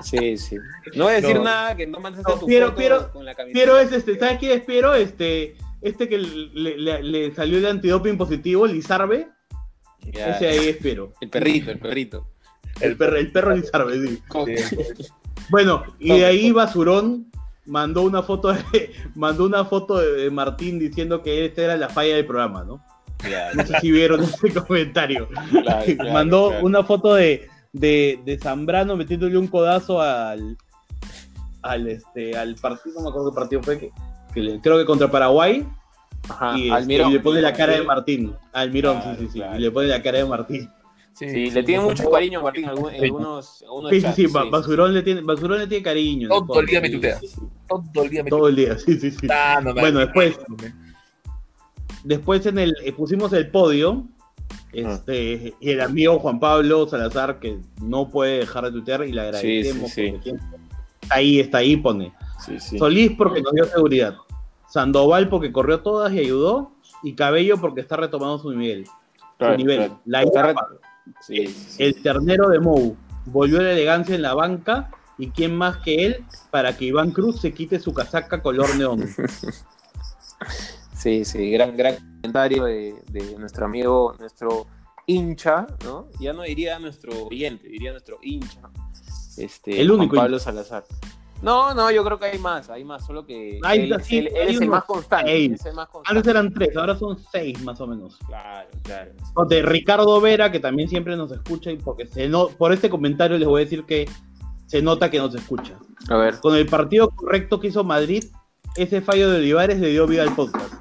Sí, 0.03 0.37
sí. 0.37 0.55
No 0.95 1.05
voy 1.05 1.13
a 1.13 1.21
decir 1.21 1.39
nada, 1.39 1.75
que 1.75 1.87
no 1.87 1.99
mandes 1.99 2.25
a 2.25 2.39
tu 2.39 2.45
Piero, 2.45 2.67
foto 2.67 2.77
Piero, 2.77 3.11
con 3.11 3.25
la 3.25 3.33
camiseta. 3.33 3.57
Piero 3.57 3.79
es 3.79 3.91
este, 3.91 4.19
¿sabes 4.19 4.37
quién 4.37 4.51
es 4.51 4.61
Piero? 4.61 4.93
Este, 4.93 5.55
este 5.81 6.07
que 6.07 6.19
le, 6.19 6.77
le, 6.77 7.03
le 7.03 7.33
salió 7.33 7.57
el 7.57 7.65
antidoping 7.65 8.17
positivo, 8.17 8.67
Lizarbe. 8.67 9.29
Ese 10.05 10.47
ahí 10.47 10.69
es 10.69 10.77
Piero. 10.77 11.13
El 11.21 11.29
perrito, 11.29 11.71
el 11.71 11.79
perrito. 11.79 12.27
El, 12.79 12.97
perro, 12.97 13.17
el 13.17 13.31
perro 13.31 13.55
Lizarbe, 13.55 14.07
sí. 14.07 14.21
Bueno, 15.49 15.83
y 15.99 16.09
de 16.09 16.25
ahí 16.25 16.51
Basurón 16.51 17.31
mandó 17.65 18.01
una 18.03 18.23
foto 18.23 18.53
de, 18.53 18.91
mandó 19.15 19.45
una 19.45 19.65
foto 19.65 19.99
de 19.99 20.29
Martín 20.31 20.79
diciendo 20.79 21.21
que 21.21 21.45
esta 21.45 21.63
era 21.63 21.77
la 21.77 21.89
falla 21.89 22.15
del 22.15 22.25
programa, 22.25 22.63
¿no? 22.63 22.83
No 23.55 23.65
sé 23.65 23.79
si 23.79 23.91
vieron 23.91 24.23
ese 24.23 24.53
comentario. 24.67 25.27
Mandó 26.11 26.59
una 26.61 26.83
foto 26.83 27.15
de, 27.15 27.47
de, 27.73 28.39
Zambrano 28.41 28.95
metiéndole 28.95 29.37
un 29.37 29.47
codazo 29.47 30.01
al, 30.01 30.57
al, 31.61 31.87
este, 31.87 32.35
al 32.35 32.55
partido, 32.55 32.95
no 32.95 33.03
me 33.03 33.09
acuerdo 33.09 33.31
qué 33.31 33.35
partido 33.35 33.63
fue, 33.63 33.79
que, 33.79 33.91
creo 34.61 34.77
que 34.77 34.85
contra 34.85 35.09
Paraguay. 35.09 35.65
Y, 36.55 36.71
este, 36.71 37.09
le 37.09 37.19
pone 37.19 37.41
la 37.41 37.53
cara 37.53 37.73
de 37.73 37.83
Martín. 37.83 38.33
Almirón, 38.53 39.01
sí, 39.01 39.09
sí, 39.19 39.27
sí. 39.33 39.41
Y 39.55 39.59
le 39.59 39.71
pone 39.71 39.87
la 39.87 40.01
cara 40.01 40.19
de 40.19 40.25
Martín. 40.25 40.69
Sí, 41.13 41.51
le 41.51 41.63
tiene 41.63 41.83
mucho 41.83 42.09
cariño 42.09 42.39
a 42.39 42.43
Martín. 42.43 42.65
Algunos, 42.65 42.93
algunos 43.63 43.91
sí, 43.91 44.01
sí, 44.01 44.13
sí. 44.15 44.27
Basurón, 44.27 44.93
le 44.93 45.03
tiene, 45.03 45.21
Basurón 45.21 45.59
le 45.59 45.67
tiene 45.67 45.83
cariño. 45.83 46.29
Todo 46.29 46.59
el 46.61 46.65
día 46.65 46.81
me 46.81 46.89
tutea. 46.89 47.19
Todo 47.67 48.03
el 48.03 48.09
día 48.09 48.23
me 48.23 48.29
Todo 48.29 48.47
el 48.47 48.55
día, 48.55 48.77
sí, 48.77 48.99
sí, 48.99 49.11
sí. 49.11 49.27
Ah, 49.29 49.61
bueno, 49.61 49.99
después. 49.99 50.39
Después 52.03 52.45
en 52.47 52.57
el, 52.57 52.73
eh, 52.83 52.93
pusimos 52.93 53.31
el 53.33 53.49
podio. 53.49 54.07
Este, 54.73 55.53
y 55.59 55.69
el 55.69 55.81
amigo 55.81 56.17
Juan 56.19 56.39
Pablo 56.39 56.87
Salazar, 56.87 57.39
que 57.39 57.59
no 57.81 58.09
puede 58.09 58.39
dejar 58.39 58.65
de 58.65 58.71
tutear 58.71 59.05
y 59.05 59.11
le 59.11 59.21
agradecemos. 59.21 59.97
está 59.97 61.15
ahí, 61.15 61.39
está 61.39 61.57
ahí, 61.59 61.75
pone. 61.75 62.13
Solís 62.77 63.11
porque 63.17 63.41
nos 63.41 63.53
dio 63.53 63.65
seguridad. 63.65 64.15
Sandoval 64.71 65.27
porque 65.27 65.51
corrió 65.51 65.81
todas 65.81 66.13
y 66.13 66.19
ayudó. 66.19 66.71
Y 67.03 67.13
Cabello 67.13 67.57
porque 67.59 67.81
está 67.81 67.97
retomando 67.97 68.39
su 68.39 68.51
nivel. 68.51 68.87
su 69.37 69.57
nivel. 69.57 69.91
La 70.05 70.23
el 71.77 72.01
ternero 72.01 72.49
de 72.49 72.59
Mou. 72.59 72.95
Volvió 73.25 73.61
la 73.61 73.71
elegancia 73.71 74.15
en 74.15 74.21
la 74.21 74.33
banca. 74.33 74.89
¿Y 75.17 75.27
quién 75.29 75.55
más 75.55 75.77
que 75.77 76.05
él 76.05 76.25
para 76.49 76.75
que 76.77 76.85
Iván 76.85 77.11
Cruz 77.11 77.41
se 77.41 77.53
quite 77.53 77.79
su 77.79 77.93
casaca 77.93 78.41
color 78.41 78.75
neón? 78.75 79.07
Sí, 81.01 81.25
sí, 81.25 81.49
gran, 81.49 81.75
gran 81.75 81.95
comentario 81.95 82.65
de, 82.65 82.93
nuestro 83.39 83.65
amigo, 83.65 84.15
nuestro 84.19 84.67
hincha, 85.07 85.65
¿no? 85.83 86.07
Ya 86.19 86.31
no 86.31 86.43
diría 86.43 86.77
nuestro 86.77 87.25
oyente, 87.25 87.67
diría 87.67 87.89
nuestro 87.89 88.19
hincha. 88.21 88.69
Este, 89.35 89.81
el 89.81 89.89
único. 89.89 90.15
Pablo 90.15 90.37
Salazar. 90.37 90.83
No, 91.41 91.73
no, 91.73 91.89
yo 91.89 92.03
creo 92.03 92.19
que 92.19 92.25
hay 92.25 92.39
más, 92.39 92.69
hay 92.69 92.83
más, 92.83 93.05
solo 93.05 93.25
que 93.25 93.57
él, 93.57 93.93
es 93.93 94.61
el 94.61 94.69
más 94.69 94.83
constante. 94.83 95.57
Antes 96.05 96.27
eran 96.27 96.53
tres, 96.53 96.75
ahora 96.77 96.95
son 96.95 97.17
seis 97.31 97.61
más 97.63 97.81
o 97.81 97.87
menos. 97.87 98.17
Claro, 98.27 98.69
claro. 98.83 99.11
de 99.47 99.61
Ricardo 99.63 100.21
Vera, 100.21 100.51
que 100.51 100.59
también 100.59 100.87
siempre 100.87 101.15
nos 101.15 101.31
escucha, 101.31 101.71
y 101.71 101.77
porque 101.77 102.05
se 102.05 102.29
no, 102.29 102.47
por 102.49 102.73
este 102.73 102.89
comentario 102.89 103.37
les 103.37 103.47
voy 103.47 103.61
a 103.61 103.63
decir 103.63 103.85
que 103.85 104.07
se 104.67 104.81
nota 104.81 105.09
que 105.09 105.17
nos 105.17 105.33
escucha. 105.33 105.77
A 106.09 106.17
ver. 106.17 106.39
Con 106.39 106.55
el 106.55 106.67
partido 106.67 107.09
correcto 107.09 107.59
que 107.59 107.67
hizo 107.67 107.83
Madrid, 107.83 108.23
ese 108.75 109.01
fallo 109.01 109.29
de 109.29 109.37
Olivares 109.37 109.79
le 109.79 109.89
dio 109.89 110.05
vida 110.05 110.23
al 110.23 110.35
podcast. 110.35 110.75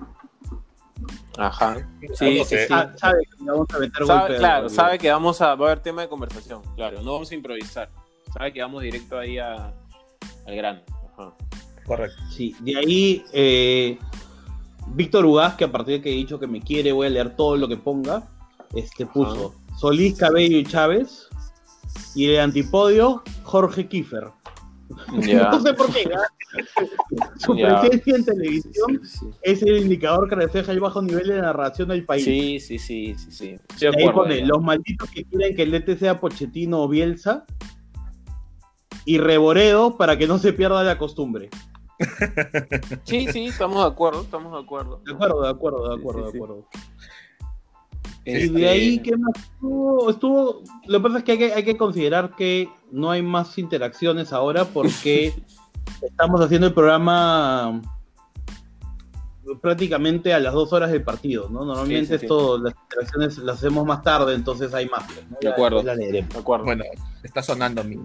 Ajá. 1.38 1.88
Sí, 2.14 2.44
sí, 2.44 2.44
sí. 2.44 2.56
Sabe 2.68 3.22
que 3.24 3.44
vamos 3.44 3.66
a 3.74 3.78
meter 3.78 4.04
Claro, 4.04 4.68
sabe 4.68 4.98
que 4.98 5.10
vamos 5.10 5.40
a, 5.40 5.54
va 5.54 5.68
a 5.68 5.70
haber 5.70 5.82
tema 5.82 6.02
de 6.02 6.08
conversación. 6.08 6.60
Claro, 6.76 7.02
no 7.02 7.12
vamos 7.14 7.30
a 7.30 7.34
improvisar. 7.34 7.88
Sabe 8.32 8.52
que 8.52 8.60
vamos 8.60 8.82
directo 8.82 9.18
ahí 9.18 9.38
a, 9.38 9.72
al 10.50 10.56
grano. 10.56 10.80
Ajá. 11.12 11.34
Correcto. 11.84 12.22
Sí, 12.30 12.54
de 12.60 12.76
ahí 12.76 13.24
eh, 13.32 13.98
Víctor 14.94 15.24
Ugaz, 15.24 15.56
que 15.56 15.64
a 15.64 15.72
partir 15.72 15.94
de 15.94 16.02
que 16.02 16.10
he 16.10 16.14
dicho 16.14 16.38
que 16.38 16.46
me 16.46 16.60
quiere, 16.60 16.92
voy 16.92 17.06
a 17.06 17.10
leer 17.10 17.36
todo 17.36 17.56
lo 17.56 17.68
que 17.68 17.76
ponga. 17.76 18.28
Este 18.74 19.06
puso 19.06 19.54
Solís, 19.78 20.16
Cabello 20.18 20.58
y 20.58 20.64
Chávez. 20.64 21.28
Y 22.14 22.30
el 22.30 22.40
antipodio, 22.40 23.22
Jorge 23.42 23.88
Kiefer. 23.88 24.28
no 25.12 25.60
sé 25.60 25.74
por 25.74 25.92
qué. 25.92 26.10
Su 27.38 27.54
presencia 27.54 28.16
en 28.16 28.24
televisión 28.24 29.00
es 29.42 29.62
el 29.62 29.78
indicador 29.78 30.28
que 30.28 30.34
refleja 30.34 30.72
el 30.72 30.80
bajo 30.80 31.00
nivel 31.00 31.28
de 31.28 31.40
narración 31.40 31.88
del 31.88 32.04
país. 32.04 32.24
Sí, 32.24 32.58
sí, 32.58 32.78
sí, 32.78 33.14
sí, 33.16 33.56
sí. 33.76 33.86
ahí 33.86 34.10
pone, 34.12 34.44
los 34.44 34.60
malditos 34.60 35.08
que 35.10 35.24
quieren 35.24 35.54
que 35.54 35.62
el 35.62 35.70
DT 35.70 35.98
sea 35.98 36.18
Pochettino 36.18 36.82
o 36.82 36.88
Bielsa 36.88 37.44
y 39.04 39.18
Reboredo 39.18 39.96
para 39.96 40.18
que 40.18 40.26
no 40.26 40.38
se 40.38 40.52
pierda 40.52 40.82
la 40.82 40.98
costumbre. 40.98 41.50
Sí, 43.04 43.26
sí, 43.30 43.46
estamos 43.46 43.84
de 43.84 43.90
acuerdo, 43.90 44.22
estamos 44.22 44.52
de 44.52 44.58
acuerdo. 44.58 45.02
De 45.04 45.12
acuerdo, 45.12 45.42
de 45.42 45.50
acuerdo, 45.50 45.88
de 45.88 45.94
acuerdo, 45.94 46.22
de 46.22 46.28
acuerdo. 46.28 46.66
Y 48.24 48.48
de 48.48 48.68
ahí, 48.68 48.96
este, 48.96 49.10
¿qué 49.10 49.16
más 49.16 49.32
estuvo? 49.36 50.10
estuvo? 50.10 50.62
Lo 50.86 50.98
que 50.98 51.02
pasa 51.02 51.18
es 51.18 51.24
que 51.24 51.32
hay, 51.32 51.38
que 51.38 51.52
hay 51.52 51.64
que 51.64 51.76
considerar 51.76 52.36
que 52.36 52.68
no 52.90 53.10
hay 53.10 53.22
más 53.22 53.58
interacciones 53.58 54.32
ahora 54.32 54.64
porque 54.66 55.34
estamos 56.02 56.40
haciendo 56.40 56.66
el 56.68 56.74
programa 56.74 57.82
prácticamente 59.60 60.32
a 60.34 60.38
las 60.38 60.52
dos 60.52 60.72
horas 60.72 60.90
del 60.90 61.02
partido, 61.02 61.48
¿no? 61.48 61.64
Normalmente 61.64 62.16
esto, 62.16 62.58
las 62.58 62.74
interacciones 62.74 63.38
las 63.38 63.56
hacemos 63.56 63.86
más 63.86 64.02
tarde, 64.02 64.34
entonces 64.34 64.72
hay 64.74 64.86
más. 64.86 65.04
De, 65.40 65.48
acuerdo. 65.48 65.82
de 65.82 66.26
acuerdo. 66.38 66.64
Bueno, 66.64 66.84
está 67.22 67.42
sonando 67.42 67.82
mi, 67.84 67.98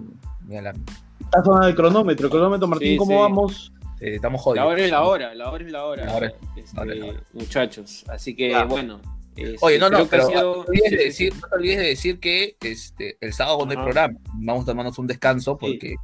mi 0.46 0.56
alarma. 0.56 0.82
Está 1.20 1.44
sonando 1.44 1.68
el 1.68 1.74
cronómetro. 1.74 2.26
El 2.26 2.30
cronómetro, 2.30 2.68
Martín, 2.68 2.98
¿cómo 2.98 3.20
vamos? 3.20 3.72
estamos 4.00 4.40
jodidos. 4.40 4.64
La 4.64 4.70
hora 4.70 4.84
es 4.84 4.90
la 4.90 5.02
hora, 5.04 5.34
la 5.34 5.50
hora 5.50 5.64
es 5.64 5.72
la 5.72 5.84
hora. 5.84 6.32
Este, 6.56 7.14
muchachos. 7.32 8.04
Así 8.08 8.34
que, 8.34 8.54
bueno. 8.64 9.00
Este, 9.36 9.58
Oye, 9.60 9.78
no, 9.78 9.90
no, 9.90 10.06
pero 10.06 10.30
no, 10.30 10.30
te 10.30 10.70
olvides 10.70 10.90
de 10.92 10.96
decir, 10.96 11.34
no 11.34 11.46
te 11.46 11.56
olvides 11.56 11.76
de 11.76 11.84
decir 11.84 12.20
que 12.20 12.56
este, 12.58 13.18
el 13.20 13.34
sábado 13.34 13.58
cuando 13.58 13.72
hay 13.72 13.84
programa 13.84 14.18
vamos 14.32 14.62
a 14.62 14.66
tomarnos 14.66 14.98
un 14.98 15.06
descanso 15.06 15.58
porque 15.58 15.94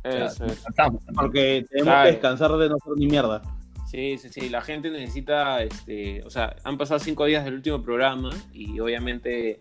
Porque 1.14 1.64
tenemos 1.70 2.02
que 2.02 2.10
descansar 2.10 2.52
de 2.58 2.68
nosotros 2.68 2.98
ni 2.98 3.06
mierda. 3.06 3.40
Sí, 3.92 4.16
sí, 4.16 4.30
sí, 4.30 4.48
la 4.48 4.62
gente 4.62 4.90
necesita, 4.90 5.62
este, 5.62 6.22
o 6.24 6.30
sea, 6.30 6.56
han 6.64 6.78
pasado 6.78 6.98
cinco 6.98 7.26
días 7.26 7.44
del 7.44 7.52
último 7.52 7.82
programa 7.82 8.30
y 8.50 8.80
obviamente 8.80 9.58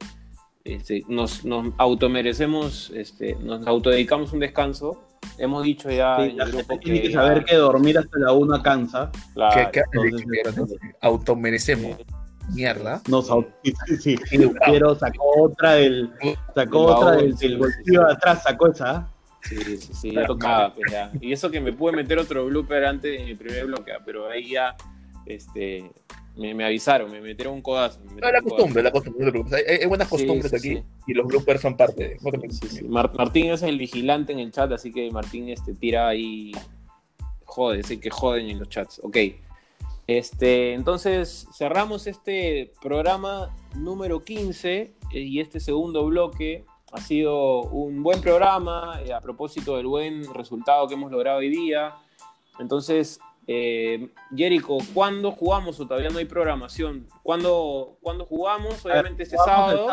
este, 0.64 1.04
nos, 1.10 1.44
nos 1.44 1.74
automerecemos, 1.78 2.94
este, 2.96 3.36
nos 3.36 3.68
autodedicamos 3.68 4.32
un 4.32 4.40
descanso. 4.40 5.04
Hemos 5.38 5.64
dicho 5.64 5.92
ya 5.92 6.24
en 6.24 6.40
el 6.40 6.50
grupo 6.50 6.80
que 6.80 6.86
tiene 6.86 7.02
que 7.02 7.12
saber 7.12 7.44
que 7.44 7.58
dormir 7.58 7.98
hasta 7.98 8.20
la 8.20 8.32
una 8.32 8.64
cansa. 8.64 9.12
Claro, 9.34 9.70
¿Qué, 9.70 9.82
automerecemos 11.02 11.98
mierda. 12.54 13.02
Nos 13.10 13.30
sí, 14.00 14.18
Pero 14.66 14.96
sacó 14.96 15.44
otra 15.44 15.74
del, 15.74 16.10
sacó 16.56 16.86
otra 16.86 17.18
del, 17.18 17.36
del 17.36 17.58
bolsillo 17.58 18.06
de 18.06 18.14
atrás, 18.14 18.44
sacó 18.44 18.72
esa. 18.72 19.10
Sí, 19.44 19.58
sí, 19.58 19.78
sí, 19.78 20.12
ya 20.12 20.26
tocaba, 20.26 20.74
pues 20.74 20.92
ya. 20.92 21.12
Y 21.20 21.32
eso 21.32 21.50
que 21.50 21.60
me 21.60 21.74
pude 21.74 21.94
meter 21.94 22.20
otro 22.20 22.46
blooper 22.46 22.86
antes 22.86 23.20
de 23.20 23.26
mi 23.26 23.36
primer 23.36 23.66
bloque, 23.66 23.92
pero 24.06 24.30
ahí 24.30 24.52
ya, 24.52 24.76
este, 25.26 25.92
me, 26.36 26.54
me 26.54 26.64
avisaron, 26.64 27.12
me 27.12 27.22
metieron 27.22 27.56
un 27.56 27.62
codazo. 27.62 28.00
no, 28.04 28.32
la 28.32 28.42
costumbre, 28.42 28.84
la 28.84 28.92
costumbre, 28.92 29.44
hay, 29.68 29.78
hay, 29.82 29.86
buenas 29.88 30.08
costumbres 30.08 30.54
aquí 30.54 30.82
y 31.08 31.14
los 31.14 31.28
bloopers 31.28 31.62
son 31.62 31.76
parte 31.76 32.18
de. 32.20 32.84
Martín 32.88 33.52
es 33.52 33.62
el 33.64 33.78
vigilante 33.78 34.32
en 34.32 34.40
el 34.40 34.52
chat, 34.52 34.72
así 34.72 34.92
que 34.92 35.10
Martín 35.12 35.50
este, 35.50 35.74
tira 35.74 36.08
ahí, 36.08 36.52
jode, 37.46 37.84
sí 37.84 37.98
que 37.98 38.10
joden 38.10 38.50
en 38.50 38.60
los 38.60 38.70
chats. 38.70 39.02
Ok. 39.04 39.18
Este, 40.08 40.74
entonces 40.74 41.48
cerramos 41.54 42.08
este 42.08 42.74
programa 42.82 43.56
número 43.76 44.22
15 44.22 44.82
eh, 44.82 44.94
y 45.14 45.40
este 45.40 45.60
segundo 45.60 46.06
bloque 46.06 46.66
ha 46.92 47.00
sido 47.00 47.64
un 47.64 48.04
buen 48.04 48.22
programa 48.22 49.00
eh, 49.06 49.14
a 49.14 49.22
propósito 49.22 49.78
del 49.78 49.88
buen 49.88 50.34
resultado 50.34 50.88
que 50.88 50.96
hemos 50.96 51.12
logrado 51.12 51.40
hoy 51.40 51.50
día. 51.50 51.96
Entonces, 52.60 53.20
eh, 53.48 54.10
Jericho, 54.36 54.78
¿cuándo 54.94 55.32
jugamos 55.32 55.80
o 55.80 55.88
todavía 55.88 56.10
no 56.10 56.20
hay 56.20 56.26
programación? 56.26 57.08
¿Cuándo, 57.24 57.98
¿cuándo 58.02 58.26
jugamos? 58.26 58.86
Obviamente 58.86 59.24
este 59.24 59.38
sábado, 59.38 59.88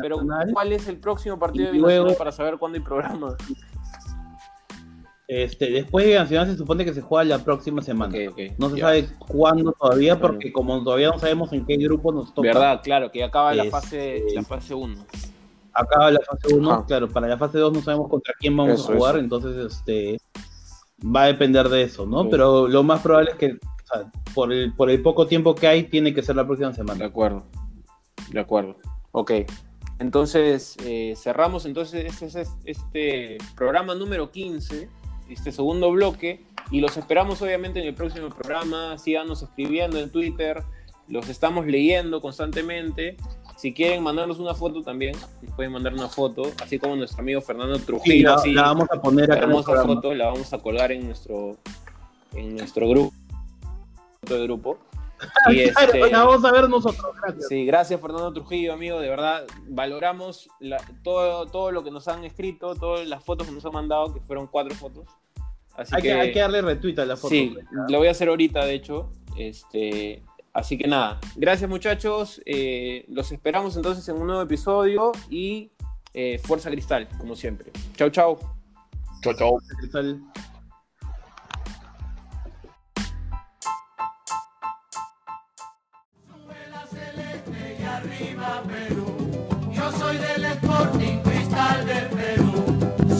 pero 0.00 0.20
¿cuál 0.52 0.72
es 0.72 0.88
el 0.88 0.98
próximo 0.98 1.38
partido 1.38 1.72
de 1.72 1.78
luego... 1.78 2.14
para 2.16 2.32
saber 2.32 2.56
cuándo 2.56 2.78
hay 2.78 2.84
programa? 2.84 3.36
Este, 5.26 5.70
después 5.70 6.06
de 6.06 6.14
Nacional 6.14 6.46
se 6.46 6.56
supone 6.56 6.86
que 6.86 6.94
se 6.94 7.02
juega 7.02 7.36
la 7.36 7.44
próxima 7.44 7.82
semana. 7.82 8.16
no 8.56 8.70
se 8.70 8.80
sabe 8.80 9.08
cuándo 9.18 9.72
todavía, 9.72 10.18
porque 10.18 10.50
como 10.50 10.82
todavía 10.82 11.10
no 11.10 11.18
sabemos 11.18 11.52
en 11.52 11.66
qué 11.66 11.76
grupo 11.76 12.12
nos 12.12 12.32
toca. 12.32 12.48
Verdad, 12.48 12.80
claro, 12.82 13.10
que 13.10 13.22
acaba 13.22 13.52
la 13.54 13.64
fase 13.64 14.24
la 14.34 14.42
fase 14.42 14.72
1. 14.72 14.94
Acaba 15.72 16.10
la 16.10 16.20
fase 16.20 16.54
1, 16.54 16.86
claro, 16.86 17.08
para 17.08 17.28
la 17.28 17.38
fase 17.38 17.58
2 17.58 17.72
no 17.72 17.82
sabemos 17.82 18.08
contra 18.08 18.34
quién 18.38 18.56
vamos 18.56 18.88
a 18.88 18.94
jugar, 18.94 19.18
entonces 19.18 19.56
este 19.56 20.20
va 21.04 21.24
a 21.24 21.26
depender 21.26 21.68
de 21.68 21.82
eso, 21.82 22.06
¿no? 22.06 22.28
Pero 22.28 22.66
lo 22.66 22.82
más 22.82 23.00
probable 23.02 23.32
es 23.32 23.36
que 23.36 23.58
por, 24.34 24.52
el, 24.52 24.74
por 24.74 24.90
el 24.90 25.02
poco 25.02 25.26
tiempo 25.26 25.54
que 25.54 25.68
hay, 25.68 25.84
tiene 25.84 26.12
que 26.12 26.22
ser 26.22 26.36
la 26.36 26.46
próxima 26.46 26.72
semana. 26.72 26.98
De 26.98 27.04
acuerdo, 27.06 27.44
de 28.30 28.40
acuerdo. 28.40 28.76
Ok, 29.12 29.32
entonces 29.98 30.76
eh, 30.84 31.14
cerramos 31.16 31.64
entonces 31.66 32.22
este, 32.22 32.44
este 32.64 33.38
programa 33.56 33.94
número 33.94 34.30
15 34.30 34.88
este 35.28 35.52
segundo 35.52 35.90
bloque 35.90 36.44
y 36.70 36.80
los 36.80 36.96
esperamos 36.96 37.40
obviamente 37.42 37.80
en 37.80 37.86
el 37.86 37.94
próximo 37.94 38.28
programa. 38.28 38.98
Síganos 38.98 39.42
escribiendo 39.42 39.98
en 39.98 40.10
Twitter, 40.10 40.62
los 41.08 41.28
estamos 41.28 41.66
leyendo 41.66 42.20
constantemente. 42.20 43.16
Si 43.58 43.74
quieren 43.74 44.04
mandarnos 44.04 44.38
una 44.38 44.54
foto 44.54 44.84
también, 44.84 45.16
nos 45.42 45.52
pueden 45.56 45.72
mandar 45.72 45.92
una 45.92 46.08
foto, 46.08 46.42
así 46.62 46.78
como 46.78 46.94
nuestro 46.94 47.20
amigo 47.22 47.40
Fernando 47.40 47.76
Trujillo. 47.80 48.36
la, 48.46 48.62
vamos 48.62 48.86
a 48.88 49.02
poner 49.02 49.32
acá. 49.32 49.46
en 49.46 49.64
foto, 49.64 50.14
la 50.14 50.26
vamos 50.26 50.52
a 50.52 50.58
colgar 50.58 50.92
en 50.92 51.06
nuestro, 51.06 51.56
en 52.36 52.54
nuestro 52.54 52.88
grupo. 52.88 53.12
De 54.22 54.42
grupo. 54.44 54.78
Y 55.50 55.62
este, 55.62 56.08
vamos 56.12 56.44
a 56.44 56.52
ver 56.52 56.68
nosotros, 56.68 57.12
gracias. 57.20 57.48
Sí, 57.48 57.66
gracias 57.66 58.00
Fernando 58.00 58.32
Trujillo, 58.32 58.72
amigo, 58.72 59.00
de 59.00 59.08
verdad, 59.08 59.44
valoramos 59.66 60.48
todo, 61.02 61.46
todo 61.46 61.72
lo 61.72 61.82
que 61.82 61.90
nos 61.90 62.06
han 62.06 62.22
escrito, 62.22 62.76
todas 62.76 63.08
las 63.08 63.24
fotos 63.24 63.48
que 63.48 63.52
nos 63.52 63.64
han 63.66 63.72
mandado, 63.72 64.14
que 64.14 64.20
fueron 64.20 64.46
cuatro 64.46 64.72
fotos. 64.76 65.08
Así 65.74 65.96
hay, 65.96 66.02
que, 66.02 66.12
hay 66.12 66.32
que 66.32 66.38
darle 66.38 66.62
retweet 66.62 67.00
a 67.00 67.06
la 67.06 67.16
foto. 67.16 67.30
Sí, 67.30 67.56
lo 67.88 67.98
voy 67.98 68.06
a 68.06 68.12
hacer 68.12 68.28
ahorita, 68.28 68.64
de 68.64 68.74
hecho. 68.74 69.10
Este, 69.36 70.22
Así 70.58 70.76
que 70.76 70.88
nada, 70.88 71.20
gracias 71.36 71.70
muchachos, 71.70 72.42
eh, 72.44 73.04
los 73.06 73.30
esperamos 73.30 73.76
entonces 73.76 74.08
en 74.08 74.16
un 74.16 74.26
nuevo 74.26 74.42
episodio 74.42 75.12
y 75.30 75.70
eh, 76.12 76.40
Fuerza 76.42 76.68
Cristal, 76.68 77.08
como 77.16 77.36
siempre. 77.36 77.70
Chau, 77.94 78.10
chau. 78.10 78.36
Chau, 79.22 79.34
chau. 79.34 79.58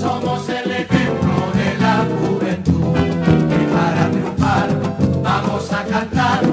Somos 0.01 0.49
el 0.49 0.71
ejemplo 0.73 1.53
de 1.55 1.79
la 1.79 2.05
juventud 2.19 2.97
y 2.97 3.67
para 3.73 4.11
triunfar 4.11 4.69
vamos 5.23 5.73
a 5.73 5.85
cantar. 5.85 6.48